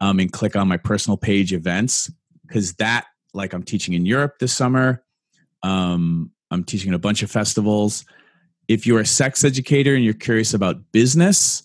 [0.00, 2.10] um, and click on my personal page events
[2.46, 5.02] because that like i'm teaching in europe this summer.
[5.62, 8.04] Um, i'm teaching a bunch of festivals.
[8.68, 11.62] If you're a sex educator and you're curious about business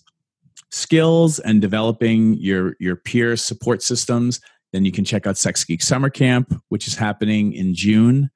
[0.72, 4.40] skills and developing your your peer support systems
[4.72, 8.30] then you can check out Sex Geek Summer Camp, which is happening in June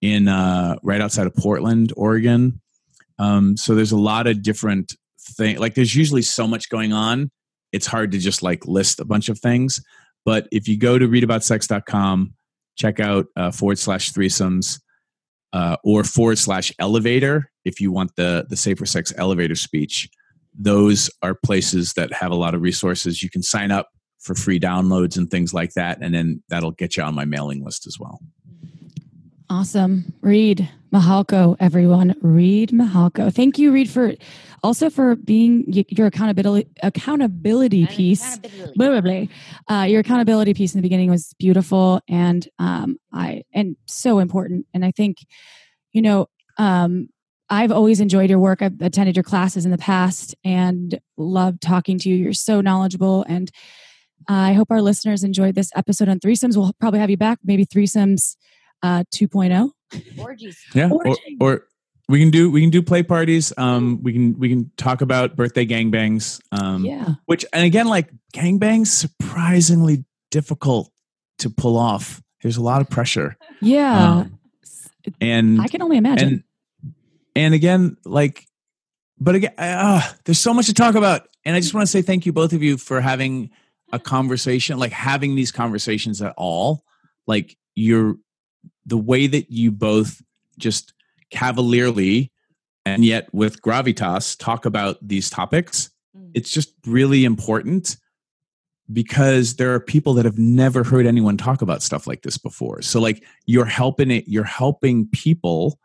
[0.00, 2.60] in uh, right outside of Portland, Oregon.
[3.18, 5.58] Um, so there's a lot of different things.
[5.58, 7.30] Like there's usually so much going on.
[7.72, 9.82] It's hard to just like list a bunch of things.
[10.24, 12.34] But if you go to reidaboutsex.com,
[12.76, 14.80] check out uh, forward slash threesomes
[15.52, 20.08] uh, or forward slash elevator if you want the the safer sex elevator speech.
[20.58, 23.22] Those are places that have a lot of resources.
[23.22, 23.88] You can sign up
[24.18, 27.64] for free downloads and things like that, and then that'll get you on my mailing
[27.64, 28.20] list as well.
[29.50, 30.12] Awesome.
[30.20, 32.14] Reid Mihalko, everyone.
[32.20, 33.32] Reid Mihalko.
[33.32, 34.12] Thank you, Reid, for
[34.62, 38.36] also for being your accountability accountability piece.
[38.36, 38.72] Accountability.
[38.76, 39.76] Blah, blah, blah.
[39.76, 44.66] Uh, your accountability piece in the beginning was beautiful and um, I and so important.
[44.74, 45.18] And I think,
[45.92, 46.26] you know,
[46.58, 47.08] um,
[47.48, 48.60] I've always enjoyed your work.
[48.60, 52.16] I've attended your classes in the past and loved talking to you.
[52.16, 53.50] You're so knowledgeable and
[54.28, 56.56] I hope our listeners enjoyed this episode on threesomes.
[56.56, 58.36] We'll probably have you back, maybe threesomes
[58.82, 59.70] uh, 2.0.
[60.18, 60.58] Orgies.
[60.74, 60.90] Yeah.
[60.90, 61.64] Or, or,
[62.10, 63.52] we can do we can do play parties.
[63.58, 66.40] Um, we can we can talk about birthday gangbangs.
[66.52, 67.14] Um, yeah.
[67.26, 70.90] Which and again, like gangbangs, surprisingly difficult
[71.40, 72.22] to pull off.
[72.42, 73.36] There's a lot of pressure.
[73.60, 74.08] Yeah.
[74.08, 74.38] Um,
[75.20, 76.28] and I can only imagine.
[76.28, 76.44] And,
[77.36, 78.46] and again, like,
[79.18, 82.02] but again, uh, there's so much to talk about, and I just want to say
[82.02, 83.50] thank you both of you for having
[83.92, 86.84] a conversation, like having these conversations at all.
[87.26, 88.16] Like you're
[88.86, 90.20] the way that you both
[90.58, 90.92] just
[91.30, 92.32] cavalierly
[92.86, 96.30] and yet with gravitas talk about these topics mm.
[96.34, 97.96] it's just really important
[98.90, 102.80] because there are people that have never heard anyone talk about stuff like this before
[102.80, 105.78] so like you're helping it you're helping people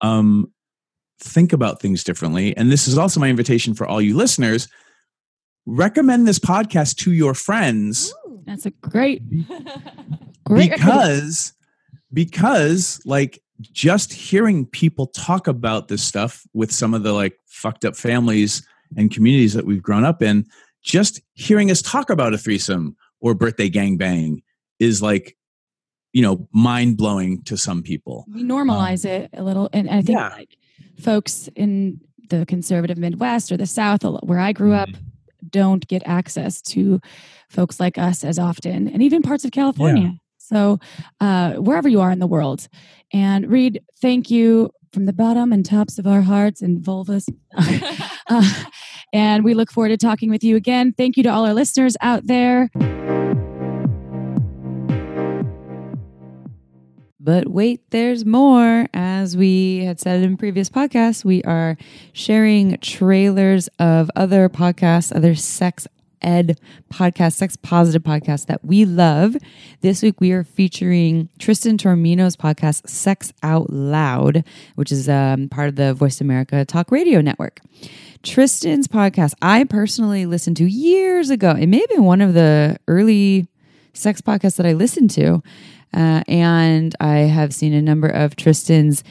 [0.00, 0.50] um
[1.20, 4.66] think about things differently and this is also my invitation for all you listeners
[5.66, 9.22] recommend this podcast to your friends Ooh, that's a great
[10.44, 11.52] great because
[12.12, 17.84] because like just hearing people talk about this stuff with some of the like fucked
[17.84, 18.66] up families
[18.96, 20.46] and communities that we've grown up in
[20.82, 24.42] just hearing us talk about a threesome or birthday gang bang
[24.78, 25.36] is like
[26.12, 30.02] you know mind blowing to some people we normalize um, it a little and i
[30.02, 30.28] think yeah.
[30.28, 30.56] like
[31.00, 32.00] folks in
[32.30, 35.13] the conservative midwest or the south where i grew up mm-hmm.
[35.54, 37.00] Don't get access to
[37.48, 40.18] folks like us as often and even parts of california yeah.
[40.44, 40.78] So,
[41.22, 42.68] uh, wherever you are in the world.
[43.14, 47.26] And Reid, thank you from the bottom and tops of our hearts and vulvas.
[48.28, 48.64] uh,
[49.12, 50.92] and we look forward to talking with you again.
[50.92, 52.68] Thank you to all our listeners out there.
[57.24, 58.86] But wait, there's more.
[58.92, 61.78] As we had said in previous podcasts, we are
[62.12, 65.88] sharing trailers of other podcasts, other sex
[66.20, 66.60] ed
[66.92, 69.38] podcast, sex positive podcast that we love.
[69.80, 74.44] This week we are featuring Tristan Taormino's podcast, Sex Out Loud,
[74.74, 77.60] which is um, part of the Voice America Talk Radio Network.
[78.22, 81.52] Tristan's podcast, I personally listened to years ago.
[81.52, 83.48] It may have been one of the early
[83.94, 85.42] sex podcasts that I listened to.
[85.94, 89.04] Uh, and I have seen a number of Tristan's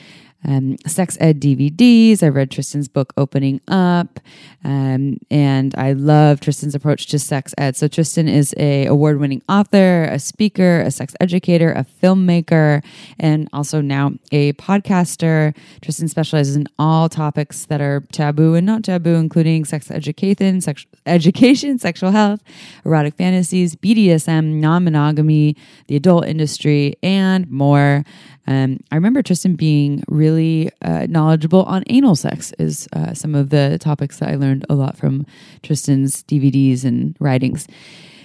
[0.46, 2.24] um, sex ed DVDs.
[2.24, 4.20] I read Tristan's book Opening Up,
[4.64, 7.76] um, and I love Tristan's approach to sex ed.
[7.76, 12.84] So Tristan is a award winning author, a speaker, a sex educator, a filmmaker,
[13.20, 15.56] and also now a podcaster.
[15.82, 20.86] Tristan specializes in all topics that are taboo and not taboo, including sex education, sex
[21.06, 22.42] education, sexual health,
[22.86, 25.56] erotic fantasies, BDSM, non monogamy,
[25.88, 28.04] the adult industry, and more.
[28.46, 30.33] Um, I remember Tristan being really
[30.82, 34.76] uh, knowledgeable on anal sex, is uh, some of the topics that I learned a
[34.76, 35.26] lot from
[35.62, 37.68] Tristan's DVDs and writings.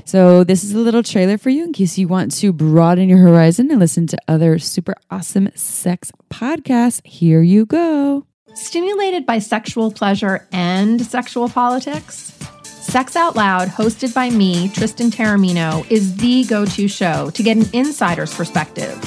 [0.05, 3.19] So, this is a little trailer for you in case you want to broaden your
[3.19, 7.07] horizon and listen to other super awesome sex podcasts.
[7.07, 8.25] Here you go.
[8.55, 12.33] Stimulated by sexual pleasure and sexual politics?
[12.63, 17.59] Sex Out Loud, hosted by me, Tristan Taormino, is the go to show to get
[17.59, 18.99] an insider's perspective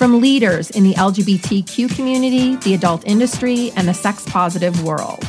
[0.00, 5.22] from leaders in the LGBTQ community, the adult industry, and the sex positive world.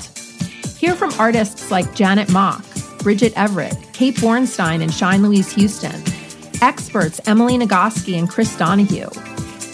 [0.78, 2.64] Hear from artists like Janet Mock,
[3.00, 6.02] Bridget Everett, Kate Bornstein, and Shine Louise Houston,
[6.62, 9.10] experts Emily Nagoski and Chris Donaghue,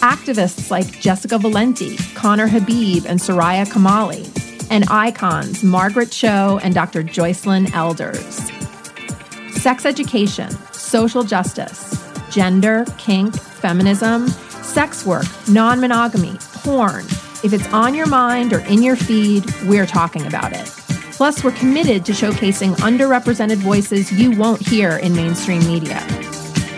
[0.01, 4.25] activists like Jessica Valenti, Conner Habib, and Soraya Chemaly,
[4.71, 7.03] and icons Margaret Cho and Dr.
[7.03, 8.49] Joycelyn Elders.
[9.61, 14.27] Sex education, social justice, gender, kink, feminism,
[14.67, 17.05] sex work, non monogamy, porn.
[17.43, 20.65] If it's on your mind or in your feed, we're talking about it.
[21.13, 26.05] Plus, we're committed to showcasing underrepresented voices you won't hear in mainstream media.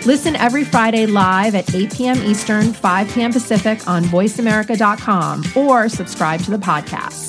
[0.06, 2.18] Listen every Friday live at 8 p.m.
[2.24, 3.34] Eastern, 5 p.m.
[3.34, 7.29] Pacific on voiceamerica.com or subscribe to the podcast.